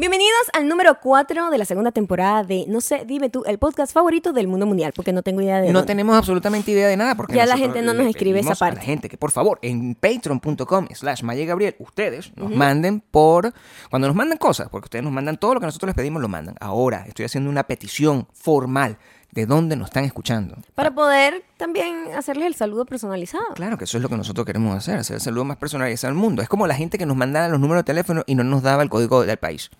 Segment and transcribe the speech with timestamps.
[0.00, 3.92] Bienvenidos al número 4 de la segunda temporada de No sé, dime tú, el podcast
[3.92, 5.88] favorito del mundo mundial, porque no tengo idea de No dónde.
[5.88, 8.64] tenemos absolutamente idea de nada porque Ya la gente no nos escribe esa pedimos A
[8.64, 8.76] parte.
[8.76, 13.52] la gente que por favor en patreon.com slash Maya Gabriel ustedes nos manden por
[13.90, 16.28] cuando nos mandan cosas porque ustedes nos mandan todo lo que nosotros les pedimos lo
[16.28, 16.54] mandan.
[16.60, 18.96] Ahora estoy haciendo una petición formal
[19.32, 20.56] de dónde nos están escuchando.
[20.76, 23.44] Para poder también hacerles el saludo personalizado.
[23.54, 26.16] Claro que eso es lo que nosotros queremos hacer, hacer el saludo más personalizado al
[26.18, 26.40] mundo.
[26.40, 28.82] Es como la gente que nos mandaba los números de teléfono y no nos daba
[28.82, 29.70] el código del país.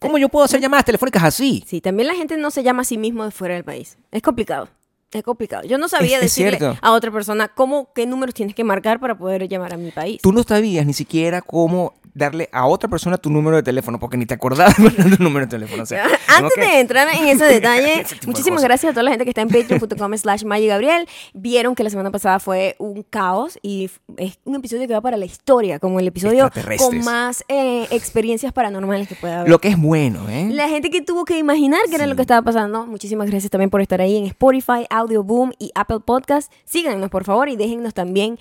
[0.00, 1.64] ¿Cómo yo puedo hacer llamadas telefónicas así?
[1.66, 3.98] Sí, también la gente no se llama a sí mismo de fuera del país.
[4.10, 4.68] Es complicado.
[5.16, 5.64] Es complicado.
[5.66, 9.16] Yo no sabía Es- decirle a otra persona cómo, qué números tienes que marcar para
[9.16, 10.20] poder llamar a mi país.
[10.22, 14.16] Tú no sabías ni siquiera cómo darle a otra persona tu número de teléfono porque
[14.16, 15.82] ni te acordabas era tu número de teléfono.
[15.82, 18.94] O sea, como Antes que- de entrar en ese detalle, Ese de muchísimas gracias a
[18.94, 19.48] toda la gente que está en
[19.78, 21.06] patreon.com slash Maggie Gabriel.
[21.34, 25.18] Vieron que la semana pasada fue un caos y es un episodio que va para
[25.18, 29.50] la historia, como el episodio con más eh, experiencias paranormales que pueda haber.
[29.50, 30.48] Lo que es bueno, ¿eh?
[30.52, 33.68] La gente que tuvo que imaginar que era lo que estaba pasando, muchísimas gracias también
[33.68, 36.52] por estar ahí en Spotify, Audio Boom y Apple Podcast.
[36.64, 38.38] Síganos, por favor, y déjennos también,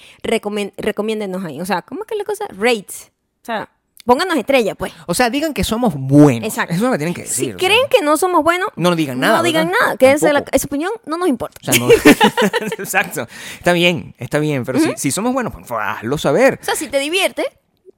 [0.78, 1.62] recomiéndennos ahí.
[1.62, 2.46] O sea, ¿cómo es que es la cosa?
[2.50, 3.12] Rates.
[3.42, 3.70] O sea,
[4.06, 4.92] pónganos estrella, pues.
[5.08, 6.48] O sea, digan que somos buenos.
[6.48, 6.74] Exacto.
[6.74, 7.46] Eso es lo que tienen que decir.
[7.46, 7.68] Si o sea.
[7.68, 9.80] creen que no somos buenos, No digan nada, No digan ¿verdad?
[9.82, 9.98] nada.
[9.98, 10.56] Quédense la, Tampoco.
[10.56, 11.60] esa opinión, no nos importa.
[11.62, 11.90] O sea, no-
[12.80, 13.28] Exacto.
[13.58, 14.64] Está bien, está bien.
[14.66, 16.60] Pero si, si somos buenos, pues hazlo saber.
[16.62, 17.46] O sea, si te divierte,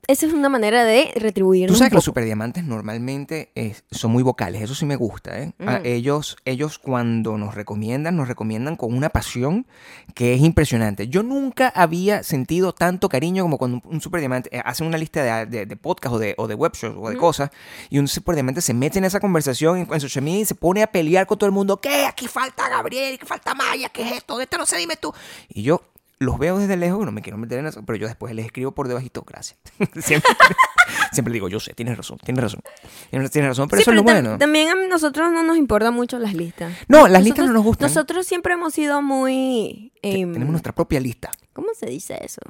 [0.07, 1.67] esa es una manera de retribuir.
[1.67, 3.51] Tú sabes que los superdiamantes normalmente
[3.91, 5.37] son muy vocales, eso sí me gusta.
[5.41, 5.53] ¿eh?
[5.59, 9.67] A ellos, ellos cuando nos recomiendan, nos recomiendan con una pasión
[10.15, 11.09] que es impresionante.
[11.09, 15.45] Yo nunca había sentido tanto cariño como cuando un superdiamante eh, hace una lista de,
[15.45, 17.49] de, de podcast o de, o de web shows o de cosas
[17.89, 20.83] y un superdiamante se mete en esa conversación en, en social media y se pone
[20.83, 21.81] a pelear con todo el mundo.
[21.81, 22.05] ¿Qué?
[22.05, 24.39] Aquí falta Gabriel, aquí falta Maya, ¿qué es esto?
[24.39, 25.13] Esta no sé, dime tú.
[25.49, 25.81] Y yo
[26.19, 28.71] los veo desde lejos, no me quiero meter en eso, pero yo después les escribo
[28.71, 29.59] por debajito, gracias.
[29.99, 30.31] siempre,
[31.11, 32.61] siempre digo, yo sé, tienes razón, tienes razón.
[33.09, 34.37] Tienes, razón, pero Sí, eso es lo bueno.
[34.37, 36.73] También a nosotros no nos importan mucho las listas.
[36.87, 37.89] No, las listas no nos gustan.
[37.89, 39.91] Nosotros siempre hemos sido muy...
[40.01, 41.31] Em, tenemos nuestra propia lista.
[41.53, 42.41] ¿Cómo se dice eso?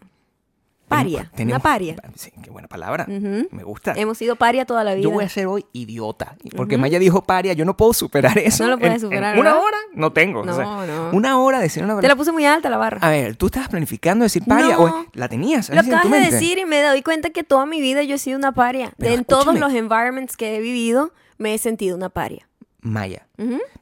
[0.87, 1.29] Paria.
[1.35, 1.95] Tenemos- Una paria.
[2.15, 3.05] Sí, qué buena palabra.
[3.07, 3.93] Me gusta.
[3.97, 5.03] Hemos sido paria toda la vida.
[5.03, 6.35] Yo voy a ser hoy idiota.
[6.55, 8.63] Porque Maya dijo paria, yo no puedo superar eso.
[8.63, 10.45] No lo puedes En- superar, en una hora no tengo.
[10.45, 11.09] No, o sea, no.
[11.11, 12.99] Una hora decir una Te la puse muy alta la barra.
[13.01, 14.83] A ver, ¿tú estabas planificando decir paria No.
[14.83, 15.69] o la tenías?
[15.69, 18.37] Lo acabas de decir y me doy cuenta que toda mi vida yo he sido
[18.37, 18.93] una paria.
[18.97, 22.46] Pero en todos los environments que he vivido me he sentido una paria.
[22.91, 23.27] Maya.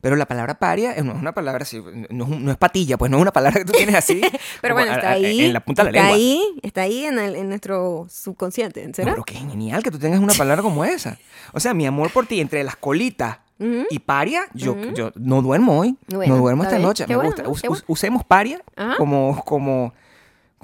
[0.01, 3.09] Pero la palabra paria eh, no es una palabra así, no es, no patilla, pues
[3.09, 4.21] no es una palabra que tú tienes así.
[4.61, 5.45] Pero bueno, está a- ahí.
[5.45, 6.15] En la punta de la está lengua.
[6.17, 9.11] ahí, está ahí en, el- en nuestro subconsciente, No, ¿será?
[9.13, 11.17] pero qué genial que tú tengas una palabra como esa.
[11.53, 13.37] O sea, mi amor por ti, entre las colitas
[13.89, 15.95] y paria, yo, yo no duermo hoy.
[16.09, 17.05] Bueno, no duermo esta noche.
[17.07, 17.43] Me bueno, gusta.
[17.43, 17.49] ¿no?
[17.51, 17.83] Us- bueno.
[17.87, 18.95] usemos paria Ajá.
[18.97, 19.93] como, como,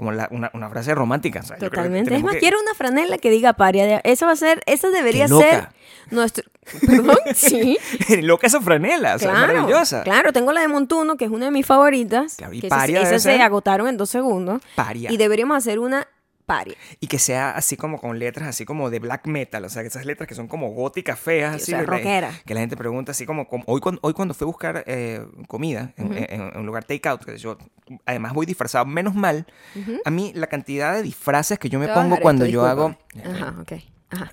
[0.01, 1.41] como la- una, una frase romántica.
[1.41, 2.16] o sea, Totalmente.
[2.16, 4.01] Es más, que- quiero una franela que diga paria.
[4.03, 5.45] Eso va a ser, eso debería Qué loca.
[5.47, 5.67] ser
[6.09, 6.44] nuestro.
[6.88, 7.78] Perdón, sí.
[8.23, 10.01] Loca esa franela, o sea, Claro, maravillosa.
[10.01, 12.34] claro, tengo la de Montuno, que es una de mis favoritas.
[12.35, 14.59] Claro, y que paria esas, se agotaron en dos segundos.
[14.73, 15.11] Paria.
[15.11, 16.07] Y deberíamos hacer una
[16.56, 16.75] paria.
[17.00, 19.88] Y que sea así como con letras así como de black metal, o sea, que
[19.88, 21.72] esas letras que son como góticas, feas, Sí, o así.
[21.72, 21.85] sea.
[22.45, 25.25] Que la gente pregunta así como, como- hoy, cuando, hoy cuando fui a buscar eh,
[25.47, 27.57] comida en, en- en un lugar takeout, que yo
[28.06, 29.45] además voy disfrazado, menos mal,
[30.06, 32.95] a mí la cantidad de disfraces que yo me Te pongo cuando yo hago...
[33.23, 33.73] Ajá, ok.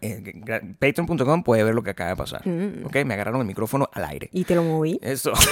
[0.00, 2.46] Eh, Patreon.com puede ver lo que acaba de pasar.
[2.46, 2.84] Mm.
[2.86, 2.96] ¿Ok?
[3.04, 4.28] Me agarraron el micrófono al aire.
[4.32, 4.98] Y te lo moví.
[5.02, 5.32] Eso.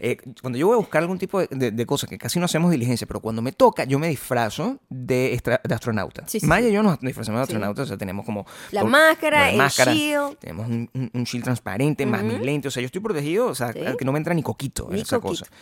[0.00, 2.44] Eh, cuando yo voy a buscar algún tipo de, de- de cosas que casi no
[2.44, 6.24] hacemos diligencia, pero cuando me toca, yo me disfrazo de, extra- de astronauta.
[6.26, 7.52] Sí, sí, Maya y yo nos disfrazamos de Sí.
[7.52, 8.46] astronautas, o sea, tenemos como...
[8.72, 10.36] La por- máscara, el máscara, shield.
[10.38, 13.54] Tenemos un, un- un shield transparente, más mi lente, o sea, yo estoy protegido, o
[13.54, 13.80] sea, Sí.
[13.98, 15.44] que no me entra ni coquito en Ni esa coquito.
[15.46, 15.52] cosa.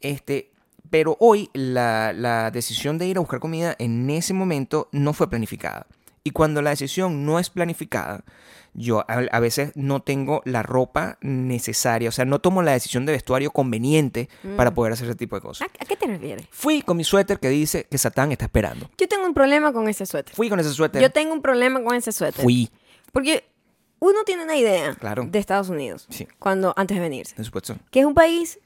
[0.00, 0.50] Este...
[0.90, 5.30] Pero hoy la, la decisión de ir a buscar comida en ese momento no fue
[5.30, 5.86] planificada.
[6.26, 8.24] Y cuando la decisión no es planificada,
[8.72, 13.04] yo a, a veces no tengo la ropa necesaria, o sea, no tomo la decisión
[13.04, 14.74] de vestuario conveniente para Mm.
[14.74, 15.68] poder hacer ese tipo de cosas.
[15.68, 16.46] ¿A, a qué te refieres?
[16.50, 18.90] Fui con mi suéter que dice que Satán está esperando.
[18.96, 20.34] Yo tengo un problema con ese suéter.
[20.34, 21.02] Fui con ese suéter.
[21.02, 22.42] Yo tengo un problema con ese suéter.
[22.42, 22.70] Fui,
[23.12, 23.44] Porque
[24.00, 25.26] uno tiene una idea Claro.
[25.30, 26.26] de Estados Unidos Sí.
[26.38, 27.34] cuando antes de venirse.
[27.36, 27.76] por supuesto.
[27.90, 28.58] Que es un país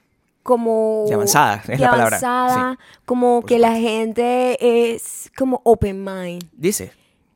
[0.44, 1.04] como...
[1.08, 4.56] De avanzada, es de la palabra, avanzada, como por que la gente
[4.94, 6.44] es como open mind.
[6.52, 6.92] Dice,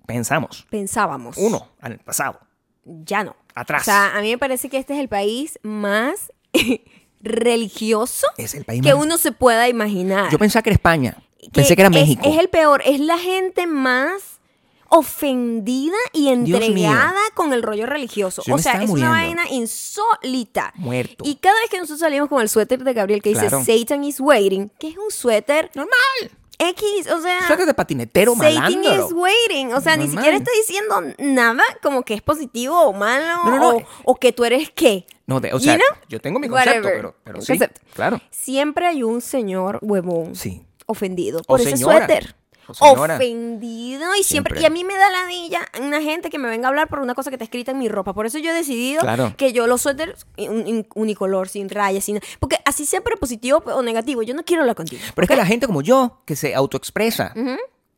[0.07, 0.67] pensamos.
[0.71, 1.37] Pensábamos.
[1.37, 2.41] Uno, al pasado.
[2.85, 3.37] Ya no.
[3.55, 3.83] Atrás.
[3.83, 6.33] O sea, a mí me parece que este es el país más
[7.21, 10.31] religioso Es el país que más- uno se pueda imaginar.
[10.31, 11.17] Yo pensaba que era España.
[11.53, 12.23] Pensé que era México.
[12.25, 14.41] Es, el peor, es la gente más
[14.89, 18.43] ofendida y entregada con el rollo religioso.
[18.47, 20.73] Yo o sea, es una vaina insólita.
[20.77, 21.25] Muerto.
[21.27, 23.59] Y cada vez que nosotros salimos con el suéter de Gabriel que Claro.
[23.59, 26.31] dice Satan is waiting, que es un suéter Normal.
[26.71, 27.47] X, o sea.
[27.47, 29.07] Suéter de patinetero malandro.
[29.07, 29.73] is waiting.
[29.75, 33.45] O sea, ni siquiera está diciendo nada como que es positivo o malo.
[33.45, 33.69] No, no, no.
[33.79, 35.07] O, o que tú eres qué.
[35.27, 35.87] No, de- o sea, know?
[36.09, 36.97] yo tengo mi concepto, Whatever.
[36.97, 37.81] pero, pero sí, concepto.
[37.95, 38.21] claro.
[38.31, 40.63] Siempre hay un señor huevón Sí.
[40.87, 42.35] ofendido O por ese suéter.
[42.73, 43.17] Señora.
[43.17, 44.59] Ofendido y siempre.
[44.59, 44.61] Siempre.
[44.63, 47.15] Y a mí me da ladilla una gente que me venga a hablar por una
[47.15, 48.13] cosa que está escrita en mi ropa.
[48.15, 49.35] Por eso yo he decidido Claro.
[49.37, 52.21] que yo los suéteres un- un- unicolor, sin rayas, sin.
[52.41, 54.23] Porque así siempre positivo o negativo.
[54.23, 55.03] Yo no quiero hablar contigo.
[55.15, 57.35] Pero es que la gente como yo, que se autoexpresa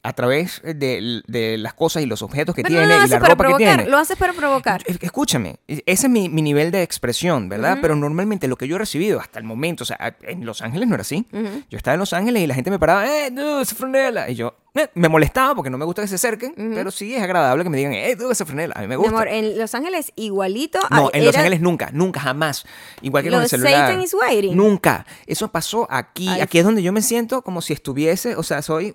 [0.04, 3.08] a través de, de las cosas y los objetos que Pero no tiene lo y
[3.08, 3.86] la ropa que tiene.
[3.90, 4.82] Lo haces para provocar.
[4.86, 7.78] Es- Escúchame, ese es mi, mi nivel de expresión, ¿verdad?
[7.80, 10.88] Pero normalmente lo que yo he recibido hasta el momento, o sea, en Los Ángeles
[10.88, 11.26] no era así.
[11.70, 14.30] Yo estaba en Los Ángeles y la gente me paraba, ¡eh, tú, esa franela!
[14.30, 14.63] Y yo eh,
[14.94, 17.76] me molestaba porque no me gusta que se acerquen, pero sí es agradable que me
[17.76, 18.74] digan, ¡eh, tú, esa franela!
[18.76, 19.10] A mí me Mi gusta.
[19.16, 20.80] amor, en Los Ángeles igualito.
[20.90, 22.64] No, en Los Ángeles nunca, nunca, jamás.
[23.00, 23.72] Igual que Lo con el celular.
[23.88, 24.56] Satan is waiting.
[24.56, 25.06] Nunca.
[25.26, 26.28] Eso pasó aquí.
[26.28, 26.40] Ay.
[26.40, 28.92] Aquí es donde yo me siento como si estuviese, o sea, soy,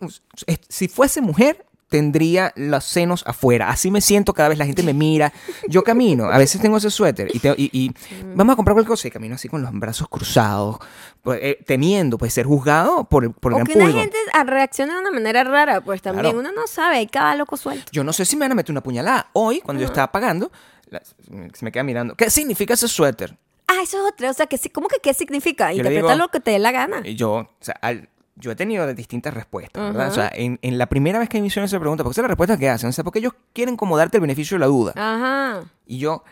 [0.68, 3.70] si fuese mujer, tendría los senos afuera.
[3.70, 5.34] Así me siento cada vez la gente me mira.
[5.68, 7.92] Yo camino, a veces tengo ese suéter y, te- y- y
[8.36, 10.78] vamos a comprar cualquier cosa y camino así con los brazos cruzados,
[11.24, 14.00] pues, eh, temiendo pues ser juzgado por el, por el O gran que público.
[14.00, 16.40] gente a- reacciona de una manera rara, pues también Claro.
[16.40, 17.92] uno no sabe, hay cada loco suelto.
[17.92, 19.28] Yo no sé si me van a meter una puñalada.
[19.34, 20.52] Hoy, cuando yo estaba pagando,
[20.90, 22.16] la- se me queda mirando.
[22.16, 23.36] ¿Qué significa ese suéter?
[23.68, 25.72] Ah, eso es otra, o sea, que, sí- ¿cómo que qué significa?
[25.72, 27.02] Yo le Interpreta digo- lo que te dé la gana.
[27.04, 28.10] Y yo, o sea, al-
[28.40, 30.10] yo he tenido distintas respuestas, ¿verdad?
[30.10, 32.24] O sea, en, en la primera vez que me hicieron esa pregunta, porque esa es
[32.24, 34.66] la respuesta que hacen, o sea, porque ellos quieren como darte el beneficio de la
[34.68, 34.94] duda.
[34.96, 35.64] Ajá.
[35.86, 36.24] Y yo,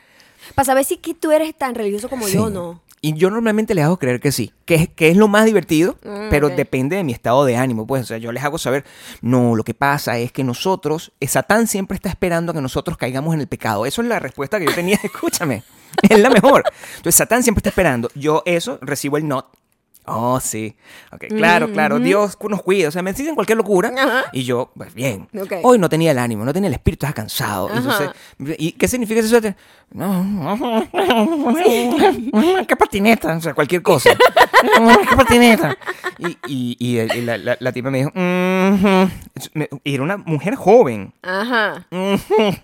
[0.56, 2.54] Para saber si que tú eres tan religioso como yo o sí.
[2.54, 2.82] no.
[3.00, 5.98] Y yo normalmente les hago creer que sí, que es, que es lo más divertido,
[6.04, 6.54] Mm, pero ok.
[6.56, 8.86] depende de mi estado de ánimo, pues, o sea, yo les hago saber,
[9.22, 13.36] no, lo que pasa es que nosotros, Satán siempre está esperando a que nosotros caigamos
[13.36, 13.86] en el pecado.
[13.86, 15.62] Eso es la respuesta que yo tenía, escúchame,
[16.10, 16.64] es la mejor.
[16.98, 18.10] Entonces, Satán siempre está esperando.
[18.16, 19.46] Yo eso, recibo el not.
[20.10, 20.76] Oh, sí.
[21.12, 22.00] Ok, claro, claro.
[22.00, 22.88] Dios nos cuida.
[22.88, 23.92] O sea, me dicen cualquier locura.
[23.98, 24.24] Ajá.
[24.32, 25.28] Y yo, pues bien.
[25.38, 25.54] Ok.
[25.64, 27.70] Hoy no tenía el ánimo, no tenía el espíritu, estaba cansado.
[27.74, 28.12] Entonces,
[28.58, 29.56] ¿y qué significa ese suéter?
[29.92, 30.86] No,
[32.68, 34.10] qué patineta, o sea, cualquier cosa.
[35.10, 35.78] qué patineta.
[36.20, 38.12] Y, y, y, y la, la- la tipa me dijo.
[38.16, 41.14] Me- y era una mujer joven.
[41.22, 41.86] Ajá.
[41.92, 42.56] Ujú.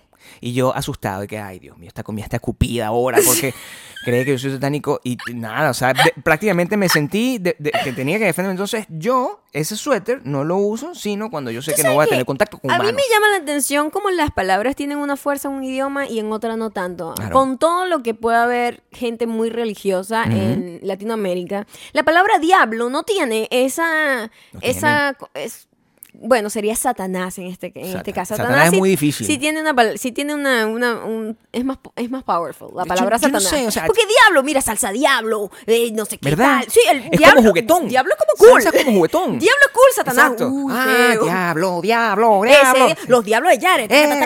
[0.44, 3.54] Y yo asustado de que, ay, Dios mío, esta comida está escupida ahora porque
[4.04, 7.70] cree que yo soy satánico y nada, o sea, de- prácticamente me sentí de- de-
[7.82, 8.52] que tenía que defenderme.
[8.52, 11.96] Entonces yo ese suéter no lo uso, sino cuando yo sé que no voy a
[12.00, 13.00] ¿Sabes tener contacto con A mí humanos.
[13.02, 16.30] me llama la atención cómo las palabras tienen una fuerza en un idioma y en
[16.30, 17.14] otra no tanto.
[17.14, 17.32] Claro.
[17.32, 23.04] Con todo lo que puede haber gente muy religiosa en Latinoamérica, la palabra diablo no
[23.04, 24.30] tiene esa...
[24.52, 25.68] No esa co- es-
[26.14, 28.36] bueno, sería Satanás en este, en este caso.
[28.36, 29.26] Satanás es sí- muy difícil.
[29.26, 33.18] Sí tiene una, sí tiene una, una- un- es más, es más powerful la palabra
[33.18, 33.60] yo no Satanás.
[33.60, 36.60] sé, o sea- Porque diablo, mira, salsa diablo, eh, no sé qué ¿Verdad?
[36.60, 36.70] tal.
[36.70, 37.88] Sí, el Es diablo, como juguetón.
[37.88, 38.62] Diablo es como cool.
[38.62, 39.38] Salsa como juguetón.
[39.38, 40.24] Diablo es cool, Satanás.
[40.32, 40.48] Exacto.
[40.48, 42.88] Uy, ah, diablo, diablo, Ese diablo.
[43.08, 43.92] los diablos de Jared.
[43.92, 44.24] Eh.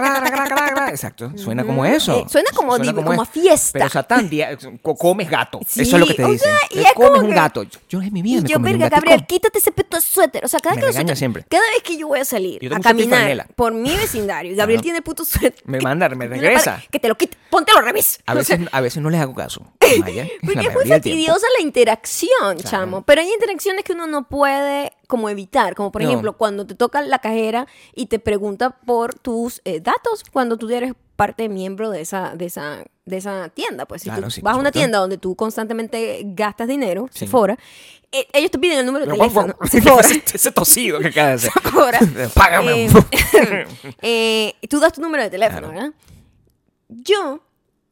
[0.88, 2.19] Exacto, suena como eso.
[2.20, 3.70] Eh, suena como como a fiesta.
[3.79, 4.31] Pero Satán,
[4.99, 5.61] comes gato.
[5.67, 6.49] Sí, eso es lo que te o dicen.
[6.50, 7.64] sea, Eh, es comes un gato.
[7.88, 8.88] Yo, en mi vida me yo, verga.
[8.88, 10.44] Gabriel, quítate ese puto suéter.
[10.44, 11.44] O sea, cada, que nosotros- siempre.
[11.49, 15.25] cada vez que yo voy a salir a caminar por mi vecindario, Gabriel tiene puto
[15.25, 15.62] suéter.
[15.64, 16.82] Me manda, me regresa.
[16.90, 17.36] Que te lo quite.
[17.50, 18.20] Póntelo al revés.
[18.26, 19.62] A veces, a veces no les hago caso.
[20.00, 22.62] Maya, Porque es muy fastidiosa la interacción, Claro.
[22.69, 23.02] chamo.
[23.02, 25.75] Pero hay interacciones que uno no puede como evitar.
[25.75, 26.08] Como por No.
[26.08, 30.69] ejemplo, cuando te toca la cajera y te pregunta por tus eh, datos cuando tú
[30.70, 33.86] eres parte miembro de esa, de esa, de esa tienda.
[33.86, 37.20] Pues si Claro, tú sí, vas a una tienda donde tú constantemente gastas dinero, Sí.
[37.20, 37.58] Sephora,
[38.12, 39.56] eh, ellos te piden el número de Pero, teléfono.
[39.70, 40.00] Sephora.
[40.08, 41.53] ese, ese tosido que acaba de hacer.
[41.62, 41.98] Sephora.
[42.34, 42.86] Págame.
[42.86, 43.67] Eh,
[44.03, 45.74] eh, tú das tu número de teléfono, Claro.
[45.74, 45.93] ¿verdad?
[46.88, 47.41] Yo,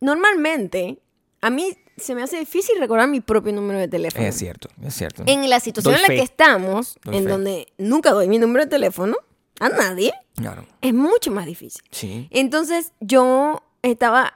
[0.00, 0.99] normalmente,
[1.42, 4.25] a mí se me hace difícil recordar mi propio número de teléfono.
[4.26, 5.23] Es cierto, es cierto.
[5.26, 6.16] En la situación Doy en la fe.
[6.16, 7.30] que estamos, Doy en fe.
[7.30, 9.16] donde nunca doy mi número de teléfono
[9.61, 10.66] a nadie, Claro.
[10.82, 11.82] es mucho más difícil.
[11.90, 12.28] Sí.
[12.30, 14.35] Entonces yo estaba,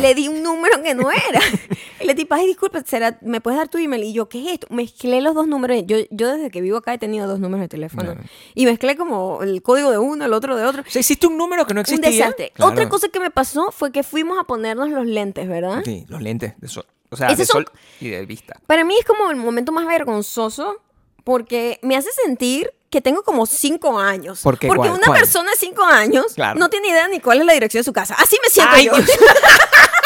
[0.00, 1.40] le di un número que no era.
[2.00, 4.02] Y le dije, ay, disculpa, ¿será, ¿me puedes dar tu email?
[4.02, 4.66] Y yo, ¿qué es esto?
[4.70, 5.84] Mezclé los dos números.
[5.86, 8.16] Yo, yo desde que vivo acá he tenido dos números de teléfono.
[8.56, 10.82] Y mezclé como el código de uno, el otro de otro.
[10.82, 12.10] O sea, hiciste un número que no Un existía.
[12.10, 12.50] desastre.
[12.54, 12.72] Claro.
[12.72, 15.82] Otra cosa que me pasó fue que fuimos a ponernos los lentes, ¿verdad?
[15.84, 16.86] Sí, los lentes de sol.
[17.10, 18.60] O sea, Esos de son- sol y de vista.
[18.66, 20.80] Para mí es como el momento más vergonzoso
[21.22, 24.40] porque me hace sentir que tengo como cinco años.
[24.42, 24.68] ¿Por qué?
[24.68, 24.92] Porque ¿Cuál?
[24.98, 25.18] una ¿Cuál?
[25.20, 26.60] persona de cinco años Claro.
[26.60, 28.14] no tiene idea ni cuál es la dirección de su casa.
[28.18, 28.92] Así me siento Ay, yo.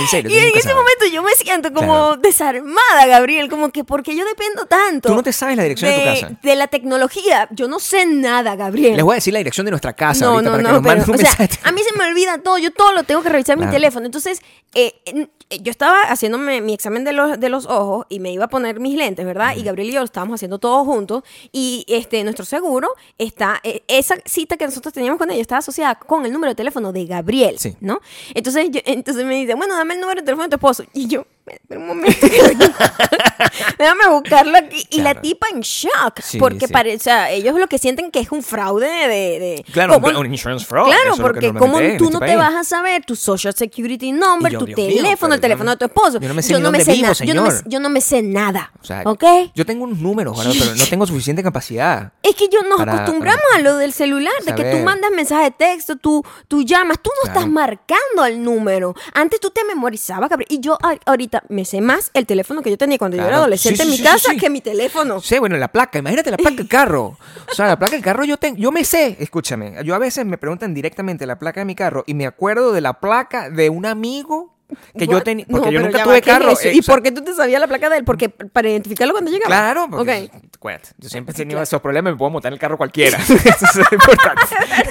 [0.00, 0.30] En serio.
[0.30, 0.76] Y en ese sabes.
[0.76, 5.08] momento yo me siento como desarmada, Gabriel, como que porque yo dependo tanto.
[5.08, 6.38] Tú no te sabes la dirección de, tu casa.
[6.42, 7.48] de la tecnología.
[7.50, 8.96] Yo no sé nada, Gabriel.
[8.96, 10.72] Les voy a decir la dirección de nuestra casa no, ahorita no, para que no,
[10.74, 13.04] nos manden pero, un o sea, a mí se me olvida todo, yo todo lo
[13.04, 13.76] tengo que revisar en mi Claro.
[13.76, 14.06] teléfono.
[14.06, 14.40] Entonces,
[14.74, 15.28] eh, eh,
[15.60, 18.80] yo estaba haciéndome mi examen de los, de los ojos y me iba a poner
[18.80, 19.54] mis lentes, ¿verdad?
[19.56, 21.22] Y Gabriel y yo lo estábamos haciendo todos juntos.
[21.52, 25.94] Y este, nuestro seguro está, eh, esa cita que nosotros teníamos con ella estaba asociada
[25.96, 27.76] con el número de teléfono de Gabriel, Sí.
[27.80, 28.00] ¿no?
[28.34, 30.84] Entonces, yo- entonces me dice, bueno, dame el número de teléfono de tu esposo.
[30.94, 31.26] Y yo,
[31.70, 32.26] un momento.
[33.78, 34.86] Déjame buscarlo aquí.
[34.90, 36.20] Y la tipa en shock.
[36.22, 36.74] Sí, porque sí.
[36.96, 39.08] o sea, ellos lo que sienten que es un fraude de...
[39.38, 40.86] de Claro, ¿cómo- un insurance fraud.
[40.86, 44.58] Claro, porque como tú este no te vas a saber tu social security number, yo,
[44.60, 46.20] tu Dios teléfono, el teléfono de tu esposo.
[46.20, 47.24] yo no me sé sé vivo, nada.
[47.24, 47.64] Yo no me, señor.
[47.68, 48.72] yo no me sé nada.
[48.80, 49.24] O sea, ¿Ok?
[49.54, 50.52] yo tengo unos números, ¿verdad?
[50.58, 52.12] pero no tengo suficiente capacidad.
[52.22, 55.44] Es que yo nos para- acostumbramos a lo del celular, de que tú mandas mensaje
[55.44, 57.40] de texto, tú, tú llamas, tú no Claro.
[57.40, 58.94] estás marcando el número.
[59.14, 60.48] Antes tú te memorizabas, Gabriel.
[60.50, 60.96] Y yo a-
[61.32, 63.90] ahorita me sé más el teléfono que yo tenía cuando yo era adolescente Sí, en
[63.90, 65.20] mi sí, casa que mi teléfono.
[65.20, 67.18] Sí, bueno, la placa, imagínate la placa del carro.
[67.50, 70.26] O sea, la placa del carro yo tengo, yo me sé, escúchame, yo a veces
[70.26, 73.70] me preguntan directamente la placa de mi carro y me acuerdo de la placa de
[73.70, 74.51] un amigo
[74.96, 76.50] que yo tenía, No, porque yo nunca tuve va, ¿qué es carro.
[76.52, 78.04] eh, ¿Y o sea, por qué tú te sabías la placa de él?
[78.04, 79.48] Porque para identificarlo cuando llegaba.
[79.48, 80.42] Claro, porque, Ok.
[80.56, 83.18] acuérdate, yo siempre he tenido esos problemas, me puedo montar en el carro cualquiera.
[83.24, 83.34] Eso
[83.80, 84.42] es importante.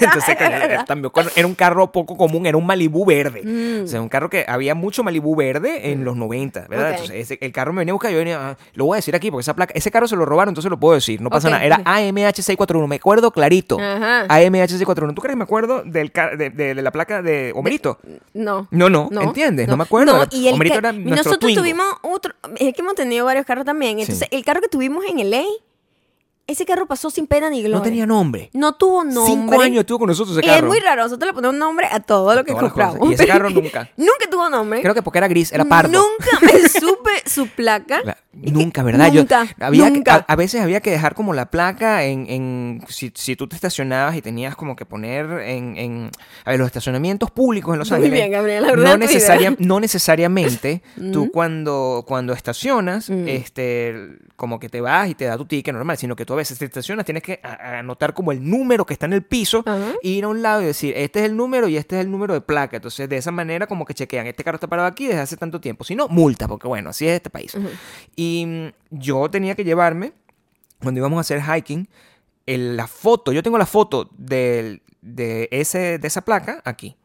[0.02, 0.38] Entonces,
[0.86, 3.42] también era un carro poco común, era un Malibu verde.
[3.44, 3.84] Mm.
[3.86, 6.92] O sea, un carro que había mucho Malibu verde en los 90, ¿verdad?
[6.92, 9.16] Entonces, ese- el carro me venía a buscar, yo venía, ah, lo voy a decir
[9.16, 11.50] aquí porque esa placa, ese carro se lo robaron, entonces lo puedo decir, no pasa
[11.50, 11.64] nada.
[11.64, 11.86] Era ok.
[11.88, 13.80] AMH641, me acuerdo clarito.
[13.80, 14.28] Ajá.
[14.28, 15.14] AMH641.
[15.14, 18.00] ¿Tú crees que me acuerdo del de, de- de la placa de Homerito?
[18.34, 18.68] No.
[18.72, 19.68] No, no, ¿entiendes?
[19.72, 20.18] No me acuerdo.
[20.18, 21.62] No, y el Homerito ca- era nuestro nosotros Twingo.
[21.62, 24.00] tuvimos otro, es que hemos tenido varios carros también.
[24.00, 25.34] Entonces, el carro que tuvimos en el
[26.48, 27.78] ese carro pasó sin pena ni gloria.
[27.78, 28.50] No tenía nombre.
[28.54, 29.26] No tuvo nombre.
[29.34, 30.68] Cinco años estuvo con nosotros ese Y es carro.
[30.68, 33.10] muy raro, nosotros le ponemos nombre a todo lo que compramos.
[33.10, 33.90] Y ese carro nunca.
[33.96, 34.82] nunca tuvo nombre.
[34.82, 35.92] Creo que porque era gris, era pardo.
[36.02, 38.02] Nunca me supe su placa.
[38.04, 39.12] La- que- nunca, ¿verdad?
[39.12, 39.46] Yo- Nunca.
[39.60, 40.16] había que- nunca.
[40.28, 43.56] a, a veces había que dejar como la placa en, en- si, si tú te
[43.56, 46.12] estacionabas y tenías como que poner en, en
[46.46, 48.14] a ver, los estacionamientos públicos en Los Muy Ángeles.
[48.20, 50.82] bien, Gabriela, la verdad, no, necesaria- no necesariamente
[51.14, 51.30] tú Mm.
[51.30, 53.28] cuando, cuando estacionas, Mm.
[53.28, 53.96] este,
[54.36, 56.60] como que te vas y te da tu ticket normal, sino que tú a veces
[56.60, 59.94] te estacionas, tienes que anotar como el número que está en el piso, Ajá.
[60.04, 62.34] ir a un lado y decir, este es el número y este es el número
[62.34, 62.78] de placa.
[62.78, 65.60] Entonces, de esa manera como que chequean, este carro está parado aquí desde hace tanto
[65.62, 65.84] tiempo.
[65.84, 67.54] Si no, multa, porque bueno, así es este país.
[68.16, 70.14] Y mm, yo tenía que llevarme,
[70.82, 71.88] cuando íbamos a hacer hiking,
[72.46, 76.96] el- la foto, yo tengo la foto del- de, ese, de esa placa aquí.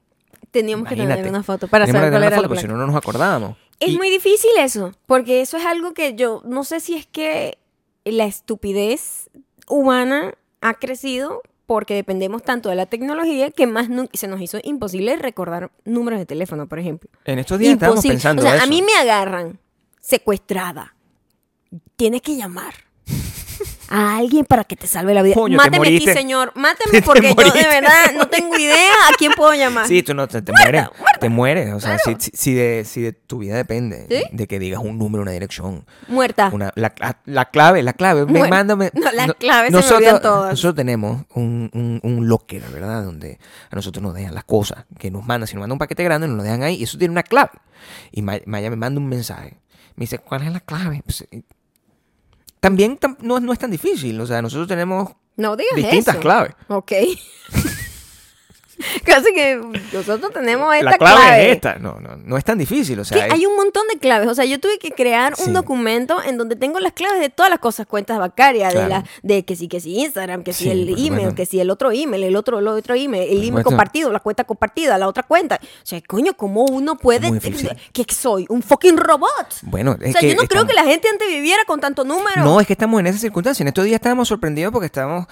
[0.50, 2.73] Teníamos que tener una foto para Teníamos saber cuál era la foto, porque placa.
[2.73, 3.57] si no, no nos acordábamos.
[3.78, 7.07] Es Y- muy difícil eso, porque eso es algo que yo no sé si es
[7.07, 7.59] que
[8.12, 9.28] la estupidez
[9.68, 15.16] humana ha crecido porque dependemos tanto de la tecnología que más se nos hizo imposible
[15.16, 17.10] recordar números de teléfono, por ejemplo.
[17.25, 18.14] En estos días estábamos Imposible.
[18.14, 18.64] pensando o sea, eso.
[18.64, 19.58] a mí me agarran
[20.00, 20.94] secuestrada.
[21.96, 22.75] Tienes que llamar
[23.88, 25.35] a alguien para que te salve la vida.
[25.35, 26.52] Coño, te Máteme aquí, señor.
[26.55, 29.87] Máteme Te porque yo de verdad no tengo idea a quién puedo llamar.
[29.87, 30.87] Sí, tú no te, te mueres.
[31.21, 31.73] Te mueres.
[31.75, 34.23] O sea, si, si- si de, si de tu vida depende ¿Sí?
[34.33, 35.85] de que digas un número, una dirección.
[36.09, 36.50] Muerta.
[36.52, 38.26] Una, la, la- la clave, la clave.
[38.26, 38.90] Me mándame.
[38.95, 40.50] no, las claves se me todas.
[40.50, 43.05] Nosotros tenemos un, un, un locker, ¿verdad?
[43.05, 43.38] Donde
[43.71, 45.47] a nosotros nos dejan las cosas que nos mandan.
[45.47, 47.52] Si nos mandan un paquete grande, nos lo dejan ahí y eso tiene una clave.
[48.12, 49.59] Y Ma- Maya me manda un mensaje.
[49.95, 51.02] Me dice, ¿cuál es la clave?
[51.05, 51.26] Pues,
[52.66, 54.20] también tam- no, no es tan difícil.
[54.20, 56.20] O sea, nosotros tenemos No digas distintas eso.
[56.23, 56.52] claves.
[56.68, 56.92] Ok.
[59.04, 59.61] Casi que
[59.92, 61.76] nosotros tenemos esta la clave, es esta.
[61.76, 62.99] No, no, no es tan difícil.
[63.00, 64.28] O sea, es- hay un montón de claves.
[64.28, 65.45] O sea, yo tuve que crear Sí.
[65.47, 69.04] un documento en donde tengo las claves de todas las cosas, cuentas bancarias, de la,
[69.23, 71.35] de que sí, que sí, Instagram, que sí, Sí, el email, supuesto.
[71.35, 73.71] que sí, el otro email, el otro, el otro email, el email supuesto.
[73.71, 75.59] compartido, la cuenta compartida, la otra cuenta.
[75.62, 77.30] O sea, coño, ¿cómo uno puede
[77.92, 79.26] que soy un fucking robot?
[79.62, 82.04] bueno, es o sea, que yo no creo que la gente antes viviera con tanto
[82.04, 82.42] número.
[82.45, 83.62] No, es que estamos en esa circunstancia.
[83.64, 85.26] En estos días estábamos sorprendidos porque estábamos.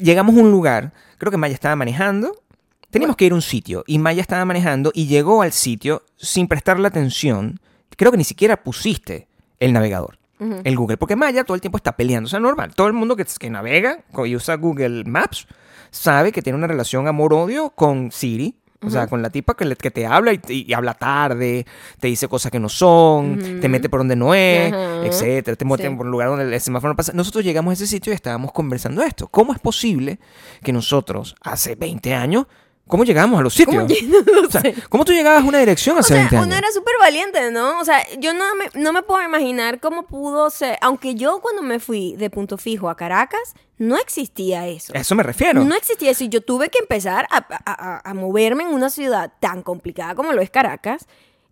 [0.00, 2.42] Llegamos a un lugar, creo que Maya estaba manejando.
[2.90, 6.46] Teníamos que ir a un sitio y Maya estaba manejando y llegó al sitio sin
[6.48, 7.60] prestarle atención.
[7.96, 9.28] Creo que ni siquiera pusiste
[9.58, 12.26] el navegador, el Google, porque Maya todo el tiempo está peleando.
[12.26, 12.74] O sea, normal.
[12.74, 15.46] Todo el mundo que, que navega y usa Google Maps
[15.90, 18.56] sabe que tiene una relación amor-odio con Siri.
[18.82, 21.66] O sea, con la tipa que, le- que te habla y, y habla tarde,
[21.98, 25.06] te dice cosas que no son, te mete por donde no es, Ajá.
[25.06, 25.94] etcétera, te mete Sí.
[25.96, 27.12] por un lugar donde el semáforo no pasa.
[27.14, 29.26] Nosotros llegamos a ese sitio y estábamos conversando esto.
[29.28, 30.20] ¿Cómo es posible
[30.62, 32.46] que nosotros, hace 20 años,
[32.86, 33.84] ¿cómo llegamos a los sitios?
[33.84, 34.74] ¿Cómo no O sea, sé.
[34.88, 36.46] ¿Cómo tú llegabas a una dirección O hace sea, 20 años?
[36.46, 37.80] uno era súper valiente, ¿no?
[37.80, 40.78] O sea, yo no me, no me puedo imaginar cómo pudo ser.
[40.80, 44.92] Aunque yo cuando me fui de punto fijo a Caracas, no existía eso.
[44.94, 45.64] A eso me refiero.
[45.64, 46.24] No existía eso.
[46.24, 50.14] Y yo tuve que empezar a, a- a- a moverme en una ciudad tan complicada
[50.14, 51.06] como lo es Caracas.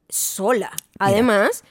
[0.09, 0.71] sola.
[0.99, 1.65] Además,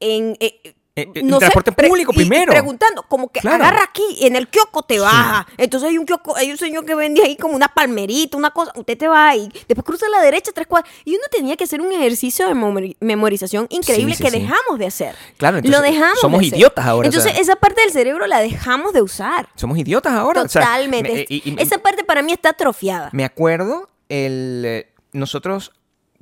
[0.00, 0.36] en...
[0.40, 2.52] eh, Eh, eh, no transporte público y- y primero.
[2.52, 3.64] preguntando, como que Claro.
[3.64, 5.44] agarra aquí, en el kiosco te baja.
[5.56, 8.70] Entonces hay un kiosco, hay un señor que vende ahí como una palmerita, una cosa.
[8.76, 10.88] Usted te va ahí, después cruza a la derecha tres cuadras.
[11.04, 14.78] Y uno tenía que hacer un ejercicio de memori- memorización increíble Sí, sí, que dejamos
[14.78, 15.16] de hacer.
[15.36, 16.20] Claro, Lo entonces, dejamos.
[16.20, 16.58] somos de hacer.
[16.58, 17.40] idiotas ahora, o Entonces sea.
[17.40, 19.48] esa parte del cerebro la dejamos de usar.
[19.56, 20.42] Somos idiotas ahora.
[20.42, 21.12] o sea, Totalmente.
[21.12, 23.08] me- y- esa parte para mí está atrofiada.
[23.12, 25.72] Me acuerdo, el, eh, nosotros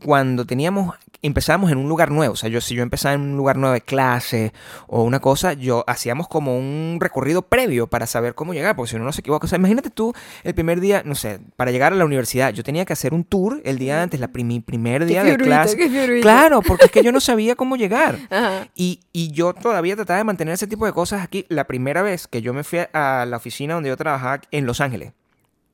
[0.04, 3.37] cuando teníamos, empezábamos en un lugar nuevo, o sea, yo si yo empezaba en un
[3.37, 4.52] lugar nuevo de clase
[4.87, 8.97] o una cosa, yo hacíamos como un recorrido previo para saber cómo llegar, porque si
[8.97, 11.92] uno no se equivoca, o sea, imagínate tú el primer día, no sé, para llegar
[11.92, 15.04] a la universidad, yo tenía que hacer un tour el día antes, la mi primer
[15.06, 15.76] día de fiorito, clase.
[15.76, 16.21] qué.
[16.21, 18.18] Claro, porque es que yo no sabía cómo llegar.
[18.30, 18.68] Ajá.
[18.75, 21.47] Y, y yo todavía trataba de mantener ese tipo de cosas aquí.
[21.49, 24.80] La primera vez que yo me fui a la oficina donde yo trabajaba en Los
[24.80, 25.12] Ángeles,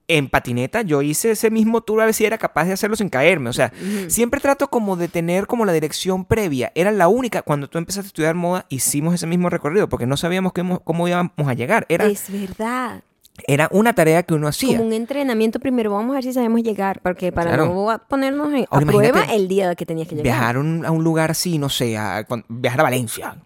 [0.08, 3.10] en patineta, yo hice ese mismo tour a ver si era capaz de hacerlo sin
[3.10, 3.50] caerme.
[3.50, 3.72] O sea,
[4.08, 6.72] siempre trato como de tener como la dirección previa.
[6.74, 10.16] Era la única, cuando tú empezaste a estudiar moda, hicimos ese mismo recorrido porque no
[10.16, 11.84] sabíamos cómo, cómo íbamos a llegar.
[11.90, 13.02] Era, Es verdad.
[13.46, 14.76] era una tarea que uno hacía.
[14.78, 17.66] Como un entrenamiento primero, vamos a ver si sabemos llegar, porque para Claro.
[17.66, 20.24] no ponernos en- a Ahora, prueba el día que tenías que llegar.
[20.24, 23.36] Viajar a un, a un lugar así, no sé, a, viajar a Valencia.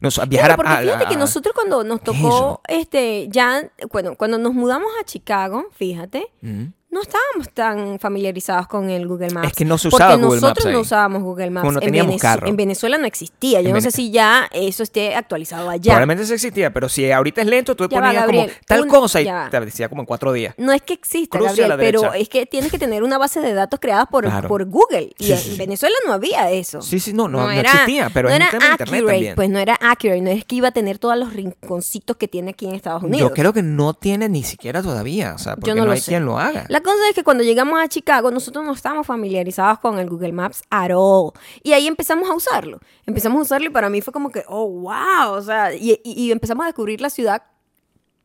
[0.00, 2.20] No, sé, Claro, viajar a- porque a- fíjate que a- nosotros cuando nos ¿Qué es
[2.22, 6.64] tocó, este, ya, bueno, cuando nos mudamos a Chicago, fíjate, Mm.
[6.92, 9.48] No estábamos tan familiarizados con el Google Maps.
[9.48, 10.82] Es que no se porque usaba Google nosotros Maps no ahí.
[10.82, 11.64] usábamos Google Maps.
[11.64, 12.46] No en, teníamos Venez- carro.
[12.46, 13.60] en Venezuela no existía.
[13.62, 15.82] Yo En no sé si ya eso esté actualizado allá.
[15.92, 18.80] Probablemente sí existía, pero si ahorita es lento, tú Ya va, ponías Gabriel, como tal
[18.82, 20.54] un- cosa y te decía como en cuatro días.
[20.58, 23.80] No es que exista, Gabriel, pero es que tienes que tener una base de datos
[23.80, 24.48] creada por, Claro.
[24.48, 25.12] por Google.
[25.18, 25.56] Y Sí, en sí, sí.
[25.56, 26.82] Venezuela no había eso.
[26.82, 29.34] Sí, sí, no, no, no existía, pero no era internet accurate, también.
[29.34, 32.50] Pues no era accurate, no es que iba a tener todos los rinconcitos que tiene
[32.50, 33.30] aquí en Estados Unidos.
[33.30, 35.92] Yo creo que no tiene ni siquiera todavía, o sea, porque Yo no, no lo
[35.92, 36.10] hay sé.
[36.10, 36.66] quien lo haga.
[36.68, 40.32] La cosa es que cuando llegamos a Chicago, nosotros no estábamos familiarizados con el Google
[40.32, 41.32] Maps at all.
[41.62, 42.80] Y ahí empezamos a usarlo.
[43.06, 45.32] Empezamos a usarlo y para mí fue como que, oh, wow.
[45.32, 47.42] O sea, y, y- empezamos a descubrir la ciudad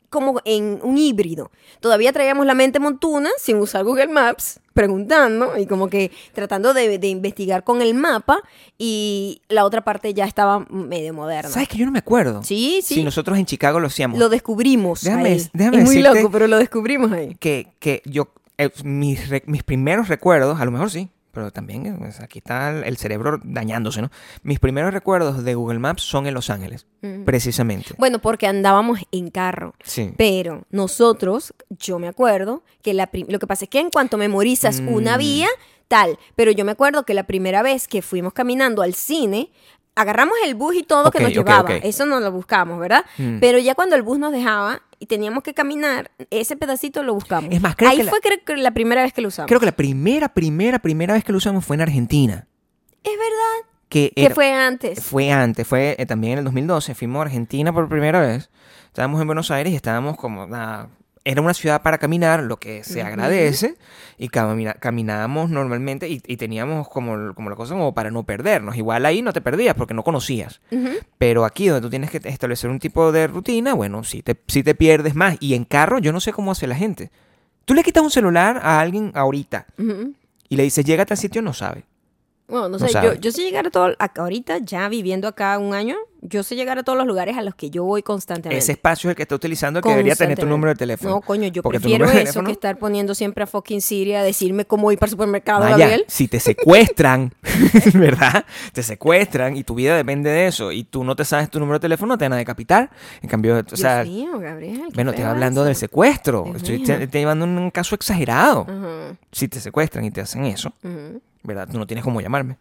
[0.09, 1.51] como en un híbrido.
[1.81, 6.97] Todavía traíamos la mente montuna sin usar Google Maps, preguntando y como que tratando de,
[6.97, 8.41] de investigar con el mapa
[8.77, 11.49] y la otra parte ya estaba medio moderna.
[11.51, 12.41] ¿Sabes que yo no me acuerdo?
[12.43, 12.95] Sí, sí.
[12.95, 14.17] Si nosotros en Chicago lo hacíamos.
[14.17, 15.03] Lo descubrimos.
[15.03, 15.49] Déjame- ahí.
[15.51, 17.35] déjame es muy loco, pero lo descubrimos ahí.
[17.37, 21.95] que, que yo, eh, mis, mis primeros recuerdos, a lo mejor sí, pero también eh,
[21.97, 24.09] pues, aquí está el, cerebro dañándose, ¿no?
[24.41, 26.87] Mis primeros recuerdos de Google Maps son en Los Ángeles,
[27.25, 27.93] precisamente.
[27.99, 29.75] Bueno, porque andábamos en carro.
[29.83, 30.13] Sí.
[30.17, 34.79] Pero nosotros, yo me acuerdo que la lo que pasa es que en cuanto memorizas
[34.79, 35.19] una Mm.
[35.19, 35.47] vía,
[35.87, 36.17] tal.
[36.35, 39.51] Pero yo me acuerdo que la primera vez que fuimos caminando al cine,
[39.97, 41.75] agarramos el bus y todo que nos llevaba.
[41.77, 43.03] Eso no lo buscamos, ¿verdad?
[43.17, 43.39] Mm.
[43.39, 47.53] Pero ya cuando el bus nos dejaba y teníamos que caminar, ese pedacito lo buscamos.
[47.53, 49.47] Es más, creo Ahí que la- fue creo que la primera vez que lo usamos.
[49.47, 52.47] Creo que la primera, primera, primera vez que lo usamos fue en Argentina.
[53.03, 53.69] es verdad.
[53.89, 55.01] Que Que era- fue antes.
[55.03, 56.93] Fue antes, fue eh, también en el 2012.
[56.93, 58.49] Fuimos a Argentina por primera vez.
[58.87, 60.45] Estábamos en Buenos Aires y estábamos como.
[60.45, 60.89] nada,
[61.29, 63.75] era una ciudad para caminar, lo que se agradece.
[64.17, 68.77] Y camina- caminábamos normalmente y, y teníamos como, como la cosa como para no perdernos.
[68.77, 70.61] Igual ahí no te perdías porque no conocías.
[71.17, 74.63] Pero aquí donde tú tienes que establecer un tipo de rutina, bueno, sí te, sí
[74.63, 75.37] te pierdes más.
[75.39, 77.11] Y en carro yo no sé cómo hace la gente.
[77.65, 79.65] Tú le quitas un celular a alguien ahorita
[80.49, 81.83] y le dices, llégate al sitio, no sabe.
[82.47, 85.73] Bueno, no No sé, yo, yo sé llegar a todo, ahorita ya viviendo acá un
[85.73, 88.57] año, yo sé llegar a todos los lugares a los que yo voy constantemente.
[88.57, 91.15] Ese espacio es el que está utilizando que debería tener tu número de teléfono.
[91.15, 94.23] No, coño, yo Porque prefiero eso teléfono- que estar poniendo siempre a fucking Siri a
[94.23, 96.05] decirme cómo ir para el supermercado, Gabriel.
[96.07, 97.33] si te secuestran,
[97.93, 98.45] ¿verdad?
[98.71, 101.79] Te secuestran y tu vida depende de eso y tú no te sabes tu número
[101.79, 102.89] de teléfono, te van a decapitar.
[103.21, 104.87] En cambio, o sea, Dios mío, Gabriel.
[104.95, 106.43] bueno, te estoy hablando del secuestro.
[106.45, 108.65] Dios Estoy te, te llevando un caso exagerado.
[109.33, 111.21] Si te secuestran y te hacen eso, ujú.
[111.43, 111.67] ¿Verdad?
[111.71, 112.57] Tú no tienes cómo llamarme.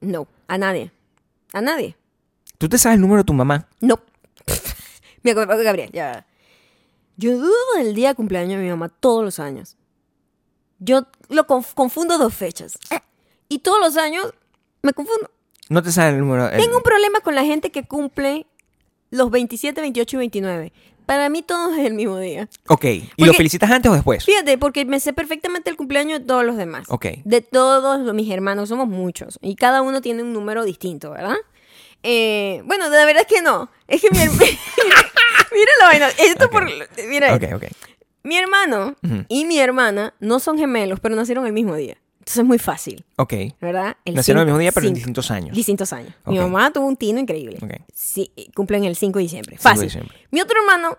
[0.00, 0.92] No, a nadie.
[1.52, 1.96] A nadie.
[2.58, 3.68] Tú te sabes el número de tu mamá.
[3.80, 4.00] No.
[5.22, 6.26] Me acuerdo, Gabriel, ya.
[7.16, 9.76] Yo dudo del día de cumpleaños de mi mamá todos los años.
[10.78, 12.78] Yo lo conf- confundo dos fechas.
[13.48, 14.32] Y todos los años
[14.82, 15.30] me confundo.
[15.68, 16.48] No te sabes el número.
[16.48, 18.46] el- Tengo un problema con la gente que cumple
[19.10, 20.72] los 27, 28 y 29.
[21.08, 22.50] Para mí todo es el mismo día.
[22.68, 22.84] Ok.
[22.84, 24.26] ¿Y lo Porque- felicitas antes o después?
[24.26, 26.84] Fíjate, porque me sé perfectamente el cumpleaños de todos los demás.
[26.90, 27.06] Ok.
[27.24, 29.38] De todos los, mis hermanos, somos muchos.
[29.40, 31.36] Y cada uno tiene un número distinto, ¿verdad?
[32.02, 33.70] Eh, bueno, la verdad es que no.
[33.86, 34.42] Es que mi hermano...
[35.52, 36.08] mira la vaina.
[36.18, 36.52] Esto Ok.
[36.52, 36.68] por...
[37.08, 37.64] Mira, Ok, ok.
[38.24, 38.94] mi hermano
[39.28, 41.96] y mi hermana no son gemelos, pero nacieron el mismo día.
[42.18, 43.32] Entonces es muy fácil, Ok.
[43.60, 43.96] ¿verdad?
[44.04, 45.56] El Nacieron el mismo día, pero en cinco- distintos años.
[45.56, 46.12] Distintos años.
[46.26, 46.44] Mi Ok.
[46.44, 47.58] mamá tuvo un tino increíble.
[47.62, 47.72] Ok.
[47.94, 49.56] Sí, cumplen el 5 de diciembre.
[49.56, 49.84] 5 de Fácil.
[49.88, 50.16] diciembre.
[50.30, 50.98] Mi otro hermano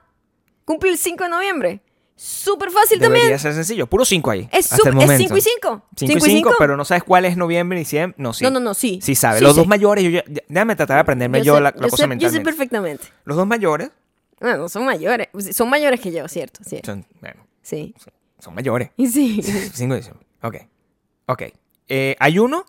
[0.66, 1.82] cumple el 5 de noviembre.
[2.16, 3.40] Súper fácil Debería también.
[3.40, 3.88] ser sencillo.
[3.88, 4.50] Puro 5 ahí.
[4.52, 5.18] Es, hasta sup- el es momento.
[5.24, 5.84] 5 y 5.
[5.96, 8.16] 5 y 5, pero no sabes cuál es noviembre y diciembre.
[8.22, 8.44] No, sí.
[8.44, 9.00] No, no, no, sí.
[9.02, 9.38] Sí sabes.
[9.40, 9.62] Sí los sé.
[9.62, 11.96] dos mayores, yo ya- déjame tratar de aprenderme yo, sé- la, la yo cosa sé-
[11.96, 12.44] Yo sé mentalmente.
[12.44, 13.04] perfectamente.
[13.24, 13.92] Los dos mayores
[14.42, 15.28] Bueno, son mayores.
[15.54, 16.62] Son mayores que yo, ¿cierto?
[16.66, 16.80] Sí.
[16.84, 17.94] son, bueno, Sí.
[18.40, 18.90] son mayores.
[18.98, 19.42] Sí.
[19.74, 20.26] 5 de diciembre.
[20.42, 20.56] Ok.
[21.30, 21.44] Ok.
[21.88, 22.66] Eh, hay uno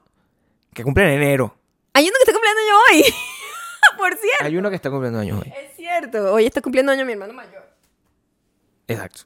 [0.75, 1.57] que cumple en enero.
[1.95, 3.15] Hay uno que está cumpliendo año hoy.
[3.97, 4.45] Por cierto.
[4.45, 5.51] Hay uno que está cumpliendo años hoy.
[5.57, 6.35] Es cierto.
[6.35, 7.67] Hoy está cumpliendo año mi hermano mayor.
[8.87, 9.23] Exacto.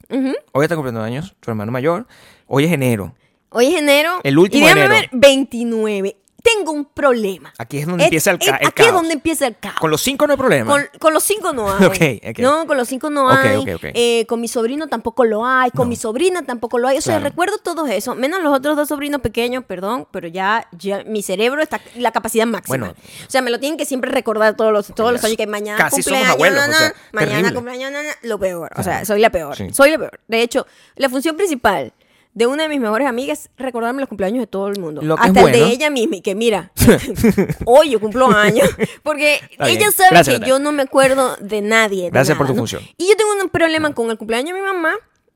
[0.53, 2.07] Hoy está cumpliendo años tu hermano mayor.
[2.47, 3.13] Hoy es enero.
[3.49, 4.21] Hoy es enero.
[4.23, 4.89] El último y enero.
[4.89, 6.17] ver, 29.
[6.45, 7.55] Tengo un problema.
[7.57, 8.93] Aquí es donde Es- empieza el, es- el Aquí es caos.
[8.93, 9.77] donde empieza el caos.
[9.81, 10.71] Con los cinco no hay problema.
[10.71, 12.21] Con, con los cinco no hay.
[12.39, 13.57] No, con los cinco no hay.
[13.57, 13.85] ok, ok.
[13.95, 15.71] Eh, con mi sobrino tampoco lo hay.
[15.71, 15.91] Con No.
[15.91, 16.99] mi sobrina tampoco lo hay.
[16.99, 17.31] O sea, Claro.
[17.31, 18.15] recuerdo todo eso.
[18.15, 22.47] Menos los otros dos sobrinos pequeños, perdón, pero ya, ya mi cerebro está la capacidad
[22.47, 22.77] máxima.
[22.77, 22.95] Bueno.
[23.27, 25.79] o sea, me lo tienen que siempre recordar todos los, todos los años que mañana
[25.79, 27.55] casi somos cumpleaños, abuelos, na, o na, sea, mañana terrible.
[27.55, 28.71] cumpleaños, na, na, lo peor.
[28.77, 29.57] O sea, soy la peor.
[29.57, 29.69] Sí.
[29.73, 30.21] Soy la peor.
[30.29, 31.93] De hecho, la función principal
[32.35, 35.01] de una de mis mejores amigas recordarme los cumpleaños de todo el mundo.
[35.03, 36.17] Lo que es Hasta el de ella misma.
[36.17, 36.73] Y que mira,
[37.65, 38.69] hoy yo cumplo años.
[39.03, 39.79] Porque Está bien.
[39.81, 42.05] ella sabe Gracias, que yo no me acuerdo de nadie.
[42.05, 42.59] de Gracias por tu ¿no?
[42.59, 42.83] función.
[42.99, 44.95] Y yo tengo un problema con el cumpleaños de mi mamá,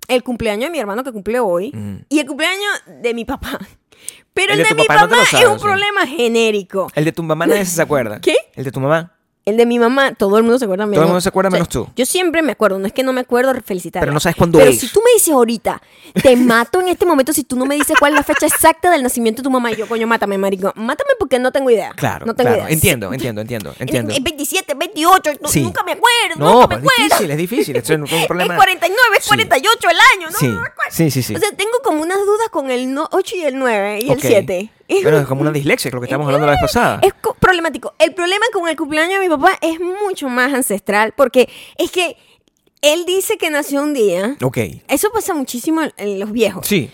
[0.08, 1.96] el cumpleaños de mi hermano que cumple hoy Mm.
[2.08, 3.58] y el cumpleaños de mi papá.
[4.34, 5.62] Pero El el, de mi papá no es un sí.
[5.64, 6.88] problema genérico.
[6.94, 8.20] El de tu mamá nadie se acuerda.
[8.22, 8.36] ¿Qué?
[8.54, 9.14] El de tu mamá.
[9.48, 10.96] El de mi mamá, todo el mundo se acuerda menos.
[10.96, 11.88] Todo el mundo se acuerda menos tú.
[11.96, 14.00] Yo siempre me acuerdo, no es que no me acuerdo felicitar.
[14.00, 14.78] Pero no sabes cuándo Pero es.
[14.80, 15.80] si tú me dices ahorita,
[16.22, 18.90] te mato en este momento si tú no me dices cuál es la fecha exacta
[18.90, 19.72] del nacimiento de tu mamá.
[19.72, 20.72] Y yo, coño, mátame, marico.
[20.76, 21.92] Mátame porque no tengo idea.
[21.96, 22.64] Claro, no tengo claro.
[22.64, 22.74] idea.
[22.74, 24.12] Entiendo, entiendo, entiendo, entiendo.
[24.12, 25.62] Es 27, 28, no- Sí.
[25.62, 27.04] nunca me acuerdo, No, nunca me pero es acuerdo.
[27.08, 27.76] difícil, es difícil.
[27.76, 28.52] Esto es un problema.
[28.54, 29.28] Es 49, es Sí.
[29.28, 30.38] 48 el año, ¿no?
[30.38, 30.90] Sí, No me acuerdo.
[30.92, 31.34] sí, sí, sí.
[31.34, 34.20] O sea, tengo como unas dudas con el no- 8 y el 9 y el
[34.20, 34.70] 7.
[35.02, 37.00] Bueno, es como una dislexia, lo que estábamos hablando la vez pasada.
[37.02, 37.94] Es co- problemático.
[37.98, 42.16] El problema con el cumpleaños de mi papá es mucho más ancestral porque es que
[42.80, 44.36] él dice que nació un día.
[44.42, 44.58] Ok.
[44.88, 46.66] Eso pasa muchísimo en- los viejos.
[46.66, 46.90] Sí.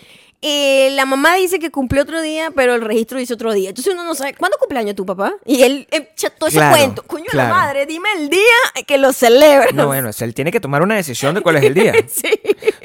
[0.47, 3.69] Eh, la mamá dice que cumplió otro día, pero el registro dice otro día.
[3.69, 5.33] Entonces uno no sabe, ¿cuándo cumpleaños tu papá?
[5.43, 7.03] Y él echa todo ese Claro, cuento.
[7.03, 7.49] Coño claro.
[7.49, 8.41] la madre, dime el día
[8.85, 9.73] que lo celebras.
[9.73, 11.93] No, bueno, él tiene que tomar una decisión de cuál es el día.
[12.07, 12.29] Sí.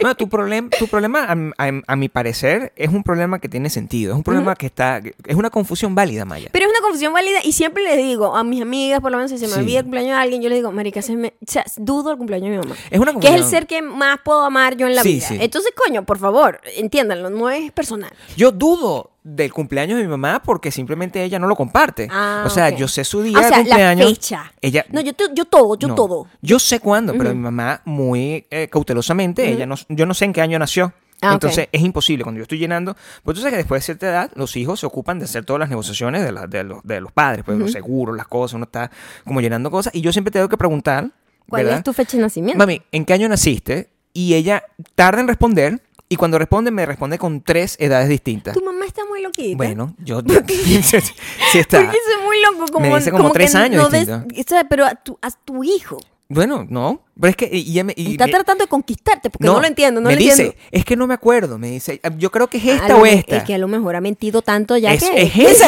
[0.03, 1.33] No, tu, problem- tu problema, a,
[1.69, 4.13] a- a mi parecer, es un problema que tiene sentido.
[4.13, 5.01] Es un problema que está.
[5.27, 6.49] Es una confusión válida, Maya.
[6.53, 9.31] Pero es una confusión válida y siempre les digo a mis amigas, por lo menos
[9.31, 9.61] si se me Sí.
[9.61, 12.17] olvida el cumpleaños de alguien, yo les digo, marica, se me, o sea, dudo el
[12.19, 12.75] cumpleaños de mi mamá.
[12.91, 13.51] Es una Que es el confusión.
[13.51, 15.27] ser que más puedo amar yo en la Sí, vida.
[15.29, 15.39] sí.
[15.41, 18.11] Entonces, coño, por favor, entiéndanlo, no es personal.
[18.37, 22.09] Yo dudo del cumpleaños de mi mamá porque simplemente ella no lo comparte.
[22.11, 24.09] Ah, o sea, yo sé su día o sea, de cumpleaños.
[24.09, 24.53] la fecha.
[24.61, 25.95] Ella, No, yo, yo todo, yo no.
[25.95, 26.27] todo.
[26.41, 30.33] Yo sé cuándo, pero mi mamá muy eh, cautelosamente, ella no, yo no sé en
[30.33, 30.93] qué año nació.
[31.23, 31.35] Ah.
[31.35, 34.31] Entonces es imposible cuando yo estoy llenando, pues tú sabes que después de cierta edad
[34.37, 37.13] los hijos se ocupan de hacer todas las negociaciones de, la- de los, de los
[37.13, 38.91] padres, pues los seguros, las cosas, uno está
[39.27, 41.11] como llenando cosas y yo siempre tengo que preguntar,
[41.47, 41.79] ¿Cuál ¿verdad?
[41.81, 42.57] es tu fecha de nacimiento?
[42.59, 43.91] Mami, ¿en qué año naciste?
[44.15, 48.53] Y ella tarda en responder y cuando responde me responde con tres edades distintas.
[48.55, 49.57] Tu mamá está muy loquita.
[49.57, 51.81] Bueno, yo sí está.
[51.81, 52.71] Porque es muy loco.
[52.73, 54.35] Como, Me dice como que tres años no des- distinto.
[54.41, 55.99] o sea, pero a tu, a tu hijo.
[56.29, 57.77] Bueno, no, pero es que y
[58.13, 60.69] está tratando de conquistarte porque no, lo entiendo, no me lo dice, entiendo.
[60.71, 63.37] es que no me acuerdo, me dice, yo creo que es A esta o esta.
[63.39, 65.23] Es que a lo mejor ha mentido tanto ya Es- que...
[65.23, 65.67] es esa.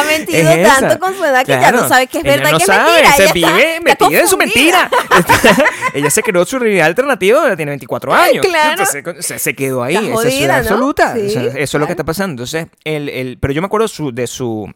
[0.00, 1.82] Ha mentido Es tanto con su edad que ya Claro.
[1.82, 3.16] no sabe que es verdad no que sabe, es mentira.
[3.16, 4.90] Se ella vive está metida en su mentira.
[5.94, 8.46] ella se creó su realidad alternativa, ella tiene 24 años.
[8.46, 8.70] Claro.
[8.70, 9.94] Entonces se, se quedó ahí.
[9.96, 10.68] Está esa es su jodida, edad ¿no?
[10.70, 11.14] absoluta.
[11.14, 12.30] Sí, O sea, eso es lo que está pasando.
[12.42, 14.70] Entonces, el, el, pero yo me acuerdo su, de su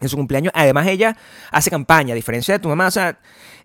[0.00, 0.52] de su cumpleaños.
[0.56, 1.16] Además, ella
[1.50, 2.86] hace campaña, a diferencia de tu mamá.
[2.86, 3.18] O sea,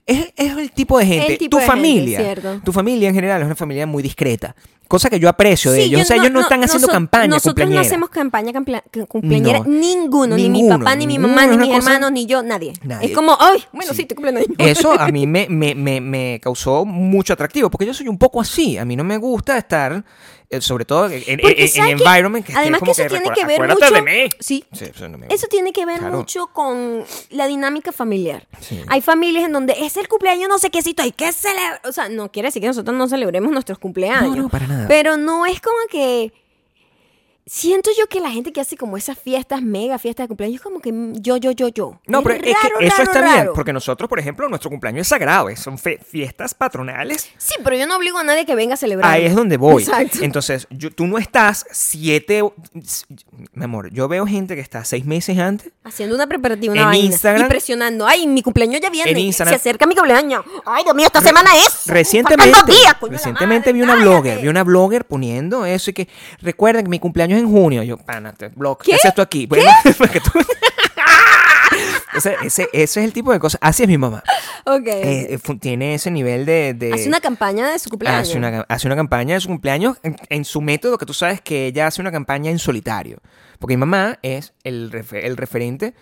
[0.06, 1.38] es, es el tipo de gente.
[1.38, 2.36] Tipo tu de familia.
[2.63, 4.56] tu familia en general es una familia muy discreta.
[4.88, 5.98] Cosa que yo aprecio de Sí, ellos.
[6.00, 8.54] yo o sea, ellos no, están haciendo campaña Nosotros no hacemos campaña
[9.08, 9.60] cumpleañera.
[9.60, 9.65] No.
[9.65, 12.74] Ninguno, Ni mi papá, ni mi mamá, ni mis cosa- hermanos, ni yo, nadie.
[12.84, 13.08] Nadie.
[13.08, 14.02] Es como, ay, bueno, Sí.
[14.02, 14.46] sí, te cumplen.
[14.60, 18.39] Eso a mí me, me, me, me causó mucho atractivo, porque yo soy un poco
[18.39, 18.78] así.
[18.78, 20.06] A mí no me gusta estar,
[20.60, 22.04] sobre todo en, en, Porque en ¿sabes qué?
[22.04, 23.92] environment que Además que eso tiene que ver mucho...
[23.92, 24.30] de mí.
[24.40, 26.18] Sí, Sí, eso no me- Eso tiene que ver Claro.
[26.18, 28.48] mucho con la dinámica familiar.
[28.62, 28.82] Sí.
[28.88, 31.82] Hay familias en donde es el cumpleaños no sé quécito, hay que celebrar.
[31.86, 34.36] O sea, no quiere decir que nosotros no celebremos nuestros cumpleaños.
[34.36, 34.88] No, no, para nada.
[34.88, 36.32] Pero no es como que.
[37.48, 40.62] Siento yo que la gente que hace como esas fiestas, mega fiestas de cumpleaños, es
[40.64, 42.00] como que mm, yo, yo, yo, yo.
[42.08, 45.02] No, pero es que raro, eso raro, está bien, porque nosotros, por ejemplo, nuestro cumpleaños
[45.02, 47.30] es sagrado, son fiestas patronales.
[47.38, 49.12] Sí, pero yo no obligo a nadie que venga a celebrar.
[49.12, 49.84] Ahí es donde voy.
[49.84, 50.18] Exacto.
[50.24, 52.42] Entonces, yo- tú no estás siete...
[53.54, 55.72] Mi amor, yo veo gente que está seis meses antes.
[55.84, 57.16] Haciendo una preparativa, una En vaina.
[57.16, 58.08] Instagram- Y presionando.
[58.08, 59.12] Ay, mi cumpleaños ya viene.
[59.12, 60.44] En Instagram- Se acerca mi cumpleaños.
[60.66, 61.86] Ay, Dios mío, esta semana es.
[61.86, 64.10] Recientemente, días, recientemente madre, vi una cállate.
[64.10, 66.10] blogger, vi una blogger poniendo eso y que
[66.42, 67.84] recuerden que mi cumpleaños es en junio.
[67.84, 68.95] Yo, pana, te blog, ¿qué, ¿Qué?
[68.95, 69.45] haces tú aquí?
[69.45, 70.32] Bueno, porque tú-
[72.15, 73.60] Ese, ese, ese es el tipo de cosas.
[73.62, 74.24] Así es mi mamá.
[74.65, 74.88] Ok.
[74.88, 76.74] Eh, eh, tiene ese nivel de...
[76.74, 78.30] de- Hace una campaña de su cumpleaños.
[78.30, 81.41] hace una, hace una campaña de su cumpleaños en, en su método que tú sabes
[81.41, 83.17] que ella hace una campaña en solitario.
[83.60, 85.93] Porque mi mamá es el, refe- el referente.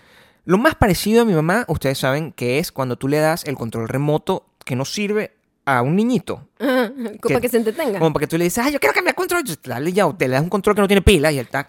[0.46, 3.56] Lo más parecido a mi mamá, ustedes saben que es cuando tú le das el
[3.56, 5.34] control remoto que no sirve
[5.66, 6.48] a un niñito.
[6.60, 8.00] Ajá, Para que se entretenga.
[8.00, 9.44] Como para que tú le dices, ay, yo quiero cambiar control.
[9.64, 11.68] Dale ya, te le das un control que no tiene pila y él está.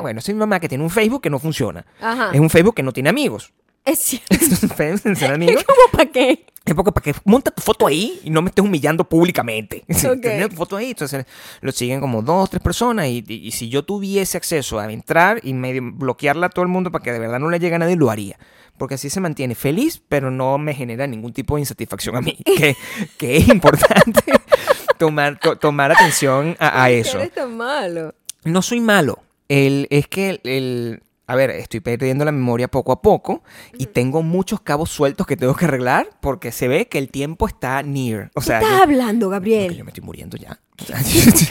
[0.00, 1.84] Bueno, esa es mi mamá que tiene un Facebook que no funciona.
[2.00, 2.30] Ajá.
[2.32, 3.52] Es un Facebook que no tiene amigos.
[3.84, 4.36] Es cierto.
[5.14, 5.64] Ser amigos.
[5.66, 6.44] ¿Cómo para qué?
[6.64, 9.84] Es porque para que monta tu foto ahí y no me estés humillando públicamente.
[9.88, 10.20] Ok.
[10.20, 10.90] Tener tu foto ahí.
[10.90, 11.24] Entonces
[11.60, 13.06] lo siguen como dos, tres personas.
[13.06, 16.68] Y, y- y si yo tuviese acceso a entrar y medio bloquearla a todo el
[16.68, 18.36] mundo para que de verdad no le llegue a nadie, lo haría.
[18.78, 22.36] Porque así se mantiene feliz, pero no me genera ningún tipo de insatisfacción a mí.
[22.44, 22.76] Que,
[23.18, 24.20] que es importante
[24.98, 27.18] tomar, to- tomar atención a, a ¿Por qué eso.
[27.18, 28.14] eres tan malo?
[28.44, 29.18] No soy malo.
[29.48, 33.42] El, es que el, el- A ver, estoy perdiendo la memoria poco a poco
[33.76, 37.48] y tengo muchos cabos sueltos que tengo que arreglar porque se ve que el tiempo
[37.48, 38.30] está near.
[38.34, 39.76] O ¿Qué sea, estás yo, hablando, que Gabriel?
[39.76, 40.60] yo me estoy muriendo ya.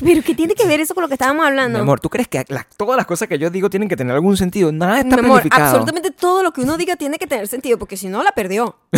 [0.06, 1.80] Pero ¿qué tiene que ver eso con lo que estábamos Mi hablando?
[1.80, 4.38] amor, ¿tú crees que la- todas las cosas que yo digo tienen que tener algún
[4.38, 4.72] sentido?
[4.72, 5.66] Nada está Mi amor, planificado.
[5.66, 8.78] absolutamente todo lo que uno diga tiene que tener sentido, porque si no, la perdió.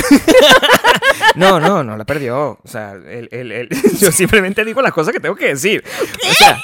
[1.36, 2.60] No, no, no la perdió.
[2.64, 5.84] O sea, el- el- el- yo simplemente digo las cosas que tengo que decir.
[6.30, 6.58] O sea,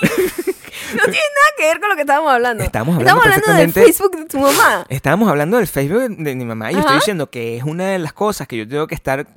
[1.03, 2.63] tiene nada que ver con lo que estábamos hablando.
[2.63, 4.85] Estamos hablando del perfectamente- Facebook de tu mamá.
[4.89, 7.99] Estábamos hablando del Facebook de, mi mamá y yo estoy diciendo que es una de
[7.99, 9.27] las cosas que yo tengo que estar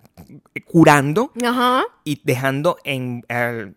[0.64, 1.84] curando Ajá.
[2.04, 3.72] y dejando en, eh,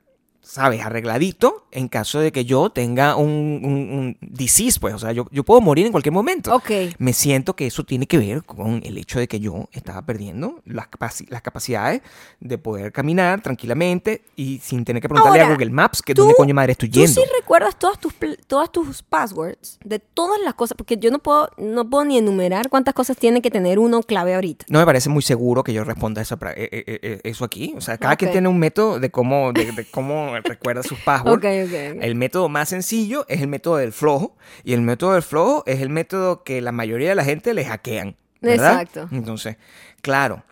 [0.49, 0.81] ¿sabes?
[0.81, 3.29] Arregladito en caso de que yo tenga un,
[3.63, 4.93] un, un disease, pues.
[4.95, 6.53] O sea, yo, yo puedo morir en cualquier momento.
[6.55, 6.71] Ok.
[6.97, 10.61] Me siento que eso tiene que ver con el hecho de que yo estaba perdiendo
[10.65, 12.01] las, capaci- las capacidades
[12.39, 16.21] de poder caminar tranquilamente y sin tener que preguntarle a Ahora, Google Maps que tú-
[16.23, 17.21] dónde coño madre estoy ¿Tú yendo.
[17.21, 18.13] sí recuerdas todas tus,
[18.47, 20.75] todas tus passwords de todas las cosas?
[20.77, 24.33] Porque yo no puedo, no puedo ni enumerar cuántas cosas tiene que tener uno clave
[24.33, 24.65] ahorita.
[24.69, 27.73] No me parece muy seguro que yo responda pra- eh, eh, eh, eso aquí.
[27.77, 28.33] O sea, cada quien Ok.
[28.33, 31.37] tiene un método de cómo, de, de cómo recuerda sus passwords.
[31.37, 32.03] Ok, ok, ok.
[32.03, 34.35] El método más sencillo es el método del flojo.
[34.63, 37.65] Y el método del flojo es el método que la mayoría de la gente le
[37.65, 38.15] hackean.
[38.41, 38.81] ¿verdad?
[38.81, 39.09] Exacto.
[39.11, 39.57] Entonces,
[40.01, 40.43] claro.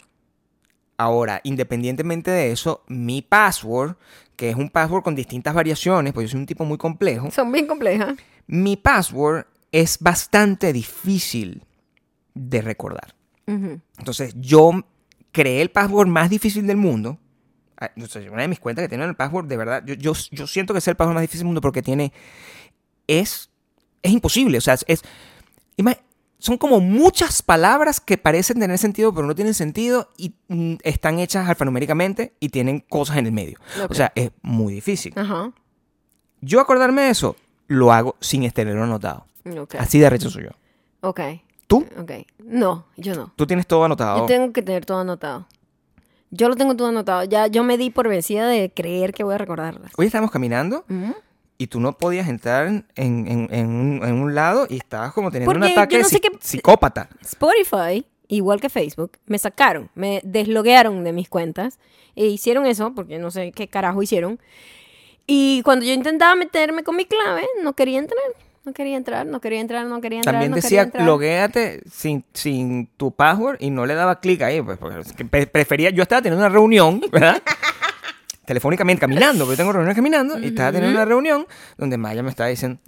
[0.98, 3.96] Ahora, independientemente de eso, mi password,
[4.36, 7.52] que es un password con distintas variaciones, pues yo soy un tipo muy complejo, Son
[7.52, 8.16] bien complejas.
[8.48, 11.64] mi password es bastante difícil
[12.34, 13.14] de recordar.
[13.46, 14.72] Entonces, yo
[15.32, 17.18] creé el password más difícil del mundo.
[17.80, 17.92] Ah,
[18.32, 20.80] una de mis cuentas que tiene el password, de verdad, yo, yo, yo siento que
[20.80, 22.12] es el password más difícil del mundo porque tiene.
[23.08, 23.50] Es.
[24.02, 24.58] Es imposible.
[24.58, 25.04] O sea, es.
[26.40, 31.20] son como muchas palabras que parecen tener sentido, pero no tienen sentido y mm, están
[31.20, 33.60] hechas alfanuméricamente y tienen cosas en el medio.
[33.84, 33.92] Ok.
[33.92, 35.14] O sea, es muy difícil.
[35.16, 35.52] Ajá.
[36.42, 37.36] Yo acordarme de eso,
[37.68, 39.26] lo hago sin tenerlo anotado.
[39.60, 39.76] Ok.
[39.76, 40.52] Así de rechazo soy yo.
[41.02, 41.22] Ok.
[41.68, 41.86] ¿Tú?
[42.00, 42.12] Ok.
[42.40, 43.34] No, yo no.
[43.36, 44.22] Tú tienes todo anotado.
[44.22, 45.48] Yo tengo que tener todo anotado.
[46.32, 47.24] Yo lo tengo todo anotado.
[47.24, 49.92] Ya yo me di por vencida de creer que voy a recordarlas.
[49.98, 50.86] Hoy estábamos caminando
[51.58, 55.32] y tú no podías entrar en, en- en un, en un lado y estabas como
[55.32, 57.10] teniendo un ataque yo no de sé psi- qué- psicópata.
[57.22, 61.80] Spotify, igual que Facebook, me sacaron, me desloguearon de mis cuentas
[62.16, 64.40] e hicieron eso, porque no sé qué carajo hicieron.
[65.26, 68.20] Y cuando yo intentaba meterme con mi clave, no quería entrar,
[68.68, 70.34] no quería entrar, no quería entrar, no quería entrar.
[70.34, 74.62] También no decía, loguéate sin, sin tu password y no le daba clic ahí.
[74.62, 74.78] Pues,
[75.48, 77.42] prefería, yo estaba teniendo una reunión, ¿verdad?
[78.48, 81.46] Telefónicamente, caminando, porque yo tengo reuniones caminando, y estaba teniendo una reunión
[81.78, 82.80] donde Maya me estaba diciendo,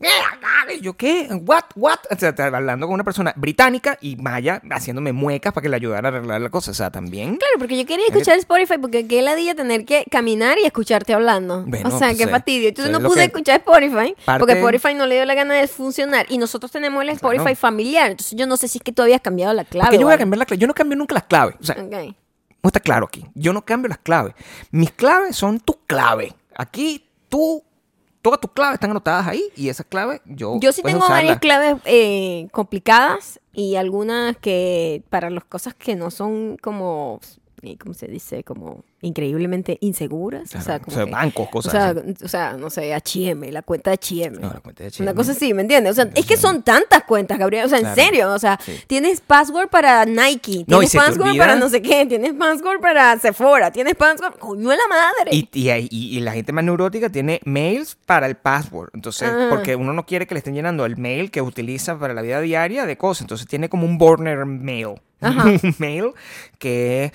[0.82, 5.52] yo qué, what, what, o sea, hablando con una persona británica y Maya haciéndome muecas
[5.52, 7.36] para que le ayudara a arreglar la cosa, o sea, también.
[7.36, 11.66] Claro, porque yo quería escuchar Spotify porque qué ladilla tener que caminar y escucharte hablando.
[11.66, 12.70] Bueno, o sea, pues, qué fastidio.
[12.70, 15.68] Entonces no pude que- escuchar Spotify Parte- porque Spotify no le dio la gana de
[15.68, 16.26] funcionar.
[16.30, 18.12] Y nosotros tenemos el Spotify familiar.
[18.12, 19.88] Entonces yo no sé si es que tú habías cambiado la clave.
[19.88, 20.60] Porque yo voy a cambiar la clave.
[20.62, 21.56] Yo no cambio nunca las claves.
[21.60, 22.16] O sea, Ok.
[22.62, 23.26] No está claro aquí.
[23.36, 24.34] Yo no cambio las claves.
[24.72, 26.34] Mis claves son tus claves.
[26.56, 27.64] Aquí tú,
[28.22, 30.60] todas tus claves están anotadas ahí y esas claves yo.
[30.60, 36.12] Yo sí tengo varias claves eh, complicadas y algunas que para las cosas que no
[36.12, 37.22] son como,
[37.62, 38.44] eh, ¿cómo se dice?
[38.44, 40.50] Como increíblemente inseguras.
[40.50, 42.16] Claro, o sea, como o sea, que- bancos, o cosas sea, así.
[42.24, 44.38] o sea, no sé, H&M, la cuenta de H&M.
[44.40, 45.14] No, la cuenta de Una H&M.
[45.16, 45.92] cosa así, ¿me entiendes?
[45.92, 47.66] O sea, es que son tantas cuentas, Gabriel.
[47.66, 48.32] O sea, en serio.
[48.34, 48.74] O sea, Sí.
[48.88, 52.80] tienes password para Nike, No, y tienes te password para no sé qué, tienes password
[52.82, 54.36] para Sephora, tienes password.
[54.38, 55.32] ¡Coño de la madre!
[55.32, 58.90] Y, y, y- y la gente más neurótica tiene mails para el password.
[58.94, 59.48] Entonces, Ah.
[59.50, 62.42] porque uno no quiere que le estén llenando el mail que utiliza para la vida
[62.42, 63.22] diaria de cosas.
[63.22, 64.96] Entonces tiene como un burner mail.
[65.64, 66.12] Un mail
[66.58, 67.12] que es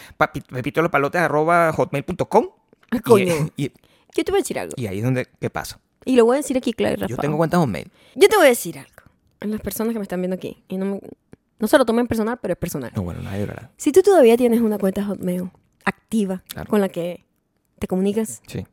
[0.49, 2.49] pepitolopalotes.hotmail.com.
[2.91, 3.35] Ah, coño.
[3.57, 3.73] Y, y-
[4.17, 4.75] Yo te voy a decir algo.
[4.77, 5.81] y ahí es donde, ¿qué pasa?
[6.05, 7.91] Y lo voy a decir aquí, claro y Yo tengo cuentas hotmail.
[8.15, 8.91] Yo te voy a decir algo.
[9.41, 10.63] A las personas que me están viendo aquí.
[10.69, 11.01] Y no me-
[11.59, 12.93] No se lo tomen personal, pero es personal.
[12.95, 13.71] No, bueno, nadie llorará.
[13.77, 15.51] Si tú todavía tienes una cuenta Hotmail
[15.85, 16.69] activa Claro.
[16.69, 17.25] con la que
[17.79, 18.67] te comunicas, Sí.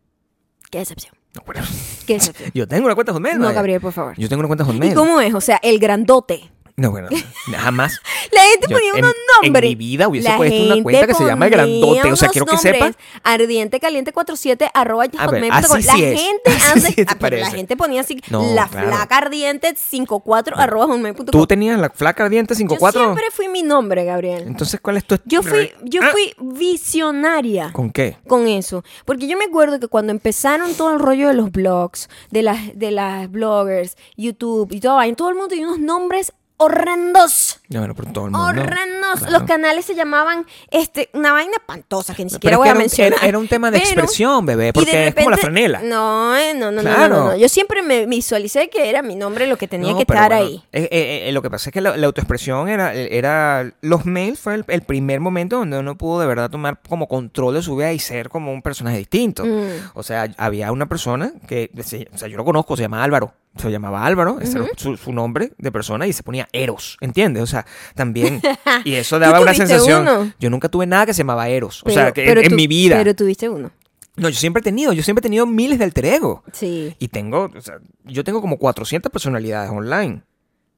[0.70, 1.14] qué decepción.
[1.36, 1.62] No, bueno.
[2.06, 2.52] Qué decepción.
[2.56, 3.40] Yo tengo una cuenta Hotmail.
[3.40, 3.54] No.
[3.54, 4.14] Gabriel, por favor.
[4.18, 4.94] Yo tengo una cuenta ¿Y Hotmail.
[4.94, 5.34] cómo es?
[5.34, 6.52] O sea, el grandote.
[6.78, 7.10] No, bueno,
[7.54, 8.00] jamás.
[8.32, 9.14] La gente Yo ponía en- unos
[9.44, 9.64] nombres.
[9.64, 12.12] En mi vida hubiese La puesto una cuenta que se llama El Grandote.
[12.12, 12.96] O sea, quiero que sepas.
[13.24, 16.42] Ardiente caliente 47 arroba A ver, así La sí gente
[16.74, 18.88] antes, sí ah, la gente ponía así, No, la claro.
[18.90, 21.26] flaca ardiente 54 arroba hotmail.com.
[21.28, 23.02] Tú tenías la flaca ardiente Yo 54.
[23.02, 24.44] siempre fui mi nombre, Gabriel.
[24.48, 28.18] Entonces, ¿cuál es tu Yo fui, yo Ah, fui visionaria ¿Con qué?
[28.28, 28.84] con eso.
[29.06, 32.78] Porque yo me acuerdo que cuando empezaron todo el rollo de los blogs, de las,
[32.78, 37.60] de las bloggers, YouTube y todo, ahí todo el mundo tenía unos nombres horrendos.
[37.70, 38.48] No, bueno, por todo el mundo.
[38.48, 39.20] Horrendos.
[39.20, 39.32] Claro.
[39.32, 43.14] Los canales se llamaban este, una vaina espantosa que ni siquiera voy a mencionar.
[43.20, 45.82] era- era un tema de Pero- expresión, bebé, porque es como la repente- franela.
[45.84, 47.16] No, eh, no, no, no, Claro.
[47.16, 47.38] no, no, no.
[47.38, 50.46] Yo siempre me visualicé que era mi nombre lo que tenía No, que estar bueno,
[50.46, 50.64] ahí.
[50.72, 53.72] eh, eh, eh, lo que pasa es que la, la autoexpresión era, era.
[53.82, 57.54] Los mails fue el, el primer momento donde uno pudo de verdad tomar como control
[57.56, 59.44] de su vida y ser como un personaje distinto.
[59.46, 59.68] Mm.
[59.94, 61.70] O sea, había una persona que.
[62.14, 63.34] O sea, yo lo conozco, se llama Álvaro.
[63.58, 67.44] Se llamaba Álvaro, ese era su, su nombre de persona y se ponía Eros, ¿entiendes?
[67.44, 68.42] O sea, también.
[68.86, 70.02] Y eso ¿Tú daba una sensación.
[70.04, 70.32] uno?
[70.40, 71.84] Yo nunca tuve nada que se llamaba Eros.
[71.86, 72.98] O sea, que en- mi vida.
[72.98, 73.72] Pero tuviste uno.
[74.16, 76.44] No, yo siempre he tenido, yo siempre he tenido miles de alter ego.
[76.54, 76.96] Sí.
[77.00, 80.22] Y tengo, o sea, yo tengo como 400 personalidades online.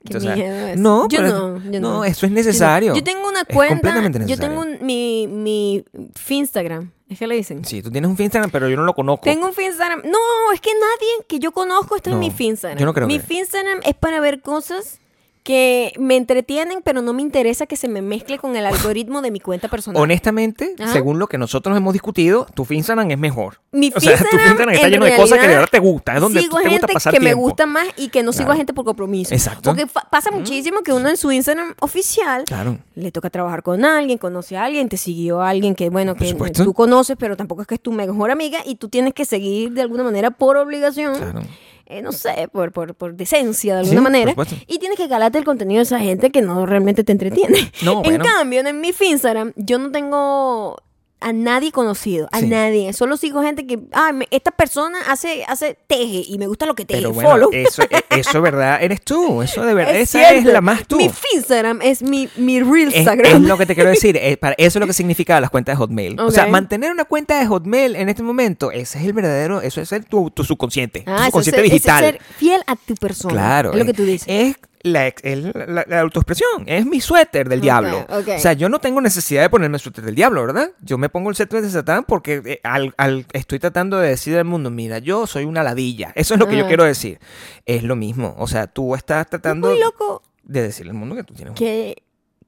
[0.05, 0.81] Qué Entonces, miedo eso.
[0.81, 1.93] no, Yo pero- no, yo no.
[1.93, 2.33] no, eso es Yo no.
[2.35, 2.95] necesario.
[2.95, 4.09] Yo tengo una cuenta.
[4.25, 6.91] Yo tengo un- mi, mi Finstagram.
[7.13, 7.63] ¿Es que le dicen?
[7.63, 9.23] Sí, tú tienes un Instagram, pero yo no lo conozco.
[9.25, 10.01] Tengo un Finstagram.
[10.03, 12.79] No, es que nadie que yo conozco está en No, mi Finstagram.
[12.79, 14.99] yo no creo Mi que- Finstagram es para ver cosas
[15.43, 19.29] que me entretienen, pero no me interesa que se me mezcle con el algoritmo de
[19.29, 20.01] mi cuenta personal.
[20.01, 20.93] Honestamente, Ajá.
[20.93, 23.59] según lo que nosotros hemos discutido, tu Instagram es mejor.
[23.73, 26.15] Mi o sea, tu Instagram está en lleno de cosas que de verdad te gustan.
[26.15, 28.31] Es donde sigo tú te gusta gente pasar que me gusta más y que no
[28.31, 28.53] sigo Claro.
[28.53, 29.33] a gente por compromiso.
[29.33, 29.69] Exacto.
[29.71, 32.77] Porque pasa muchísimo que uno en su Instagram oficial Claro.
[32.95, 36.33] le toca trabajar con alguien, conoce a alguien, te siguió a alguien que, bueno, que
[36.53, 39.71] tú conoces, pero tampoco es que es tu mejor amiga y tú tienes que seguir
[39.71, 41.15] de alguna manera por obligación.
[41.15, 41.41] Claro.
[41.85, 44.33] Eh, no sé, por, por, por decencia de alguna manera.
[44.67, 47.71] Y tienes que calarte el contenido de esa gente que no realmente te entretiene.
[47.83, 48.23] No, en bueno.
[48.23, 50.77] cambio, en mi Instagram, yo no tengo
[51.23, 52.47] a nadie conocido, a Sí.
[52.47, 52.93] nadie.
[52.93, 56.75] Solo sigo gente que, ah, me- esta persona hace, hace teje y me gusta lo
[56.75, 56.99] que teje.
[57.01, 57.49] Pero bueno, follow.
[57.53, 59.41] eso, e- eso es verdad, eres tú.
[59.41, 60.97] Eso de verdad, Es esa es la más tú.
[60.97, 63.33] Mi Instagram es mi, mi real Instagram.
[63.35, 64.17] es lo que te quiero decir.
[64.21, 66.19] es para- eso es lo que significa las cuentas de Hotmail.
[66.19, 69.81] O sea, mantener una cuenta de Hotmail en este momento, ese es el verdadero, eso
[69.81, 71.01] es el, tu, tu subconsciente.
[71.01, 72.03] tu Ah, es subconsciente ser- es digital.
[72.03, 73.33] ser fiel a tu persona.
[73.33, 73.71] Claro.
[73.71, 74.27] Es lo que tú dices.
[74.27, 76.63] Es la, ex- es la- la autoexpresión.
[76.67, 78.05] Es mi suéter del diablo.
[78.09, 80.71] O sea, yo no tengo necesidad de ponerme el suéter del diablo, ¿verdad?
[80.81, 84.37] Yo me pongo el suéter de Satán porque eh, al, al- estoy tratando de decir
[84.37, 86.11] al mundo, mira, yo soy una ladilla.
[86.15, 86.67] Eso es lo que yo Ah.
[86.67, 87.19] quiero decir.
[87.65, 88.35] Es lo mismo.
[88.37, 91.53] O sea, tú estás Es tratando muy loco de decirle al mundo que tú tienes
[91.55, 92.03] que,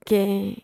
[0.05, 0.63] que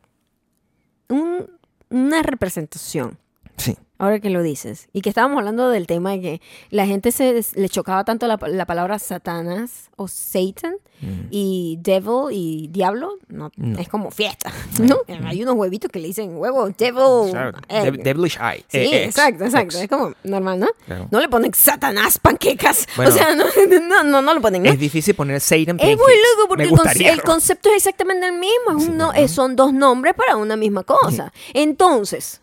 [1.10, 1.50] un-
[1.90, 3.18] una representación,
[3.58, 3.78] Sí.
[4.02, 7.42] Ahora que lo dices, y que estábamos hablando del tema de que la gente se
[7.56, 11.30] le chocaba tanto la, la palabra Satanás o Satan Mm.
[11.32, 13.80] y devil y diablo, no, No.
[13.80, 15.00] es como fiesta, ¿no?
[15.26, 17.32] Hay unos huevitos que le dicen huevo, devil.
[17.32, 18.64] Claro, eh, Dev- Devilish Eye.
[18.68, 19.78] Sí, eh, ex, exacto, exacto.
[19.78, 19.82] ex.
[19.82, 20.68] Es como normal, ¿no?
[20.86, 21.08] Claro.
[21.10, 22.86] No le ponen Satanás panquecas.
[22.96, 23.10] Bueno.
[23.10, 23.46] o sea, no,
[23.90, 24.64] no, no, no lo ponen.
[24.68, 25.98] Es difícil poner Satan Es Pancakes.
[25.98, 28.78] muy loco porque el, conce- el concepto es exactamente el mismo.
[28.78, 31.34] Es Sí, eh, son dos nombres para una misma cosa.
[31.56, 32.41] Entonces,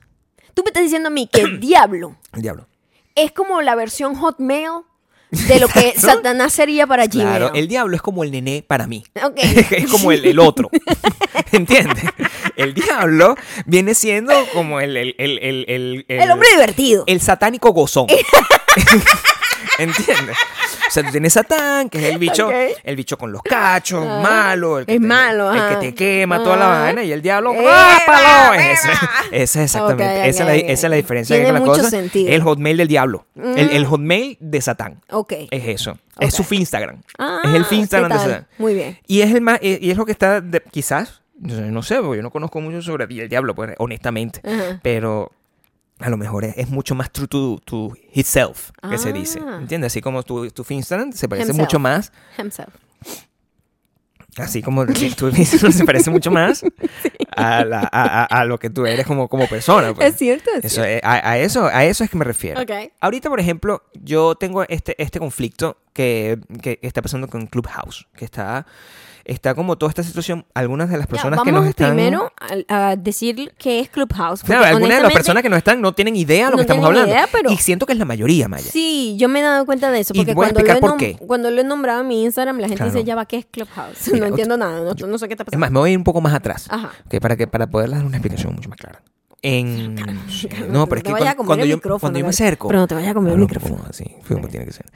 [0.59, 2.67] tú me estás diciendo a mí que el diablo diablo.
[3.15, 4.83] es como la versión Hotmail
[5.31, 5.95] de lo que.
[5.97, 7.27] Satanás sería para Gmail.
[7.29, 9.05] Claro, el diablo es como el nené para mí.
[9.71, 10.69] Es como el, el otro.
[11.53, 12.03] ¿Entiendes?
[12.57, 17.05] El diablo viene siendo como el, el, el, El hombre divertido.
[17.07, 18.09] el satánico gozón.
[19.79, 20.37] ¿Entiendes?
[20.89, 22.55] O sea, tú tienes Satán, que es el bicho, Ok.
[22.83, 24.21] el bicho con los cachos, Ah.
[24.23, 25.69] malo, el que Es te, malo, el ajá.
[25.81, 28.55] que te quema toda la vaina, y el diablo, ¡Eva, ¡rápalo!
[28.61, 28.89] Ese,
[29.33, 31.61] ese es exactamente, Ok, ok, esa, es la, esa es la diferencia Tiene con la
[31.61, 31.91] mucho cosa.
[31.91, 32.31] sentido.
[32.33, 33.77] El hotmail del diablo, el, Mm.
[33.77, 35.01] el hotmail de Satán.
[35.11, 35.33] Ok.
[35.51, 35.99] Es eso.
[36.21, 36.45] Es su.
[36.55, 37.03] Instagram.
[37.19, 38.25] Ah, es el Instagram ¿qué de?
[38.25, 38.47] Satán.
[38.59, 38.99] Muy bien.
[39.07, 41.97] Y es el más, y es lo que está, de- quizás, no sé, no sé,
[42.01, 44.41] porque yo no conozco mucho sobre el diablo, pues, honestamente.
[44.45, 44.81] Ajá.
[44.83, 45.31] Pero
[46.01, 49.13] a lo mejor es, es mucho más true to, to himself, que se Ah.
[49.13, 49.39] dice.
[49.41, 49.93] ¿Entiendes?
[49.93, 51.57] Así como tu, tu se parece Himself.
[51.59, 52.73] mucho más, Himself.
[54.37, 56.63] así como tu Instagram se parece mucho más
[57.37, 59.93] a, la- a- a- a lo que tú eres como, como persona.
[59.95, 60.09] pues.
[60.13, 62.61] Es cierto, es Eso, es- a, a eso, a eso es que me refiero.
[63.01, 68.25] Ahorita, por ejemplo, yo tengo este, este conflicto que, que está pasando con Clubhouse, que
[68.25, 68.67] está,
[69.29, 71.95] está como toda esta situación, algunas de las personas vamos que nos están...
[71.95, 72.33] primero
[72.69, 74.43] a, a decir qué es Clubhouse.
[74.43, 76.63] Claro, algunas de las personas que no están no tienen idea de lo no que
[76.63, 77.09] estamos hablando.
[77.11, 78.69] idea, pero- Y siento que es la mayoría, Maya.
[78.71, 80.13] Sí, yo me he dado cuenta de eso.
[80.15, 81.17] Y Porque voy a cuando, lo por qué.
[81.27, 82.93] cuando lo he nombrado en mi Instagram, la gente Claro.
[82.93, 84.09] dice, ya va, ¿qué es Clubhouse?
[84.13, 85.61] Mira, no entiendo nada, no, no sé qué está Es pasando.
[85.61, 86.67] más, me voy a ir un poco más atrás.
[86.71, 86.91] Ajá.
[87.21, 89.03] para que para poder dar una explicación mucho más clara.
[89.43, 89.95] En...
[89.95, 90.05] no
[90.71, 91.11] No, pero es que
[91.45, 92.67] cuando, yo, cuando yo me acerco...
[92.69, 93.85] Pero no te vayas a comer el Ah, no, micrófono.
[93.89, 94.87] así, fue como tiene que ser.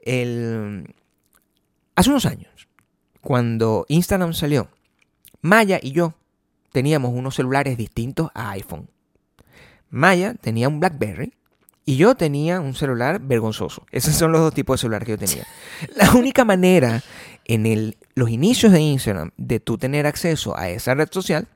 [0.00, 0.94] El...
[1.96, 2.48] Hace unos años,
[3.20, 4.68] cuando Instagram salió,
[5.42, 6.14] Maya y yo
[6.72, 8.88] teníamos unos celulares distintos a iPhone.
[9.90, 11.32] Maya tenía un BlackBerry
[11.84, 13.84] y yo tenía un celular vergonzoso.
[13.90, 15.46] Esos son los dos tipos de celulares que yo tenía.
[15.96, 17.02] La única manera
[17.44, 21.48] en el, los inicios de Instagram de tú tener acceso a esa red social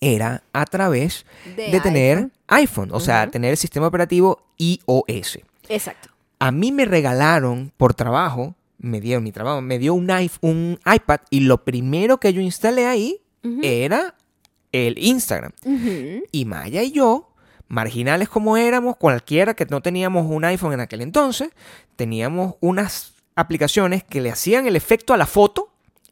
[0.00, 1.26] era a través
[1.56, 2.32] de, De tener iPhone.
[2.46, 5.40] iPhone, o sea, tener el sistema operativo iOS.
[5.68, 6.10] Exacto.
[6.38, 10.10] A mí me regalaron por trabajo, me dieron mi trabajo, me dio un,
[10.40, 13.20] un iPad y lo primero que yo instalé ahí
[13.62, 14.14] era
[14.72, 15.52] el Instagram.
[16.32, 17.32] Y Maya y yo,
[17.66, 21.50] marginales como éramos, cualquiera que no teníamos un iPhone en aquel entonces,
[21.96, 25.67] teníamos unas aplicaciones que le hacían el efecto a la foto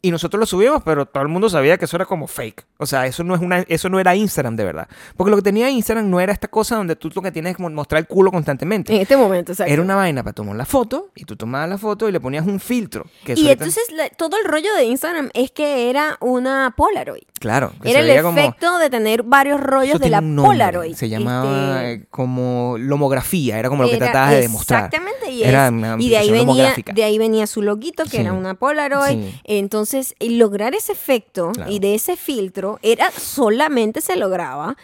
[0.07, 2.65] y nosotros lo subíamos, pero todo el mundo sabía que eso era como fake.
[2.79, 4.89] O sea, eso no, es una, eso no era Instagram de verdad.
[5.17, 7.59] Porque lo que tenía Instagram no era esta cosa donde tú lo que tienes es
[7.59, 8.95] mostrar el culo constantemente.
[8.95, 9.73] En este momento, exacto.
[9.73, 12.47] Era una vaina para tomar la foto y tú tomabas la foto y le ponías
[12.47, 13.05] un filtro.
[13.25, 17.23] Que Y entonces la- todo el rollo de Instagram es que era una Polaroid.
[17.41, 20.95] claro, que Era el como- efecto de tener varios rollos de la nombre, Polaroid.
[20.95, 24.85] Se llamaba Este, eh, como lomografía, era como lo que era- tratabas de demostrar.
[24.87, 28.11] Exactamente, y, Era es- una y de ahí venía, de ahí venía su loguito, que
[28.11, 28.16] Sí.
[28.18, 29.18] era una Polaroid.
[29.18, 29.41] Sí.
[29.45, 31.70] Entonces, y lograr ese efecto Claro.
[31.70, 34.76] y de ese filtro era solamente se lograba.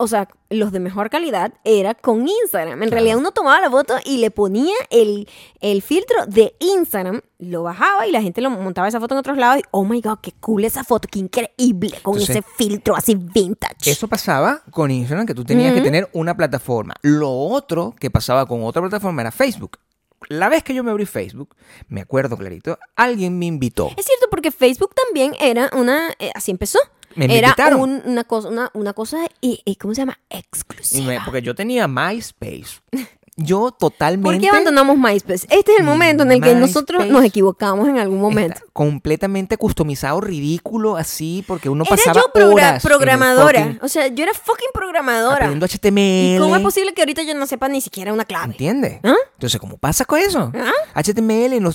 [0.00, 2.74] O sea, los de mejor calidad era con Instagram.
[2.74, 2.92] En Claro.
[2.92, 5.28] realidad uno tomaba la foto y le ponía el,
[5.60, 9.36] el filtro de Instagram, lo bajaba y la gente lo montaba esa foto en otros
[9.36, 12.94] lados y, oh my god, qué cool esa foto, qué increíble con Entonces, ese filtro
[12.94, 13.90] así vintage.
[13.90, 16.94] Eso pasaba con Instagram, que tú tenías que tener una plataforma.
[17.02, 19.78] Lo otro que pasaba con otra plataforma era Facebook.
[20.28, 21.54] La vez que yo me abrí Facebook,
[21.88, 23.88] me acuerdo clarito, alguien me invitó.
[23.96, 26.10] Es cierto, porque Facebook también era una.
[26.18, 26.78] eh, así empezó.
[27.14, 30.18] Me era un- una cosa, una, una cosa y, y, ¿cómo se llama?
[30.30, 31.06] Exclusiva.
[31.06, 32.80] me- porque yo tenía MySpace.
[33.40, 34.24] Yo totalmente...
[34.32, 35.46] ¿Por qué abandonamos MySpace?
[35.48, 38.54] Este es el momento en el que nosotros MySpace nos equivocamos en algún momento.
[38.58, 43.60] Está completamente customizado, ridículo, así, porque uno Era pasaba yo progra- horas programadora.
[43.66, 45.34] fucking- O sea, yo era fucking programadora.
[45.46, 46.36] aprendiendo HTML.
[46.36, 48.46] ¿Y cómo es posible que ahorita yo no sepa ni siquiera una clave?
[48.46, 48.98] ¿Entiendes?
[49.04, 49.14] ¿Ah?
[49.34, 50.50] Entonces, ¿cómo pasa con eso?
[50.54, 50.72] ¿Ah?
[50.94, 51.70] HTML, no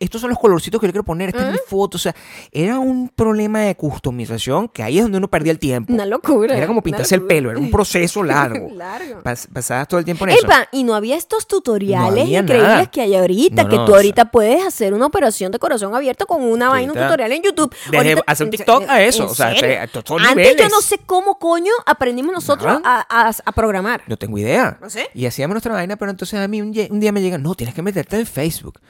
[0.00, 1.96] estos son los colorcitos que yo quiero poner, esta es mi foto.
[1.96, 2.12] O sea,
[2.50, 5.92] era un problema de customización que ahí es donde uno perdía el tiempo.
[5.92, 6.56] Una locura.
[6.56, 8.68] Era como pintarse el pelo, era un proceso largo.
[8.74, 9.20] Largo.
[9.22, 10.44] Pas- pasabas todo el tiempo en eso.
[10.44, 12.86] Epa, y no había estos tutoriales No había increíbles nada.
[12.90, 15.94] que hay ahorita, No, que no, tú o ahorita puedes hacer una operación de corazón
[15.94, 17.74] abierto con una vaina, un tutorial en YouTube.
[17.90, 20.70] desde hacer un TikTok a eso, ¿En o sea, Antes yo niveles.
[20.70, 24.02] no sé cómo coño aprendimos nosotros a, a- a programar.
[24.06, 24.78] No tengo idea.
[24.80, 25.08] ¿No sé?
[25.14, 27.82] Y hacíamos nuestra vaina, pero entonces a mí un día me llega, no, tienes que
[27.82, 28.80] meterte en Facebook.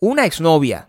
[0.00, 0.88] Una exnovia,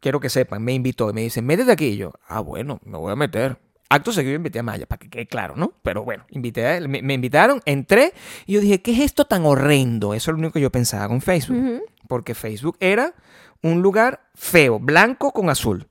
[0.00, 1.86] quiero que sepan, me invitó y me dice, métete aquí.
[1.86, 3.56] Y yo, ah, bueno, me voy a meter.
[3.94, 5.72] Acto seguido invité a Maya, para que quede claro, ¿no?
[5.82, 8.12] Pero bueno, invité a él, me, me invitaron, entré
[8.46, 10.14] y yo dije, ¿qué es esto tan horrendo?
[10.14, 11.82] Eso es lo único que yo pensaba con Facebook.
[12.08, 13.14] Porque Facebook era
[13.62, 15.88] un lugar feo, blanco con azul.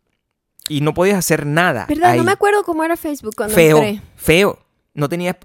[0.69, 1.85] Y no podías hacer nada.
[1.89, 2.11] ¿Verdad?
[2.11, 2.17] ahí.
[2.17, 4.01] No me acuerdo cómo era Facebook cuando feo, entré.
[4.15, 4.59] feo.
[4.95, 5.35] No tenía.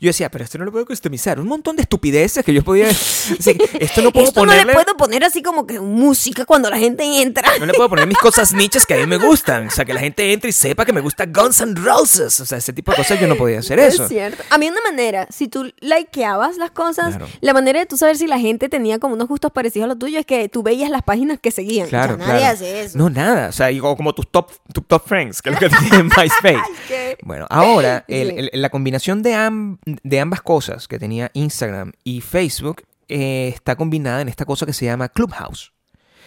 [0.00, 1.38] Yo decía, pero esto no lo puedo customizar.
[1.38, 2.88] Un montón de estupideces que yo podía.
[2.88, 4.62] esto no puedo Esto ponerle.
[4.72, 7.46] no le puedo poner así como que música cuando la gente entra.
[7.60, 9.66] no le puedo poner mis cosas nichas que a mí me gustan.
[9.68, 12.40] O sea, que la gente entre y sepa que me gusta Guns N' Roses.
[12.40, 14.04] O sea, ese tipo de cosas yo no podía hacer eso.
[14.04, 14.42] Es cierto.
[14.50, 17.28] A mí una manera, si tú likeabas las cosas, Claro.
[17.42, 19.98] la manera de tú saber si la gente tenía como unos gustos parecidos a los
[19.98, 21.88] tuyos es que tú veías las páginas que seguían.
[21.88, 22.54] Claro, nadie claro.
[22.54, 22.96] hace eso.
[22.96, 23.48] No, nada.
[23.50, 26.58] O sea, como, tus top, tus top friends, que es lo que tiene en MySpace.
[27.22, 28.48] Bueno, ahora el- Sí.
[28.52, 33.76] el- la combinación de, am- de ambas cosas que tenía Instagram y Facebook eh, está
[33.76, 35.72] combinada en esta cosa que se llama Clubhouse.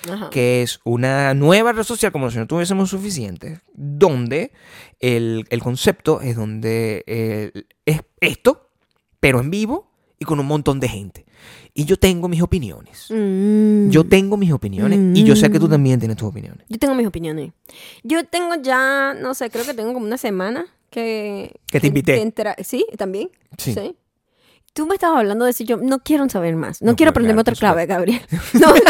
[0.09, 0.29] Ajá.
[0.29, 4.51] que es una nueva red social como si no tuviésemos suficiente, donde
[4.99, 7.51] el, el concepto es donde eh,
[7.85, 8.69] es esto,
[9.19, 11.25] pero en vivo y con un montón de gente.
[11.73, 13.07] Y yo tengo mis opiniones.
[13.09, 13.89] Mm.
[13.89, 16.65] Yo tengo mis opiniones y yo sé que tú también tienes tus opiniones.
[16.69, 17.51] Yo tengo mis opiniones.
[18.03, 21.59] Yo tengo ya, no sé, creo que tengo como una semana que...
[21.67, 22.21] Que te invité.
[22.21, 23.29] entra- Sí, también.
[23.57, 23.73] Sí.
[23.73, 23.95] Sí.
[24.73, 26.81] Tú me estabas hablando de y yo no quiero saber más.
[26.83, 28.21] No, No, quiero aprenderme claro, otra clave, Gabriel.
[28.53, 28.81] No, yo,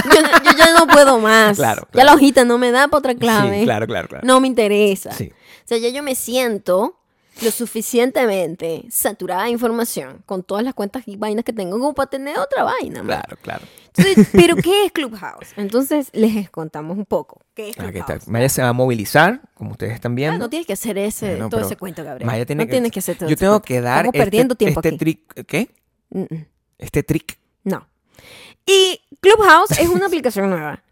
[0.44, 1.56] yo ya no puedo más.
[1.58, 3.60] Claro, Ya la hojita no me da para otra clave.
[3.60, 4.28] Sí, claro, claro, claro.
[4.28, 5.12] No me interesa.
[5.14, 5.32] Sí.
[5.32, 7.00] O sea, ya yo me siento
[7.42, 12.10] lo suficientemente saturada de información con todas las cuentas y vainas que tengo como para
[12.10, 13.04] tener otra vaina.
[13.04, 13.06] man.
[13.22, 13.66] Claro, claro.
[13.96, 15.54] Entonces, ¿Pero qué es Clubhouse?
[15.58, 17.42] Entonces les contamos un poco.
[17.54, 18.10] ¿Qué es Aquí Clubhouse?
[18.22, 18.32] está.
[18.32, 20.38] Maya se va a movilizar, como ustedes están Ah, viendo.
[20.40, 22.26] no tienes que hacer ese, todo ese cuento, Gabriel.
[22.26, 23.66] Maya tiene no tienes que hacer todo Yo ese tengo cuento.
[23.68, 24.98] que dar Estamos este, perdiendo tiempo este aquí.
[24.98, 25.46] trick.
[25.46, 25.70] ¿Qué?
[26.10, 26.46] Mm, mm.
[26.80, 27.38] Este trick.
[27.64, 27.88] No.
[28.66, 30.84] Y Clubhouse es una aplicación nueva.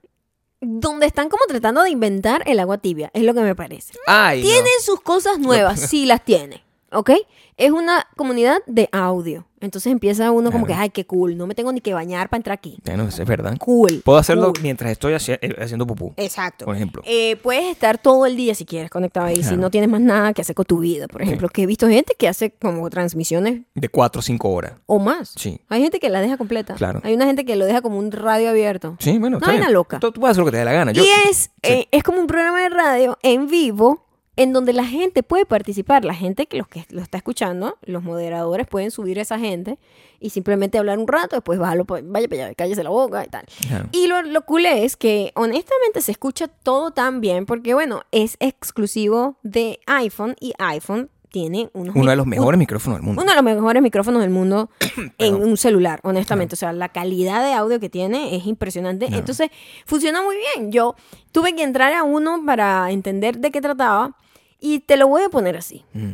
[0.62, 3.94] Donde están como tratando de inventar el agua tibia, es lo que me parece.
[4.08, 4.48] Ay, no.
[4.50, 6.64] Tiene sus cosas nuevas, sí las tiene,
[6.96, 7.12] ¿ok?
[7.58, 9.46] Es una comunidad de audio.
[9.62, 10.84] Entonces empieza uno como que, Claro.
[10.84, 12.78] ay, qué cool, no me tengo ni que bañar para entrar aquí.
[12.86, 13.58] Bueno, es verdad.
[13.58, 14.02] Cool.
[14.04, 14.62] Puedo hacerlo cool.
[14.62, 16.14] mientras estoy haci- eh, haciendo pupú.
[16.18, 16.66] Exacto.
[16.66, 17.02] Por ejemplo.
[17.06, 19.58] Eh, puedes estar todo el día si quieres conectado ahí, si Claro.
[19.58, 21.08] no tienes más nada que hacer con tu vida.
[21.08, 24.74] Por ejemplo, que he visto gente que hace como transmisiones De 4 o 5 horas.
[24.86, 25.34] o más.
[25.36, 25.60] Sí.
[25.70, 26.76] Hay gente que la deja completa.
[26.76, 27.00] Claro.
[27.04, 28.98] Hay una gente que lo deja como un radio abierto.
[29.00, 29.38] Sí, bueno.
[29.38, 29.74] Una está vaina bien.
[29.74, 30.00] loca.
[30.00, 30.92] Tú, tú puedes hacer lo que te dé la gana.
[30.92, 34.05] Yo- y es, eh, es como un programa de radio en vivo
[34.38, 36.06] en donde la gente puede participar.
[36.06, 39.80] La gente que los que lo está escuchando, los moderadores pueden subir a esa gente
[40.20, 43.46] y simplemente hablar un rato, después bájalo, vaya para allá, cállese la boca y tal.
[43.92, 48.38] Y lo, lo cool es que honestamente se escucha todo tan bien porque, bueno, es
[48.40, 53.22] exclusivo de iPhone y iPhone tiene unos Uno de los mejores micrófonos del mundo.
[53.22, 54.70] uno de los mejores micrófonos del mundo
[55.18, 56.54] en un celular, honestamente.
[56.54, 59.08] O sea, la calidad de audio que tiene es impresionante.
[59.08, 59.20] Claro.
[59.20, 59.50] Entonces,
[59.86, 60.72] funciona muy bien.
[60.72, 60.96] Yo
[61.34, 64.16] tuve que entrar a uno para entender de qué trataba
[64.60, 65.84] y te lo voy a poner así.
[65.94, 66.14] Mm.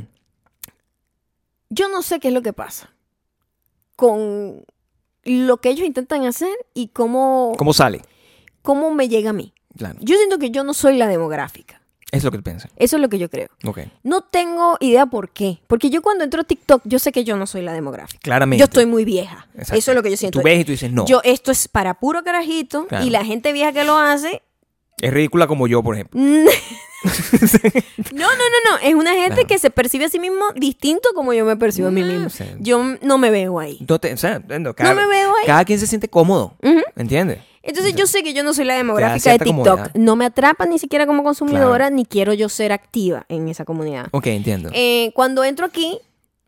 [1.69, 2.89] Yo no sé qué es lo que pasa
[3.95, 4.65] con
[5.23, 8.01] lo que ellos intentan hacer y cómo, ¿Cómo sale?
[8.63, 9.53] cómo me llega a mí.
[9.77, 9.97] Claro.
[10.01, 11.81] Yo siento que yo no soy la demográfica.
[12.11, 12.69] Es lo que tú piensas.
[12.75, 13.47] Eso es lo que yo creo.
[13.63, 13.79] Ok.
[14.03, 15.61] No tengo idea por qué.
[15.67, 18.19] Porque yo cuando entro a TikTok, yo sé que yo no soy la demográfica.
[18.21, 18.59] Claramente.
[18.59, 19.47] Yo estoy muy vieja.
[19.53, 19.75] Exacto.
[19.75, 20.39] Eso es lo que yo siento.
[20.39, 21.05] Tú ves y tú dices, no.
[21.05, 23.05] Yo, esto es para puro carajito Claro.
[23.05, 24.41] y la gente vieja que lo hace.
[24.99, 26.19] Es ridícula como yo, por ejemplo.
[26.19, 26.45] mm,
[28.13, 28.77] no, no, no, no.
[28.83, 29.47] Es una gente Claro.
[29.47, 32.45] que se percibe a sí mismo distinto como yo me percibo a mí No, mismo.
[32.59, 33.79] Yo no me veo ahí.
[33.87, 35.45] No, te- o sea, no, cada, me veo ahí.
[35.47, 36.53] cada quien se siente cómodo.
[36.61, 36.81] Ujú.
[36.95, 37.39] ¿Entiendes?
[37.63, 39.65] Entonces yo sé que yo no soy la demográfica de TikTok.
[39.65, 39.91] comodidad.
[39.95, 44.07] No me atrapa ni siquiera como consumidora, ni quiero yo ser activa en esa comunidad.
[44.11, 44.69] Ok, entiendo.
[44.73, 45.99] Eh, cuando entro aquí,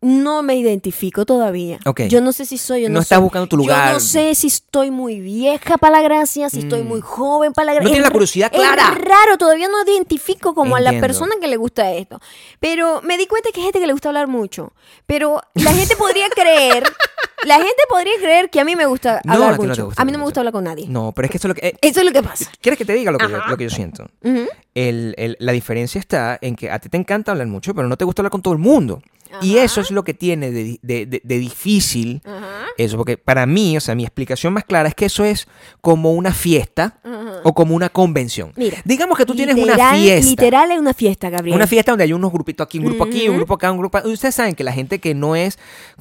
[0.04, 1.78] no me identifico todavía.
[1.86, 2.02] Ok.
[2.02, 3.22] Yo no sé si soy o no No estás soy.
[3.24, 3.88] buscando tu lugar.
[3.88, 6.88] Yo no sé si estoy muy vieja para la gracia, si estoy Mm.
[6.88, 7.84] muy joven para la gracia.
[7.84, 8.82] No tienes la curiosidad clara.
[8.92, 12.20] Es raro, todavía no identifico como a la persona que le gusta esto.
[12.60, 14.72] Pero me di cuenta que hay gente que le gusta hablar mucho.
[15.06, 16.84] Pero la gente podría creer,
[17.44, 19.86] la gente podría creer que a mí me gusta No, hablar no mucho.
[19.86, 20.86] gusta a mí no me gusta hablar con nadie.
[20.88, 21.66] No, pero es que eso es lo que...
[21.68, 22.50] eh, Eso es lo que pasa.
[22.60, 23.50] ¿Quieres que te diga lo que, yo, Ajá.
[23.50, 24.04] lo que yo siento?
[24.22, 24.46] Ujú.
[24.74, 27.96] El- el- la diferencia está en que a ti te encanta hablar mucho, pero no
[27.96, 29.00] te gusta hablar con todo el mundo.
[29.42, 32.66] Y eso es lo que tiene de, de- de- de difícil Ajá.
[32.76, 35.46] eso, porque para mí, o sea, mi explicación más clara es que eso es
[35.80, 37.40] como una fiesta Ajá.
[37.44, 38.52] o como una convención.
[38.56, 40.28] Mira, Digamos que tú tienes una fiesta.
[40.30, 41.56] Literal es una fiesta, Gabriel.
[41.56, 43.98] Una fiesta donde hay unos grupitos aquí, un grupo aquí, un grupo acá, un grupo.
[44.04, 45.58] Ustedes saben que la gente que no es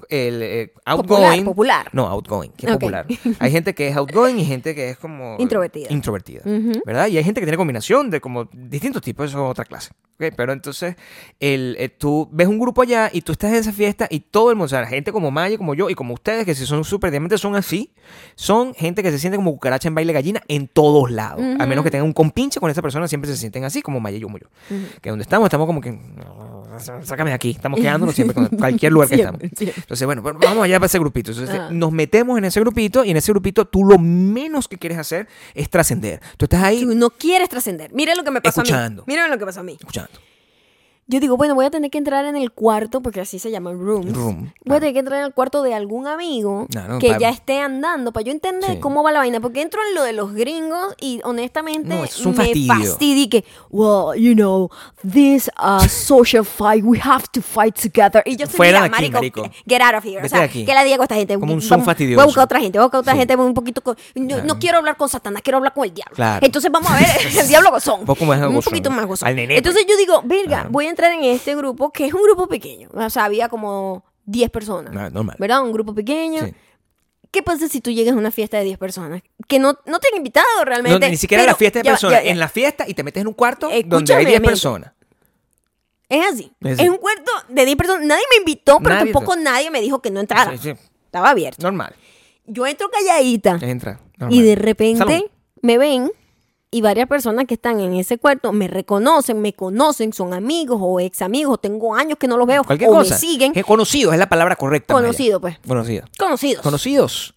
[0.09, 1.43] el eh, outgoing.
[1.45, 1.89] popular.
[1.93, 2.73] No, outgoing, que Ok.
[2.73, 3.05] popular.
[3.39, 5.35] Hay gente que es outgoing y gente que es como.
[5.39, 5.87] Introvertida.
[5.91, 6.41] Introvertida.
[6.85, 7.07] ¿Verdad?
[7.07, 9.91] Y hay gente que tiene combinación de como distintos tipos, eso es otra clase.
[10.19, 10.33] ¿ok?
[10.35, 10.95] Pero entonces,
[11.39, 14.49] el, eh, tú ves un grupo allá y tú estás en esa fiesta y todo
[14.51, 16.83] el mundo, o sea, gente como Maya, como yo y como ustedes, que si son
[16.83, 17.91] súper diamantes, son así,
[18.35, 21.41] son gente que se siente como cucaracha en baile gallina en todos lados.
[21.59, 24.17] A menos que tengan un compinche con esa persona, siempre se sienten así, como Maya
[24.17, 24.47] y yo, como yo.
[25.01, 25.91] Que donde estamos, estamos como que.
[25.91, 26.63] "No,
[27.03, 27.51] Sácame de aquí.
[27.51, 29.57] Estamos quedándonos siempre con cualquier lugar que Siempre, estamos.
[29.57, 29.81] siempre.
[29.81, 31.31] Entonces, bueno, vamos allá para ese grupito.
[31.31, 31.69] Entonces, Ajá.
[31.71, 35.27] nos metemos en ese grupito y en ese grupito tú lo menos que quieres hacer
[35.53, 36.19] es trascender.
[36.37, 37.91] Tú estás ahí Tú no quieres trascender.
[37.93, 39.03] Mira lo que me pasó a Escuchando.
[39.03, 39.13] mí.
[39.13, 39.73] Mira lo que pasó a mí.
[39.79, 40.09] escuchando.
[41.13, 43.79] Yo digo, bueno, voy a tener que entrar en el cuarto, porque así se llaman
[43.79, 44.13] rooms.
[44.13, 46.65] Room, Voy a tener que entrar en el cuarto de algún amigo
[46.99, 48.79] que ya esté andando, para yo entender Sí.
[48.79, 49.39] cómo va la vaina.
[49.39, 53.29] Porque entro en lo de los gringos y honestamente No, es un me fastidio.
[53.29, 54.69] que, well, you know,
[55.07, 58.23] this uh, social fight, we have to fight together.
[58.25, 59.55] Y yo soy, Fuera mira, de aquí, marico, marico.
[59.67, 60.15] get out of here.
[60.15, 60.65] Vete o sea, de aquí.
[60.65, 61.35] ¿qué le digo a esta gente?
[61.35, 62.25] Como un Vamos- Zoom Voy a fastidioso.
[62.25, 63.19] buscar otra gente, voy a buscar otra Sí.
[63.19, 63.81] gente un poquito...
[63.83, 64.57] con- no, Claro.
[64.59, 66.15] quiero hablar con Satanás, quiero hablar con el diablo.
[66.15, 66.43] Claro.
[66.45, 67.05] Entonces vamos a ver
[67.39, 67.99] el diablo gozón.
[67.99, 68.71] Un poco más Un gozón.
[68.71, 69.27] poquito más gozón.
[69.27, 72.23] Al nené, Entonces yo digo, verga, voy a entrar en este grupo, que es un
[72.23, 72.89] grupo pequeño.
[72.93, 74.93] O sea, había como 10 personas.
[74.95, 75.35] Ah, normal.
[75.39, 75.63] ¿Verdad?
[75.63, 76.45] Un grupo pequeño.
[76.45, 76.53] Sí.
[77.31, 79.23] ¿Qué pasa si tú llegas a una fiesta de 10 personas?
[79.47, 81.09] Que no, no te han invitado No, realmente.
[81.09, 82.23] ni siquiera pero la fiesta de ya personas.
[82.23, 82.29] ya.
[82.29, 84.49] En la fiesta y te metes en un cuarto donde hay 10 mente.
[84.49, 84.91] personas.
[86.09, 86.51] Es así.
[86.61, 88.05] Es un cuarto de 10 personas.
[88.05, 90.51] Nadie me invitó, pero Nadie tampoco nadie me dijo que no entrara.
[90.51, 90.73] Sí, sí.
[91.05, 91.63] Estaba abierto.
[91.63, 91.95] Normal.
[92.45, 93.57] Yo entro calladita.
[93.61, 93.99] Entra.
[94.29, 95.29] Y de repente Salud.
[95.61, 96.11] me ven
[96.73, 100.99] y varias personas que están en ese cuarto me reconocen, me conocen, son amigos o
[100.99, 103.13] ex amigos, tengo años que no los veo Cualquier o cosa.
[103.13, 103.53] me siguen.
[103.53, 104.93] Que conocidos es la palabra correcta.
[104.93, 105.05] Maya.
[105.05, 105.59] Conocido, pues.
[105.67, 106.09] Conocidos.
[106.17, 106.61] Conocidos.
[106.63, 107.35] Conocidos.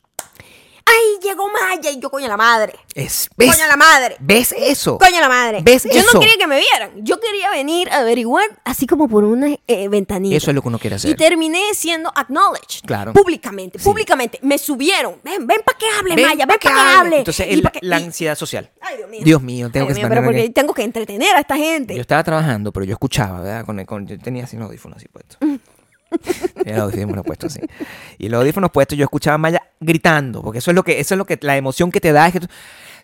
[0.87, 1.91] ¡Ay, llegó Maya!
[1.91, 2.75] Y yo, coño la madre.
[2.95, 3.55] Es, ¿ves?
[3.55, 4.17] Coño la madre.
[4.21, 4.97] ¿Ves eso?
[4.99, 5.61] Coño la madre.
[5.63, 6.11] ¿Ves yo eso?
[6.15, 6.91] no quería que me vieran.
[7.05, 10.37] Yo quería venir a averiguar así como por una eh, ventanilla.
[10.37, 11.11] Eso es lo que uno quiere hacer.
[11.11, 12.85] Y terminé siendo acknowledged.
[12.87, 13.13] Claro.
[13.13, 13.85] Públicamente, Sí.
[13.85, 14.39] públicamente.
[14.43, 15.17] Me subieron.
[15.23, 16.47] Ven, ven para que hable, Ven Maya.
[16.47, 16.97] Ven para que hable.
[16.99, 17.19] hable.
[17.19, 18.71] Entonces, el- que- la y- ansiedad social.
[18.81, 19.21] Ay, Dios mío.
[19.25, 21.95] Dios mío, tengo Ay, que Dios mío, pero porque tengo que entretener a esta gente.
[21.95, 23.67] Yo estaba trabajando, pero yo escuchaba, ¿verdad?
[23.67, 25.39] Con, el- con- yo tenía así los audífonos así puestos.
[26.63, 27.67] Tenía los audífonos puestos así.
[28.19, 31.15] Y los audífonos puestos yo escuchaba a Maya gritando, porque eso es lo que, eso
[31.15, 32.47] es lo que, la emoción que te da es que tú,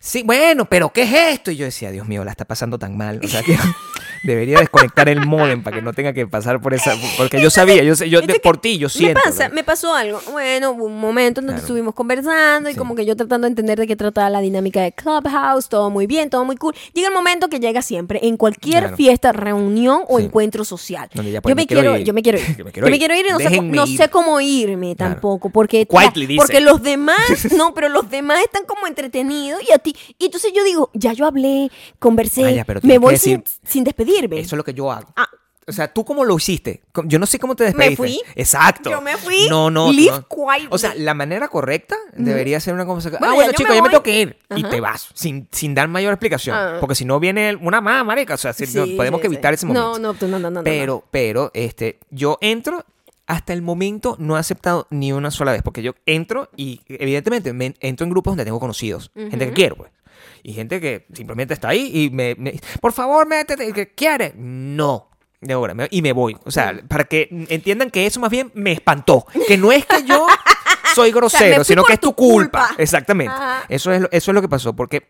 [0.05, 1.51] sí, bueno, pero ¿qué es esto?
[1.53, 3.21] Y yo decía, Dios mío, la está pasando tan mal.
[3.23, 3.57] O sea que
[4.25, 7.83] debería desconectar el modem para que no tenga que pasar por esa, porque yo sabía,
[7.83, 9.21] yo sé, yo Entonces, por ti, yo siento.
[9.25, 10.21] Me pasa, me pasó algo.
[10.33, 11.67] Bueno, hubo un momento en donde Claro.
[11.67, 12.79] estuvimos conversando y Sí.
[12.79, 16.07] como que yo tratando de entender de qué trataba la dinámica de Clubhouse, todo muy
[16.07, 16.75] bien, todo muy cool.
[16.95, 18.97] Llega el momento que llega siempre en cualquier Claro.
[18.97, 20.25] fiesta, reunión o Sí.
[20.25, 21.09] encuentro social.
[21.15, 22.05] Ya, pues, yo me quiero ir.
[22.05, 22.45] yo me quiero ir.
[22.57, 23.97] Que me quiero yo me quiero ir y no, sé, no ir.
[23.97, 25.15] sé cómo irme Claro.
[25.15, 26.39] tampoco, porque Quietly, dice.
[26.39, 27.17] porque los demás,
[27.57, 31.13] no, pero los demás están como entretenidos y a ti y entonces yo digo, ya
[31.13, 34.41] yo hablé, conversé, me voy sin, sin despedirme.
[34.41, 35.13] Eso es lo que yo hago.
[35.17, 35.29] Ah.
[35.65, 36.83] O sea, ¿tú cómo lo hiciste?
[37.05, 37.97] Yo no sé cómo te despediste.
[37.97, 38.21] fui.
[38.35, 38.91] Exacto.
[38.91, 39.47] Yo me fui.
[39.49, 39.93] No, no.
[39.93, 40.27] Live no.
[40.29, 40.69] quietly.
[40.71, 43.21] O sea, la manera correcta debería ser una conversación.
[43.21, 44.37] Bueno, ah, bueno, chicos, me ya me tengo que ir.
[44.57, 46.57] Y te vas, sin, sin dar mayor explicación.
[46.57, 46.77] Ah.
[46.81, 48.35] Porque si no viene una más, marica.
[48.35, 49.35] O sea, si- no, podemos sí, que sí.
[49.35, 49.99] evitar ese momento.
[50.01, 50.65] No, no, no, no, no.
[50.65, 52.85] Pero, pero, este, yo entro.
[53.33, 57.55] Hasta el momento no he aceptado ni una sola vez, porque yo entro y evidentemente
[57.55, 59.91] me entro en grupos donde tengo conocidos, gente que quiero, pues.
[60.43, 64.35] Y gente que simplemente está ahí y me, me- por favor, métete, que quiere.
[64.37, 65.09] No.
[65.41, 66.37] De ahora, y me voy.
[66.45, 69.25] O sea, para que entiendan que eso más bien me espantó.
[69.49, 70.27] Que no es que yo
[70.95, 72.67] soy grosero, sino que es tu tu culpa.
[72.69, 72.83] culpa.
[72.83, 73.33] Exactamente.
[73.33, 73.65] Ajá.
[73.69, 74.75] Eso es, lo, eso es lo que pasó.
[74.77, 75.09] Porque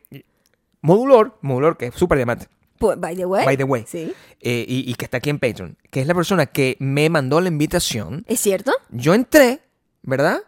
[0.80, 2.46] Modulor, Modulor, que es súper diamante,
[2.82, 3.44] Pues, by the way.
[3.46, 4.12] by the way, Sí.
[4.40, 7.40] eh, y, y que está aquí en Patreon, que es la persona que me mandó
[7.40, 8.24] la invitación.
[8.28, 8.72] ¿Es cierto?
[8.90, 9.60] Yo entré,
[10.02, 10.40] ¿verdad?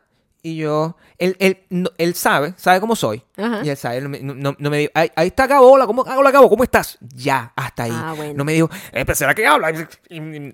[0.47, 3.23] Y yo, él, él, no- él sabe, sabe cómo soy.
[3.39, 3.63] Ajá.
[3.65, 6.03] Y él sabe, no, me- no- no me dijo, ahí, ahí está Gabo, hola, ¿cómo,
[6.03, 6.99] hola Gabo, ¿cómo estás?
[7.01, 7.93] Ya, hasta ahí.
[7.95, 8.35] Ah, bueno.
[8.37, 9.73] No me dijo, eh, pero ¿será que habla?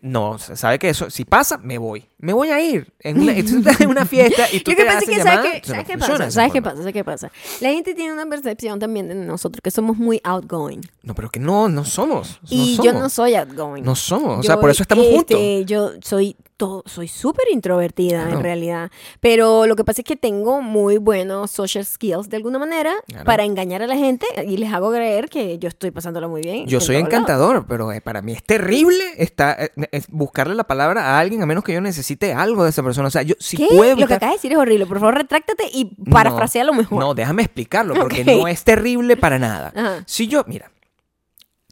[0.02, 2.08] No, sabe que eso, si pasa, me voy.
[2.18, 2.92] Me voy a ir.
[3.00, 5.64] En una, en una fiesta y tú Lo te que hacen que, ¿sabes qué, o
[5.66, 6.30] sea, ¿sabes no pasa?
[6.30, 6.76] ¿Sabes qué pasa?
[6.76, 7.32] ¿Sabes qué pasa?
[7.60, 10.82] La gente tiene una percepción también de nosotros, que somos muy outgoing.
[11.02, 12.38] No, pero que no, no somos.
[12.42, 13.00] no Y yo somos.
[13.02, 13.84] no soy outgoing.
[13.84, 15.66] No somos, o Yo, sea, por eso estamos este, juntos.
[15.66, 18.36] Yo soy todo, soy súper introvertida Claro.
[18.36, 18.90] en realidad.
[19.20, 23.24] Pero lo que pasa es que tengo muy buenos social skills de alguna manera Claro.
[23.24, 26.66] para engañar a la gente y les hago creer que yo estoy pasándola muy bien.
[26.66, 30.64] Yo en soy encantador, pero eh, para mí es terrible está, eh, es buscarle la
[30.64, 33.08] palabra a alguien a menos que yo necesite algo de esa persona.
[33.08, 33.66] O sea, yo si ¿Qué?
[33.74, 34.84] puedo Lo que acabas de decir es horrible.
[34.84, 37.00] Por favor, retráctate y No, parafrasea lo mejor.
[37.00, 39.72] No, déjame explicarlo, porque no es terrible para nada.
[39.74, 40.02] Ajá.
[40.06, 40.70] Si yo, mira,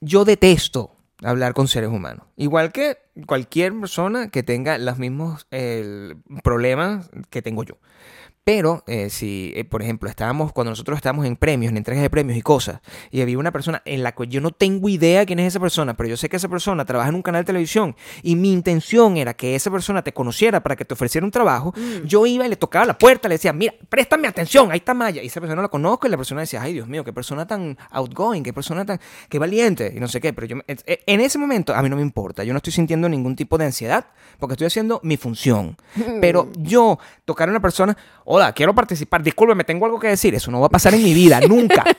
[0.00, 0.92] yo detesto
[1.22, 2.26] hablar con seres humanos.
[2.36, 5.46] Igual que cualquier persona que tenga los mismos
[6.42, 7.76] problemas que tengo yo.
[8.48, 12.08] Pero eh, si, eh, por ejemplo, estábamos, cuando nosotros estábamos en premios, en entregas de
[12.08, 12.80] premios y cosas,
[13.10, 15.94] y había una persona en la que yo no tengo idea quién es esa persona,
[15.98, 19.18] pero yo sé que esa persona trabaja en un canal de televisión y mi intención
[19.18, 21.74] era que esa persona te conociera para que te ofreciera un trabajo,
[22.06, 25.22] yo iba y le tocaba la puerta, le decía, mira, préstame atención, ahí está Maya.
[25.22, 27.76] Y esa persona la conozco y la persona decía, ay Dios mío, qué persona tan
[27.90, 30.32] outgoing, qué persona tan, qué valiente, y no sé qué.
[30.32, 32.72] Pero yo, me- eh, en ese momento a mí no me importa, yo no estoy
[32.72, 34.06] sintiendo ningún tipo de ansiedad
[34.38, 35.76] porque estoy haciendo mi función.
[36.22, 37.94] Pero yo tocar a una persona,
[38.38, 41.12] hola, quiero participar, discúlpeme, tengo algo que decir, eso no va a pasar en mi
[41.14, 41.84] vida, nunca.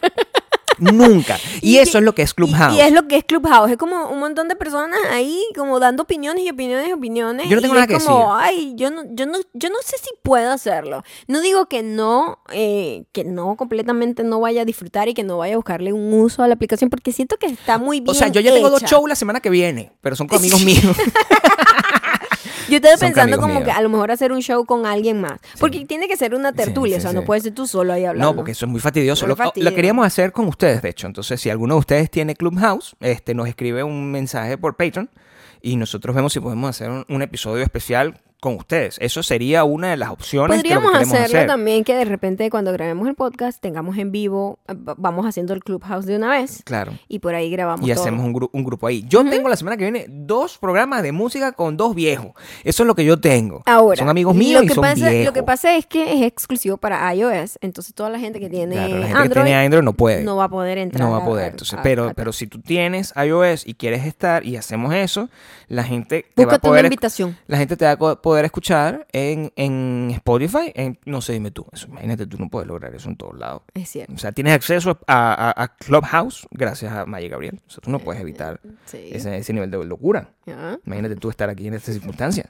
[0.80, 1.38] Nunca.
[1.62, 2.74] Y, eso es lo que es Y- Clubhouse.
[2.78, 3.70] Y, es lo que es Clubhouse.
[3.70, 7.50] Es como un montón de personas ahí como dando opiniones y opiniones y opiniones.
[7.50, 8.50] Yo no tengo y nada es que como, decir.
[8.58, 11.04] ay, yo no, yo no, yo no sé si puedo hacerlo.
[11.28, 15.38] No digo que no, eh, que no completamente no vaya a disfrutar y que no
[15.38, 18.12] vaya a buscarle un uso a la aplicación porque siento que está muy bien.
[18.12, 18.92] o sea, yo ya tengo dos hecha.
[18.96, 20.96] shows la semana que viene, pero son con amigos míos.
[22.70, 23.66] Yo estaba Son pensando como míos.
[23.66, 25.40] que a lo mejor hacer un show con alguien más.
[25.60, 28.06] Porque tiene que ser una tertulia, sí, o sea, no puedes ser tú solo ahí
[28.06, 28.32] hablando.
[28.32, 29.26] No, porque eso es muy fastidioso.
[29.28, 31.08] Muy Lo, lo queríamos hacer con ustedes, de hecho.
[31.08, 35.10] Entonces, si alguno de ustedes tiene Clubhouse, este, nos escribe un mensaje por Patreon
[35.62, 38.98] y nosotros vemos si podemos hacer un, un episodio especial con ustedes.
[39.02, 41.48] Eso sería una de las opciones Podríamos que lo que queremos hacerlo hacer.
[41.48, 45.54] también que de repente cuando grabemos el podcast tengamos en vivo, eh, va- vamos haciendo
[45.54, 46.94] el Clubhouse de una vez Claro.
[47.10, 48.02] y por ahí grabamos Y todo.
[48.02, 49.04] hacemos un, gru- un grupo ahí.
[49.10, 52.32] Yo tengo la semana que viene dos programas de música con dos viejos.
[52.64, 53.62] Eso es lo que yo tengo.
[53.66, 55.26] Ahora, son amigos míos lo y que son pasa, viejos.
[55.26, 58.76] Lo que pasa es que es exclusivo para iOS, entonces toda la gente que tiene
[58.76, 60.24] Claro, la gente Android que tiene Android no puede.
[60.24, 61.04] no va a poder entrar.
[61.06, 61.46] No va a poder.
[61.46, 64.94] a- Entonces, a- pero, a- pero si tú tienes iOS y quieres estar y hacemos
[64.94, 65.30] eso,
[65.68, 67.38] la gente te va a Búscate una poder invitación.
[67.48, 70.72] la gente te va a co- poder escuchar en, en Spotify.
[70.76, 71.66] En, no sé, dime tú.
[71.72, 73.64] Eso, imagínate, tú no puedes lograr eso en todos lados.
[73.74, 74.14] Es cierto.
[74.14, 77.60] O sea, tienes acceso a, a- a Clubhouse gracias a Maya Gabriel.
[77.68, 79.10] O sea, tú no puedes evitar Sí.
[79.12, 80.30] ese, ese nivel de locura.
[80.86, 82.48] Imagínate tú estar aquí en esta circunstancia.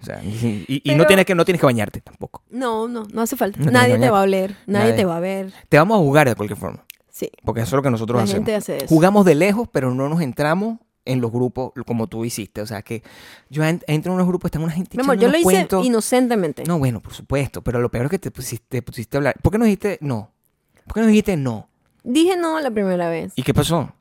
[0.00, 2.42] O sea, y, y- y Pero- no, tienes que, no tienes que bañarte tampoco.
[2.50, 3.58] No, no, no hace falta.
[3.60, 4.92] No nadie te va a oler, nadie, Nadie.
[4.96, 5.52] te va a ver.
[5.70, 6.84] Te vamos a jugar de cualquier forma.
[7.10, 7.30] Sí.
[7.44, 8.48] Porque eso es lo que nosotros La hacemos.
[8.50, 8.86] hace.
[8.88, 12.60] Jugamos de lejos, pero no nos entramos en los grupos como tú hiciste.
[12.60, 13.02] O sea, que
[13.50, 15.84] yo en- entro en unos grupos, están una gente Mi amor, yo lo hice cuentos.
[15.86, 16.64] inocentemente.
[16.66, 19.34] No, bueno, por supuesto, pero lo peor es que te pusiste, te pusiste a hablar.
[19.42, 20.30] ¿Por qué no dijiste no?
[20.86, 21.68] ¿Por qué no dijiste no?
[22.02, 23.32] Dije no la primera vez.
[23.36, 23.92] ¿Y qué pasó?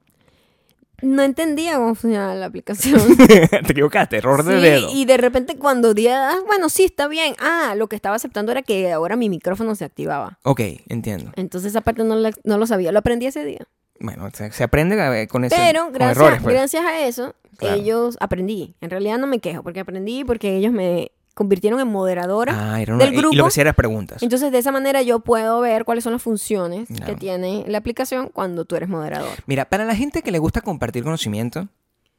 [1.01, 3.01] No entendía cómo funcionaba la aplicación.
[3.27, 4.89] te equivocaste, error de Sí, dedo.
[4.93, 7.35] y de repente cuando di, ah, bueno, sí, está bien.
[7.39, 10.39] Ah, lo que estaba aceptando era que ahora mi micrófono se activaba.
[10.43, 11.31] Ok, entiendo.
[11.35, 13.67] Entonces esa parte no, la- no lo sabía, lo aprendí ese día.
[13.99, 16.55] Bueno, se, se aprende eh, con ese Pero con gracias, errores, pues.
[16.55, 17.75] gracias a eso, Claro.
[17.75, 18.75] ellos aprendí.
[18.81, 22.93] En realidad no me quejo, porque aprendí porque ellos me convirtieron en moderadora Ah, era
[22.95, 23.43] una- del y- Y lo grupo.
[23.45, 24.21] que hacía era preguntas.
[24.21, 28.29] Entonces de esa manera yo puedo ver cuáles son las funciones que tiene la aplicación
[28.31, 29.31] cuando tú eres moderador.
[29.47, 31.69] Mira, para la gente que le gusta compartir conocimiento,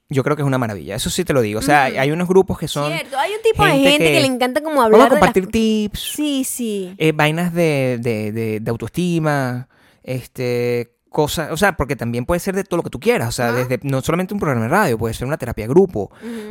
[0.09, 0.97] yo creo que es una maravilla.
[0.97, 1.61] Eso sí te lo digo.
[1.61, 2.93] O sea, hay unos grupos que son.
[2.93, 5.11] Cierto, hay un tipo de gente que, que- le encanta como Vamos hablar a de
[5.11, 6.95] las compartir co- tips, Sí, sí.
[6.99, 9.69] eh, vainas de, de, de, de autoestima,
[10.03, 13.33] este cosas, o sea, porque también puede ser de todo lo que tú quieras, o
[13.33, 16.11] sea, desde no solamente un programa de radio, puede ser una terapia de grupo,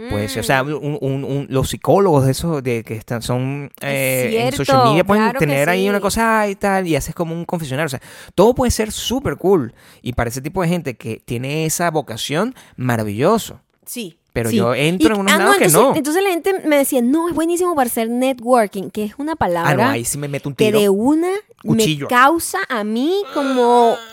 [0.10, 3.70] puede ser, o sea, un- un- un- los psicólogos de esos de que están son
[3.82, 7.14] eh, en social media pueden claro que tener ahí una cosa y tal y haces
[7.14, 8.02] como un confesionario, o sea,
[8.34, 12.56] todo puede ser súper cool y para ese tipo de gente que tiene esa vocación,
[12.78, 13.60] maravilloso.
[13.86, 14.18] Sí.
[14.32, 14.56] Pero sí.
[14.56, 15.96] yo entro Y- en unos ah, lados que entonces, no.
[15.96, 19.36] Entonces la gente me decía, no, es buenísimo para hacer networking, que es una Ah,
[19.36, 20.80] palabra no, ahí sí me meto un que tiro.
[20.80, 21.28] de una
[21.62, 22.06] Cuchillo.
[22.06, 24.13] me causa a mí como Estoy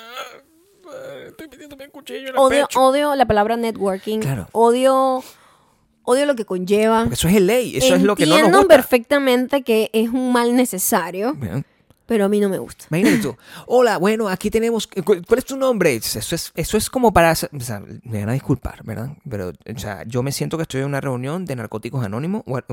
[1.51, 2.81] metiéndome un cuchillo en el odio, pecho.
[2.81, 4.49] odio la palabra networking, Claro.
[4.53, 5.23] odio,
[6.05, 7.01] odio lo que conlleva.
[7.01, 8.75] Porque eso es el ley, eso es lo que no nos Entiendo gusta.
[8.77, 11.63] perfectamente que es un mal necesario, Bueno,
[12.11, 12.87] pero a mí no me gusta.
[12.91, 13.37] Imagínate tú.
[13.69, 14.89] Hola, bueno, aquí tenemos.
[14.89, 15.95] cu- ¿Cuál es tu nombre?
[15.95, 17.31] Eso es, eso es como para.
[17.31, 19.11] O sea, me van a disculpar, ¿verdad?
[19.31, 22.43] Pero, o sea, yo me siento que estoy en una reunión de narcóticos anónimos.
[22.47, 22.67] Bueno,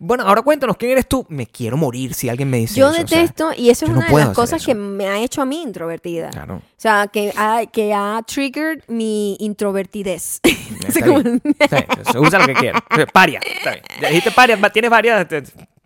[0.00, 1.24] bueno, ahora cuéntanos, ¿quién eres tú?
[1.28, 3.04] Me quiero morir si alguien me dice Yo eso.
[3.04, 4.66] o sea, detesto, y eso es yo no una de las cosas eso.
[4.66, 6.30] que me ha hecho a mí introvertida.
[6.30, 6.56] Claro.
[6.56, 10.40] O sea, que ha, que ha triggered mi introvertidez.
[10.42, 10.50] No
[10.90, 12.82] sé Está cómo- bien, está bien, se usa lo que quieras.
[13.12, 13.84] Paria, está bien.
[14.00, 15.28] Ya dijiste paria, tienes varias.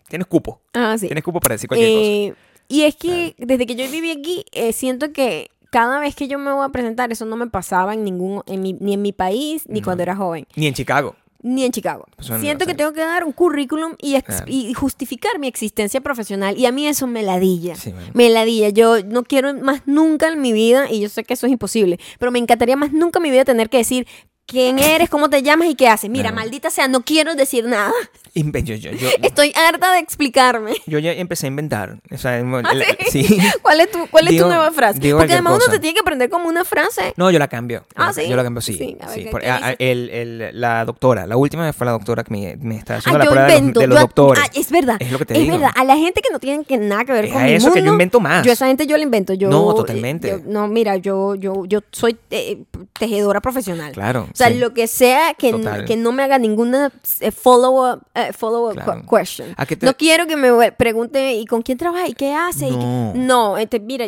[0.09, 0.61] Tienes cupo.
[0.73, 1.07] Ah, sí.
[1.09, 2.46] Tienes cupo para decir cualquier cosa.
[2.69, 6.39] Y es que desde que yo viví aquí, eh, siento que cada vez que yo
[6.39, 9.13] me voy a presentar, eso no me pasaba en ningún, en mi- ni en mi
[9.13, 11.15] país, ni cuando era joven, Ni en Chicago.
[11.43, 12.07] ni en Chicago.
[12.19, 16.59] No, siento que tengo que dar un currículum y, ex- y justificar mi existencia profesional.
[16.59, 17.77] Y a mí eso me ladilla.
[17.77, 17.93] Sí.
[18.15, 18.71] Me ladilla.
[18.71, 22.01] Yo no quiero más nunca en mi vida, y yo sé que eso es imposible,
[22.19, 24.07] pero me encantaría más nunca en mi vida tener que decir
[24.47, 26.09] quién eres, cómo te llamas y qué haces.
[26.11, 27.93] Mira, maldita sea, no quiero decir nada.
[28.37, 30.73] Yo, yo, yo, Estoy harta de explicarme.
[30.87, 31.99] yo ya empecé a inventar.
[32.13, 32.73] O sea, la- ¿Ah,
[33.11, 33.25] sí?
[33.25, 33.39] sí.
[33.63, 35.01] ¿Cuál es tu, cuál es Digo- tu nueva frase?
[35.13, 37.15] Porque además uno se tiene que aprender como una frase.
[37.17, 37.85] No, yo la cambio.
[37.95, 38.29] Ah, ¿sí?
[38.29, 38.75] Yo la cambio, sí.
[38.75, 39.25] Sí, a ver, sí.
[39.25, 39.77] ¿qué- Por- qué a- dices?
[39.79, 43.17] el- el- la doctora, la última vez fue la doctora que me, me está haciendo
[43.21, 43.81] Ah, la prueba de los- invento.
[43.81, 44.43] de los, doctores.
[44.45, 44.97] ah, es verdad.
[45.01, 45.55] Es lo que te es digo.
[45.55, 45.71] verdad.
[45.75, 47.73] A la gente que no tiene que nada que ver Es con a mi eso
[47.73, 48.45] que yo mundo, invento más.
[48.45, 49.33] Yo a esa gente yo la invento.
[49.35, 50.43] Yo, No, totalmente.
[50.47, 52.59] no, mira, yo, yo, yo soy eh,
[52.99, 53.93] tejedora profesional.
[53.93, 55.53] Claro, O sea, lo que sea que,
[55.97, 58.03] no me haga ninguna eh, follow-up
[58.33, 59.03] follow Claro.
[59.09, 59.55] question.
[59.57, 62.09] ¿A qué te- No quiero que me pregunte, ¿y con quién trabaja?
[62.09, 62.67] ¿Y qué hace?
[62.69, 63.13] ¿Y qué-?" No.
[63.15, 64.07] No, este, mira,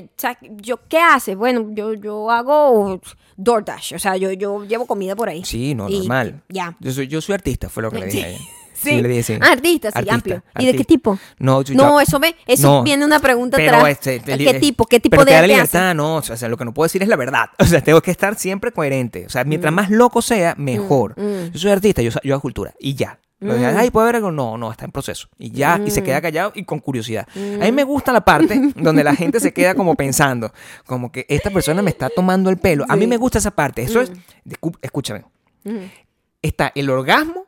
[0.56, 1.34] yo, ¿qué hace?
[1.34, 3.00] Bueno, yo, yo hago
[3.36, 3.94] DoorDash.
[3.94, 5.44] O sea, yo, yo llevo comida por ahí.
[5.44, 6.42] Sí, no, Y- normal.
[6.48, 6.76] Ya.
[6.80, 8.40] Yo soy, yo soy artista, fue lo que le dije a ella.
[8.80, 8.96] Sí.
[8.96, 9.38] yo le dije, sí.
[9.40, 10.42] Ah, artista, sí, Artista, amplio.
[10.58, 11.18] ¿Y de qué tipo?
[11.38, 13.90] No, yo- No, eso ve, eso No, viene una pregunta pero atrás.
[13.92, 14.86] este, te- ¿Qué tipo?
[14.86, 16.16] ¿Qué tipo pero de te da libertad, no.
[16.16, 17.46] O sea, lo que no puedo decir es la verdad.
[17.58, 19.26] O sea, tengo que estar siempre coherente.
[19.26, 21.14] O sea, mientras más loco sea, mejor.
[21.20, 21.50] mm.
[21.52, 22.72] Yo soy artista, yo, yo hago cultura.
[22.78, 23.18] Y ya.
[23.40, 24.32] Lo de, Ay, ¿puedo ver algo?
[24.32, 25.28] No, no, está en proceso.
[25.38, 26.04] Y ya, y se Mm.
[26.04, 27.26] queda callado y con curiosidad.
[27.36, 30.52] A mí me gusta la parte donde la gente se queda como pensando,
[30.86, 32.84] como que esta persona me está tomando el pelo.
[32.88, 33.82] A mí me gusta esa parte.
[33.82, 34.02] Eso Mm.
[34.02, 35.24] es, escúchame,
[36.42, 37.46] está el orgasmo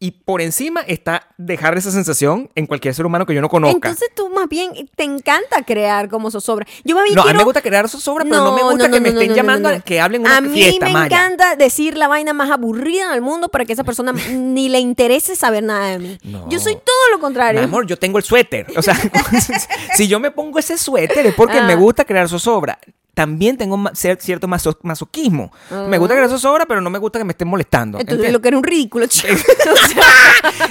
[0.00, 3.88] y por encima está dejar esa sensación en cualquier ser humano que yo no conozca.
[3.88, 6.66] Entonces tú más bien te encanta crear como zozobra.
[6.84, 7.38] Yo más bien no, a mí quiero...
[7.40, 9.28] me gusta crear zozobra, pero no, me No, gusta no, que no, me no, estén
[9.30, 11.06] no, no, llamando no, a que hablen una A mí fiesta, me Maya.
[11.16, 15.34] encanta decir la vaina más aburrida del mundo para que esa persona ni le interese
[15.34, 16.18] saber nada de mí.
[16.22, 16.48] No.
[16.48, 17.60] Yo soy todo lo contrario.
[17.60, 18.66] Mi amor, yo tengo el suéter.
[18.76, 18.94] O sea,
[19.96, 21.66] si yo me pongo ese suéter es porque Ah.
[21.66, 22.78] me gusta crear zozobra.
[23.18, 25.50] También tengo ma- cier- cierto maso- masoquismo.
[25.88, 27.98] Me gusta que eso sobra, pero no me gusta que me estén molestando.
[27.98, 28.32] Entonces ¿entiendes?
[28.32, 29.34] lo que era un ridículo, chico.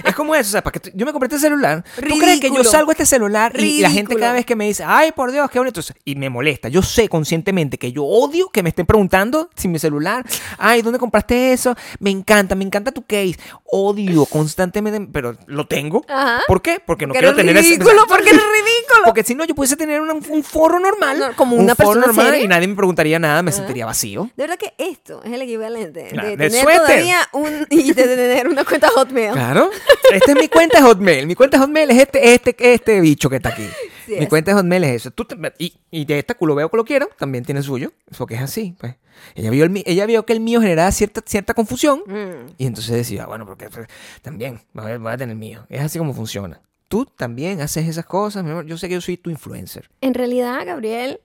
[0.05, 1.83] Es como eso, o sea, para que yo me compré este celular.
[1.95, 2.63] ¿Tú crees que yo Ridículo.
[2.63, 4.19] salgo a este celular y la gente Ridículo.
[4.21, 6.69] cada vez que me dice, ay, por Dios, qué bonito, y me molesta?
[6.69, 10.25] Yo sé conscientemente que yo odio que me estén preguntando si mi celular,
[10.57, 11.75] ay, ¿dónde compraste eso?
[11.99, 13.37] Me encanta, me encanta tu case.
[13.65, 16.05] Odio constantemente, pero lo tengo.
[16.07, 16.43] Ajá.
[16.47, 16.79] ¿Por qué?
[16.85, 18.76] Porque no Porque quiero tener ese- ridículo, porque eres ridículo.
[19.05, 21.19] Porque si no, yo pudiese tener una- un foro normal.
[21.19, 22.45] No, como un una foro persona normal seria.
[22.45, 24.29] y nadie me preguntaría nada, me sentiría vacío.
[24.35, 26.81] De verdad que esto es el equivalente Claro, de del tener suéter.
[26.85, 29.31] todavía un y de tener una cuenta Hotmail.
[29.33, 29.69] Claro.
[30.11, 31.27] Esta es mi cuenta de Hotmail.
[31.27, 33.67] Mi cuenta de Hotmail es este, este, este bicho que está aquí.
[34.05, 34.29] Sí mi es.
[34.29, 35.11] cuenta de Hotmail es eso.
[35.11, 37.91] Tú te- y, y de esta culo veo que lo quiero, también tiene suyo.
[38.17, 38.95] Porque es así, pues.
[39.35, 42.03] Ella vio, el, ella vio que el mío generaba cierta, cierta confusión.
[42.05, 42.53] Mm.
[42.57, 43.87] Y entonces decía, bueno, porque pues,
[44.21, 45.65] también voy a, voy a tener el mío.
[45.69, 46.61] Es así como funciona.
[46.87, 48.43] Tú también haces esas cosas.
[48.43, 48.65] mi amor.
[48.65, 49.89] Yo sé que yo soy tu influencer.
[50.01, 51.19] En realidad, Gabriel,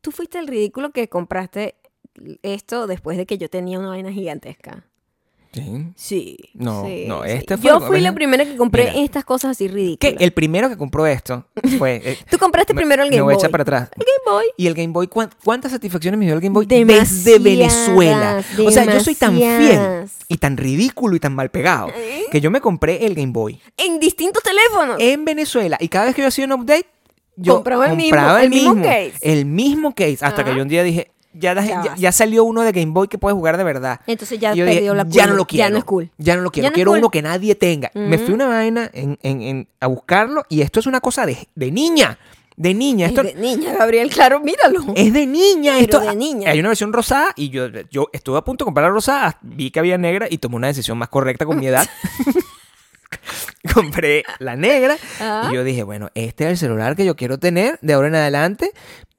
[0.00, 1.76] tú fuiste el ridículo que compraste
[2.42, 4.86] esto después de que yo tenía una vaina gigantesca.
[5.56, 5.86] Sí.
[5.96, 6.36] Sí.
[6.54, 7.30] No, sí, no, sí.
[7.30, 9.04] este fue- Yo fui la primera que compré Mira.
[9.04, 10.14] estas cosas así Que ridículas.
[10.18, 11.46] el primero que compró esto
[11.78, 12.00] fue.
[12.04, 13.40] eh, Tú compraste me- primero el Me Game voy a Boy.
[13.40, 13.88] echar para atrás.
[13.96, 14.44] El Game Boy.
[14.56, 18.44] Y el Game Boy, ¿cuán- ¿cuántas satisfacciones me dio el Game Boy Demasiadas, desde Venezuela?
[18.64, 19.80] O sea, yo soy tan fiel
[20.28, 22.24] y tan ridículo y tan mal pegado ¿Eh?
[22.30, 24.96] que yo me compré el Game Boy En distintos teléfonos.
[24.98, 26.86] en Venezuela y cada vez que yo hacía un update,
[27.36, 29.12] yo Compraba el mismo- el mismo case.
[29.20, 30.18] El mismo case.
[30.22, 33.08] Hasta que yo un día dije, ya, Ya ya, ya salió uno de Game Boy
[33.08, 34.00] que puedes jugar de verdad.
[34.06, 35.30] Entonces ya dije, perdió la Ya cool.
[35.30, 35.64] no lo quiero.
[35.66, 36.10] Ya no es cool.
[36.18, 36.64] Ya no lo quiero.
[36.66, 36.98] Ya no quiero cool.
[36.98, 37.90] uno que nadie tenga.
[37.94, 41.48] Me fui una vaina en, en- en- a buscarlo y esto es una cosa de,
[41.54, 42.18] de niña.
[42.56, 43.06] De niña.
[43.08, 44.80] Esto, Es de niña, Gabriel, claro, míralo.
[44.96, 45.72] es de niña.
[45.78, 46.50] Pero esto, de niña.
[46.50, 49.38] Hay una versión rosada y yo, yo estuve a punto de comprar la rosada.
[49.42, 51.86] Vi que había negra y tomé una decisión más correcta con mi edad.
[53.74, 55.48] Compré la negra Ah.
[55.50, 58.14] y yo dije, bueno, este es el celular que yo quiero tener de ahora en
[58.14, 58.72] adelante.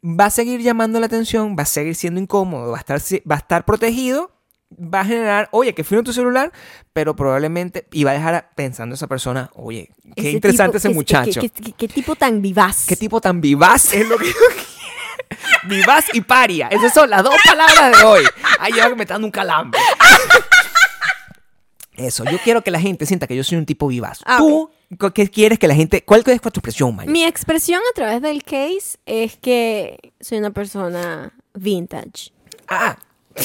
[0.03, 3.35] Va a seguir llamando la atención, va a seguir siendo incómodo, va a estar, va
[3.35, 4.31] a estar protegido,
[4.71, 6.51] va a generar, oye, que fino tu celular,
[6.93, 10.89] pero probablemente iba a dejar a- pensando esa persona, oye, qué Ese interesante tipo- ese
[10.89, 11.41] es- muchacho.
[11.41, 12.85] ¿Qué, qué- qué tipo tan vivaz?
[12.87, 14.67] ¿Qué tipo tan vivaz es lo que yo quiero?
[15.67, 16.67] Vivaz y paria.
[16.67, 18.23] Esas son las dos palabras de hoy.
[18.75, 19.79] Ya que me está dando un calambre.
[21.95, 24.19] Eso, yo quiero que la gente sienta que yo soy un tipo vivaz.
[24.25, 24.69] Ah, Tú,
[25.13, 26.03] ¿qué quieres que la gente...
[26.03, 27.09] ¿Cuál es tu expresión, Maya?
[27.11, 32.31] Mi expresión a través del case es que soy una persona vintage.
[32.67, 32.97] Ah.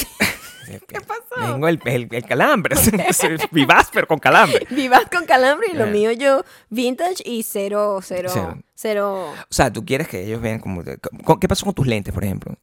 [0.65, 1.51] ¿Qué pasó?
[1.53, 2.75] Vengo el, el, el calambre.
[3.51, 4.65] Vivaz, pero con calambre.
[4.71, 5.91] Vivaz con calambre y lo Eh.
[5.91, 8.57] mío yo vintage y cero, cero, Cero.
[8.73, 9.31] cero.
[9.49, 10.81] O sea, tú quieres que ellos vean como...
[11.25, 12.55] co- ¿Qué pasó con tus lentes, por ejemplo?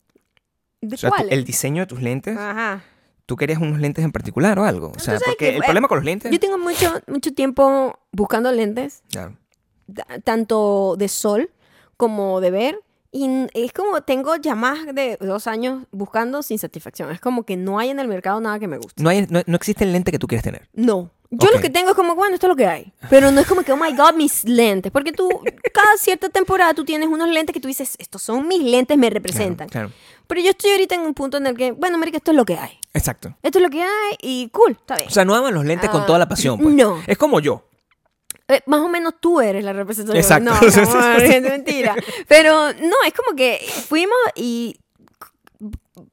[0.80, 1.28] ¿De O sea, tú- cuál?
[1.30, 2.36] el diseño de tus lentes...
[2.38, 2.82] Ajá.
[3.30, 4.90] ¿Tú querías unos lentes en particular o algo?
[4.90, 6.32] O sea, porque que, el eh, problema con los lentes...
[6.32, 9.04] Yo tengo mucho, mucho tiempo buscando lentes,
[10.24, 11.48] tanto de sol
[11.96, 12.80] como de ver.
[13.12, 17.12] Y es como tengo ya más de dos años buscando sin satisfacción.
[17.12, 19.00] Es como que no hay en el mercado nada que me guste.
[19.00, 20.68] No, hay, no, no existe el lente que tú quieres tener.
[20.72, 21.12] No.
[21.32, 22.92] Yo lo que tengo es como, bueno, esto es lo que hay.
[23.08, 24.90] Pero no es como que, oh my God, mis lentes.
[24.90, 25.28] Porque tú,
[25.72, 29.08] cada cierta temporada tú tienes unos lentes que tú dices, estos son mis lentes, me
[29.10, 29.68] representan.
[29.68, 29.92] Claro,
[30.26, 32.44] Pero yo estoy ahorita en un punto en el que, bueno, América, esto es lo
[32.44, 32.78] que hay.
[32.94, 33.36] Exacto.
[33.42, 35.06] Esto es lo que hay y cool, está bien.
[35.06, 36.58] O sea, no aman los lentes con Ah, toda la pasión.
[36.58, 36.74] Pues.
[36.74, 37.00] no.
[37.06, 37.64] Es como yo.
[38.48, 40.16] Eh, más o menos tú eres la representación.
[40.20, 40.50] Exacto.
[40.50, 40.56] No,
[40.90, 41.94] amor, es mentira.
[42.26, 44.80] Pero no, es como que fuimos y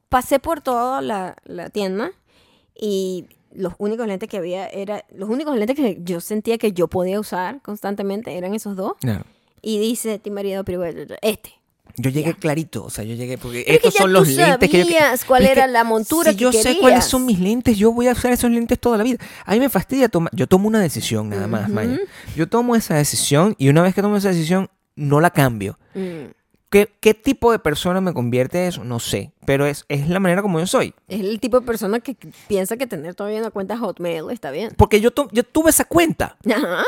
[0.08, 2.12] pasé por toda la, la tienda
[2.74, 3.26] y
[3.58, 7.20] los únicos lentes que había era los únicos lentes que yo sentía que yo podía
[7.20, 9.24] usar constantemente eran esos dos Claro.
[9.60, 10.84] y dice ti marido pero
[11.22, 11.50] este
[11.96, 14.18] Yo llegué clarito, o sea, yo llegué porque Pero es que estos ya son tú
[14.18, 14.86] los lentes que yo
[15.26, 16.80] cuál era que la montura si que yo sé querías.
[16.80, 19.18] cuáles son mis lentes, yo voy a usar esos lentes toda la vida.
[19.44, 21.98] A mí me fastidia tomar, yo tomo una decisión nada más, Maya.
[22.36, 25.76] Yo tomo esa decisión y una vez que tomo esa decisión no la cambio.
[25.94, 26.30] Mm,
[26.70, 28.84] ¿Qué, qué tipo de persona me convierte eso?
[28.84, 30.92] No sé, pero es, es la manera como yo soy.
[31.08, 32.14] es el tipo de persona que
[32.46, 36.36] piensa que tener todavía una cuenta Hotmail está bien Porque yo, yo tuve esa cuenta.
[36.46, 36.82] Ajá.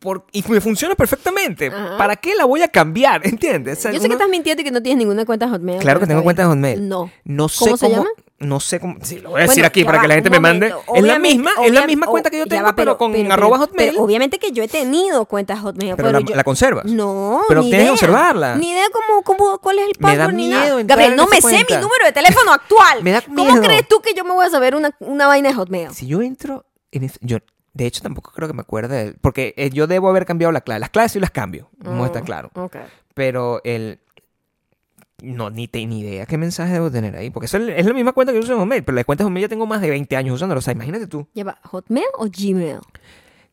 [0.00, 1.68] por- y me funciona perfectamente.
[1.68, 1.96] Ajá.
[1.96, 3.20] ¿Para qué la voy a cambiar?
[3.26, 3.78] ¿Entiendes?
[3.78, 5.78] O sea, Yo sé que estás mintiendo y que no tienes ninguna cuenta Hotmail.
[5.78, 6.48] Claro que tengo cuenta de.
[6.48, 6.88] Hotmail.
[6.88, 7.10] No.
[7.24, 8.08] No sé ¿Cómo se llama?
[8.40, 8.96] No sé cómo.
[9.02, 10.74] Sí, lo voy a decir Bueno, aquí para va, que la gente me mande.
[10.94, 13.58] es la misma, es la misma cuenta que yo tengo, va, pero, con pero- arroba
[13.58, 13.90] hotmail.
[13.90, 15.94] pero obviamente que yo he tenido cuentas Hotmail.
[15.94, 16.86] Pero la- yo- la conservas.
[16.86, 17.90] No, Pero ni tienes que idea.
[18.08, 18.56] conservarla.
[18.56, 20.62] Ni idea cómo, cómo, cuál es el password ni nada.
[20.74, 23.00] miedo Gabriel, no me sé mi número de teléfono actual.
[23.04, 23.60] Me da ¿Cómo miedo.
[23.62, 25.90] crees tú que yo me voy a saber una, una vaina de Hotmail?
[25.92, 27.38] Si yo entro en yo
[27.74, 30.80] de hecho tampoco creo que me acuerde porque eh, yo debo haber cambiado la clave.
[30.80, 32.50] Las claves sí las cambio, no Oh, está claro.
[32.54, 32.76] ok.
[33.12, 34.00] Pero el
[35.22, 37.92] no ni te ni idea qué mensaje debo tener ahí, porque eso es es la
[37.94, 39.80] misma cuenta que yo uso en Hotmail, pero la cuenta de Hotmail ya tengo más
[39.80, 41.26] de 20 años usándola, o sea, imagínate tú.
[41.34, 42.78] Ya va, ¿Hotmail o Gmail?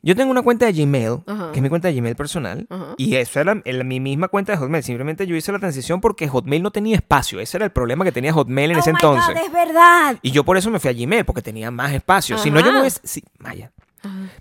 [0.04, 1.52] Yo tengo una cuenta de Gmail, Ajá.
[1.52, 2.94] que es mi cuenta de Gmail personal, Ajá.
[2.98, 4.84] y eso era mi misma cuenta de Hotmail.
[4.84, 7.40] Simplemente yo hice la transición porque Hotmail no tenía espacio.
[7.40, 9.36] Ese era el problema que tenía Hotmail en Oh ese my entonces.
[9.36, 10.18] God, es verdad.
[10.22, 12.38] Y yo por eso me fui a Gmail, porque tenía más espacio.
[12.38, 13.02] Si no, yo me hubiese...
[13.04, 13.72] sí, vaya.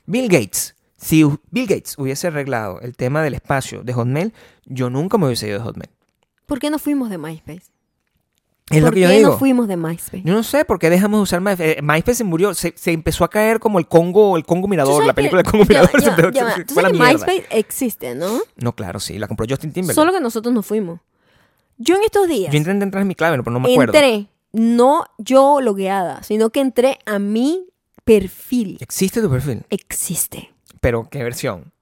[0.04, 0.76] Bill Gates.
[0.98, 4.34] Si Bill Gates hubiese arreglado el tema del espacio de Hotmail,
[4.66, 5.90] yo nunca me hubiese ido de Hotmail.
[6.46, 7.62] ¿Por qué no fuimos de MySpace?
[8.70, 9.30] Es lo ¿Por que yo qué digo.
[9.30, 10.22] no fuimos de MySpace?
[10.24, 11.78] Yo no sé por qué dejamos de usar MySpace.
[11.78, 15.06] Eh, MySpace se murió, se, se empezó a caer como el Congo, el Congo Mirador,
[15.06, 15.90] la película del Congo Mirador.
[16.32, 16.98] ya, Tú sabes que.
[16.98, 18.40] MySpace existe, ¿no?
[18.56, 19.94] No, claro, sí, la compró Justin Timberlake.
[19.94, 20.98] Solo que nosotros no fuimos.
[21.78, 23.92] Yo en estos días Yo intenté entrar en mi clave, pero no me acuerdo.
[23.92, 27.68] entré, no yo logueada, sino que entré a mi
[28.04, 28.78] perfil.
[28.80, 30.52] Existe tu perfil, Existe.
[30.80, 31.72] pero ¿qué versión?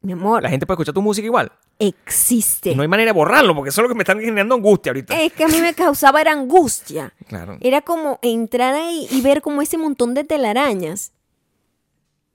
[0.00, 1.52] Mi amor, La gente puede escuchar tu música igual.
[1.78, 2.70] Existe.
[2.70, 4.90] Y no hay manera de borrarlo, porque eso es lo que me están generando angustia
[4.90, 5.20] ahorita.
[5.20, 7.12] Es que a mí me causaba era angustia.
[7.26, 7.56] Claro.
[7.60, 11.12] Era como entrar ahí y ver como ese montón de telarañas.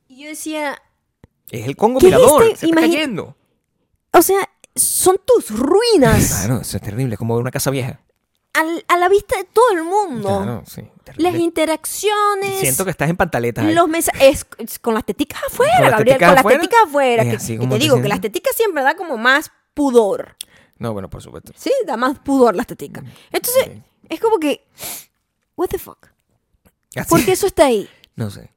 [0.07, 0.81] Y yo decía,
[1.49, 2.55] Es el Congo ¿Qué es Mirador, este?
[2.57, 3.35] se está cayendo.
[4.13, 7.99] o sea, son tus ruinas Claro, eso es terrible, como una casa vieja.
[8.53, 10.29] Al- a la vista de todo el mundo.
[10.43, 11.31] Claro, sí, terrible.
[11.31, 12.59] Las interacciones.
[12.59, 13.73] Siento que estás en pantaletas ahí.
[13.73, 14.45] Los mensajes
[14.81, 16.57] con las teticas afuera, ¿Con Gabriel, teticas con afuera?
[16.57, 17.23] las teticas afuera.
[17.23, 20.35] Que, así que como te te digo que las teticas siempre da como más pudor.
[20.77, 21.51] No, bueno, por supuesto.
[21.55, 23.03] Sí, da más pudor las teticas.
[23.31, 23.83] Entonces, Ok.
[24.09, 24.65] es como que,
[25.55, 26.07] what the fuck?
[26.95, 27.89] Así- ¿Por qué eso está ahí?
[28.15, 28.51] No sé.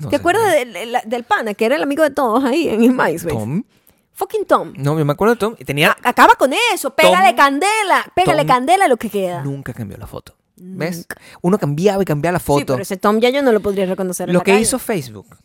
[0.00, 0.20] No ¿Te sé.
[0.20, 3.28] acuerdas del, del- del pana, que era el amigo de todos ahí en MySpace?
[3.28, 3.62] Tom?
[4.18, 4.72] Fucking Tom.
[4.76, 5.54] No, yo me acuerdo de Tom.
[5.58, 5.92] y Tenía...
[6.02, 9.44] A- Acaba con eso, pégale Tom- candela, pégale Tom candela a lo que queda.
[9.44, 10.34] Nunca cambió la foto.
[10.56, 11.06] ¿Ves?
[11.40, 12.74] Uno cambiaba y cambiaba la Sí, foto.
[12.74, 14.62] pero ese Tom ya yo no lo podría reconocer en Lo la que calle.
[14.62, 15.36] hizo Facebook,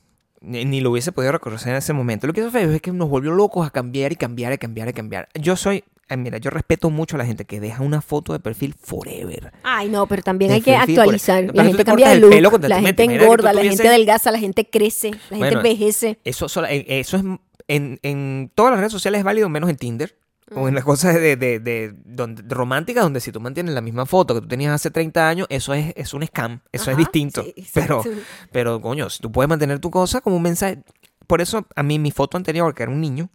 [0.41, 2.25] ni, ni lo hubiese podido reconocer en ese momento.
[2.25, 4.89] Lo que hizo Facebook es que nos volvió locos a cambiar y cambiar y cambiar
[4.89, 5.29] y cambiar.
[5.39, 8.39] Yo soy, eh, mira, yo respeto mucho a la gente que deja una foto de
[8.39, 9.53] perfil forever.
[9.61, 11.41] Ay, no, pero también hay que actualizar.
[11.41, 13.03] Pero La tú gente te cambia cortas de el look, pelo cuando la te gente
[13.03, 13.05] metes.
[13.05, 16.19] Imagínate que engorda, tú la tuvieses- gente adelgaza, la gente crece, la gente Bueno, envejece.
[16.23, 17.23] Eso, sola- eh, eso es
[17.67, 20.17] en, en todas las redes sociales es válido, menos en Tinder.
[20.55, 23.81] O en las cosas de, de, de- donde, de románticas, donde si tú mantienes la
[23.81, 26.91] misma foto que tú tenías hace 30 años, eso es, es un scam, eso Ajá,
[26.91, 27.43] es distinto.
[27.43, 28.03] sí, pero,
[28.51, 30.83] pero, coño, si tú puedes mantener tu cosa como un mensaje.
[31.25, 33.29] Por eso, a mí, mi foto anterior, que era un niño,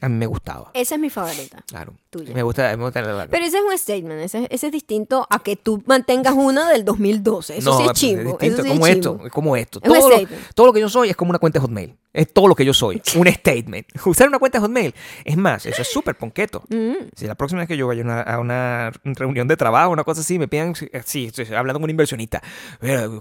[0.00, 0.70] a mí me gustaba.
[0.74, 1.62] Esa es mi favorita.
[1.66, 1.92] Claro.
[2.10, 2.32] Tuya.
[2.34, 5.40] Me gusta, me gusta la- Pero ese es un statement, ese, ese es distinto a
[5.40, 7.58] que tú mantengas una del 2012.
[7.58, 9.80] Eso sí es distinto, eso sí como es esto, es como esto.
[9.82, 10.16] Es Todo lo,
[10.54, 11.96] todo lo que yo soy es como una cuenta de Hotmail.
[12.14, 13.02] Es todo lo que yo soy.
[13.16, 13.86] Un statement.
[14.06, 14.94] Usar una cuenta de Hotmail.
[15.24, 16.62] Es más, eso es súper ponqueto.
[16.78, 17.08] Mm.
[17.16, 20.04] Si la próxima vez que yo vaya a una, a una reunión de trabajo, una
[20.04, 20.74] cosa así, me pidan,
[21.04, 22.40] sí, estoy hablando con un inversionista.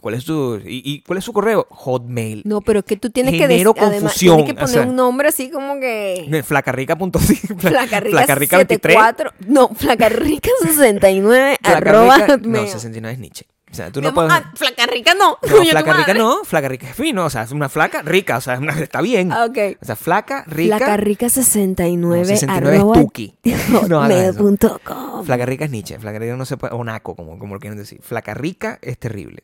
[0.01, 1.65] ¿cuál es tu, y, y cuál es su correo?
[1.69, 2.43] Hotmail.
[2.45, 4.81] No, pero es que tú tienes que, Genero dec- además, confusión, tienes que o poner
[4.81, 4.87] sea.
[4.89, 6.25] un nombre así como que...
[6.67, 7.09] Flacarrica.com.
[7.59, 8.93] Flacarrica, Flacarrica 23.
[8.95, 12.67] 74, no, Flacarrica 69 arroba no, hotmail.
[12.67, 13.47] 69 es Nietzsche.
[13.69, 14.31] O sea, tú no puedes...
[14.31, 15.37] ah, Flacarrica no.
[15.41, 18.37] No, tu flaca rica no, flaca rica es fino, o sea, es una flaca rica,
[18.37, 19.31] o sea, es una- está bien.
[19.33, 19.57] Ah, ok.
[19.81, 20.77] O sea, flaca rica.
[20.77, 23.35] Flacarrica 69 No, 69 es arroba tuki.
[23.69, 25.25] No hotmail.com.
[25.25, 27.77] Flaca rica es Nietzsche, flaca rica no se puede, o naco, como, como lo quieren
[27.77, 27.99] decir.
[28.01, 29.43] Flaca rica es terrible.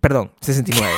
[0.00, 0.90] Perdón, 69.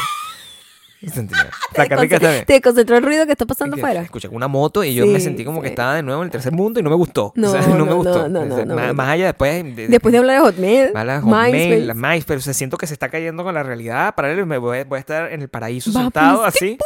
[1.00, 1.50] 69.
[1.72, 2.44] Flaca rica está bien.
[2.44, 4.02] ¿Te concentró el ruido que está pasando afuera?
[4.02, 6.30] Escuché una moto y yo Sí, me sentí como que estaba de nuevo en el
[6.30, 7.32] tercer mundo y no me gustó.
[7.36, 8.28] No, o sea, no, no, me gustó.
[8.28, 8.94] no, O sea, más, no.
[8.94, 12.42] más allá después de, Después de hablar de Hotmail, Mala Hotmail, la MySpace, pero o
[12.42, 14.14] sea, siento que se está cayendo con la realidad.
[14.14, 16.76] Para él me voy, voy a estar en el paraíso Va, sentado así.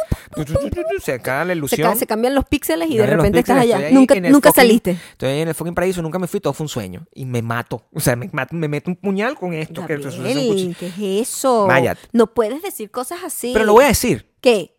[1.01, 1.91] Se acaba la se, ilusión.
[1.91, 3.89] ca- se cambian los píxeles y de repente estás allá.
[3.91, 4.91] Nunca, nunca fucking- saliste.
[5.11, 7.05] Estoy en el fucking paraíso, nunca me fui, todo fue un sueño.
[7.13, 7.83] Y me mato.
[7.93, 9.85] O sea, me, mato- me meto un puñal con esto.
[9.85, 10.91] que- Gabriel, que.
[10.95, 11.67] ¿qué es eso?
[12.11, 13.51] No puedes decir cosas así.
[13.53, 14.04] Pero lo voy a decir.
[14.45, 14.77] ¿Qué?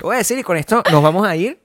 [0.00, 1.62] Lo voy a decir y con esto nos vamos a ir.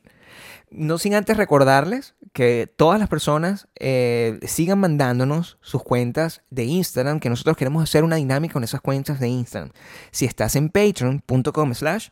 [0.72, 7.20] No sin antes recordarles que todas las personas eh, sigan mandándonos sus cuentas de Instagram,
[7.20, 9.74] que nosotros queremos hacer una dinámica con esas cuentas de Instagram.
[10.12, 12.12] Si estás en patreon.com slash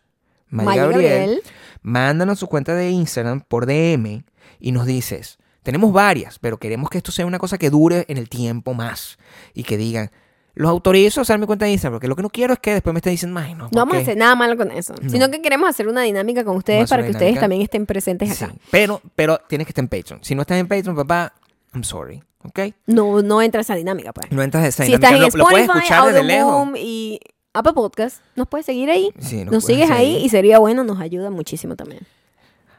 [0.50, 1.42] Gabriel.
[1.82, 4.26] mándanos su cuenta de Instagram por DM
[4.60, 8.18] y nos dices, tenemos varias, pero queremos que esto sea una cosa que dure en
[8.18, 9.18] el tiempo más
[9.54, 10.12] y que digan,
[10.54, 12.74] los autorizo a usar mi cuenta de Instagram, porque lo que no quiero es que
[12.74, 14.02] después me estén diciendo, ay, no, No vamos a ¿por qué?".
[14.04, 14.94] hacer nada malo con eso.
[15.02, 15.10] No.
[15.10, 18.36] Sino que queremos hacer una dinámica con a ustedes para que ustedes también estén presentes
[18.38, 18.54] Sí, acá.
[18.70, 20.24] pero, pero tienes que estar en Patreon.
[20.24, 21.34] Si no estás en Patreon, papá,
[21.74, 22.60] I'm sorry, ¿ok?
[22.88, 24.32] No, no entra esa dinámica, pues.
[24.32, 26.52] No entras de esa si dinámica, estás en lo, lo puedes Spotify, escuchar desde lejos.
[26.52, 27.20] Audioboom y
[27.54, 29.10] Apple Podcast, nos puedes seguir ahí.
[29.20, 32.02] Sí, Nos puedes sigues ahí y sería bueno, nos ayuda muchísimo también.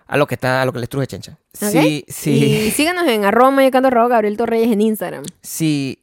[0.07, 1.39] A lo que está, a lo que les truje chencha.
[1.55, 2.33] Sí, sí.
[2.67, 5.25] Y síganos en arroba mayocando arroba Gabriel Torreyes en Instagram.
[5.41, 6.02] Si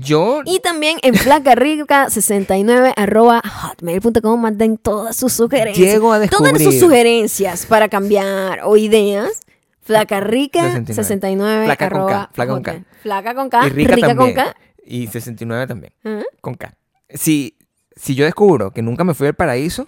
[0.00, 5.92] yo Y también en flacarrica69 arroba hotmail.com manden todas sus sugerencias.
[5.92, 9.40] Llego a Todas sus descubrir- sugerencias para cambiar o ideas.
[9.86, 12.84] Flacarrica69 Flaca con K, arroba flaca con K.
[13.02, 13.66] Flaca con K.
[13.66, 14.34] y rica, rica también.
[14.34, 14.56] con K.
[14.84, 16.22] Y 69 también, Ajá.
[16.40, 16.74] con K.
[17.10, 17.56] Si,
[17.96, 19.86] si yo descubro que nunca me fui al paraíso,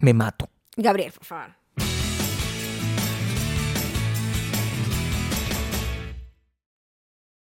[0.00, 0.48] me mato.
[0.76, 1.54] Gabriel, por favor.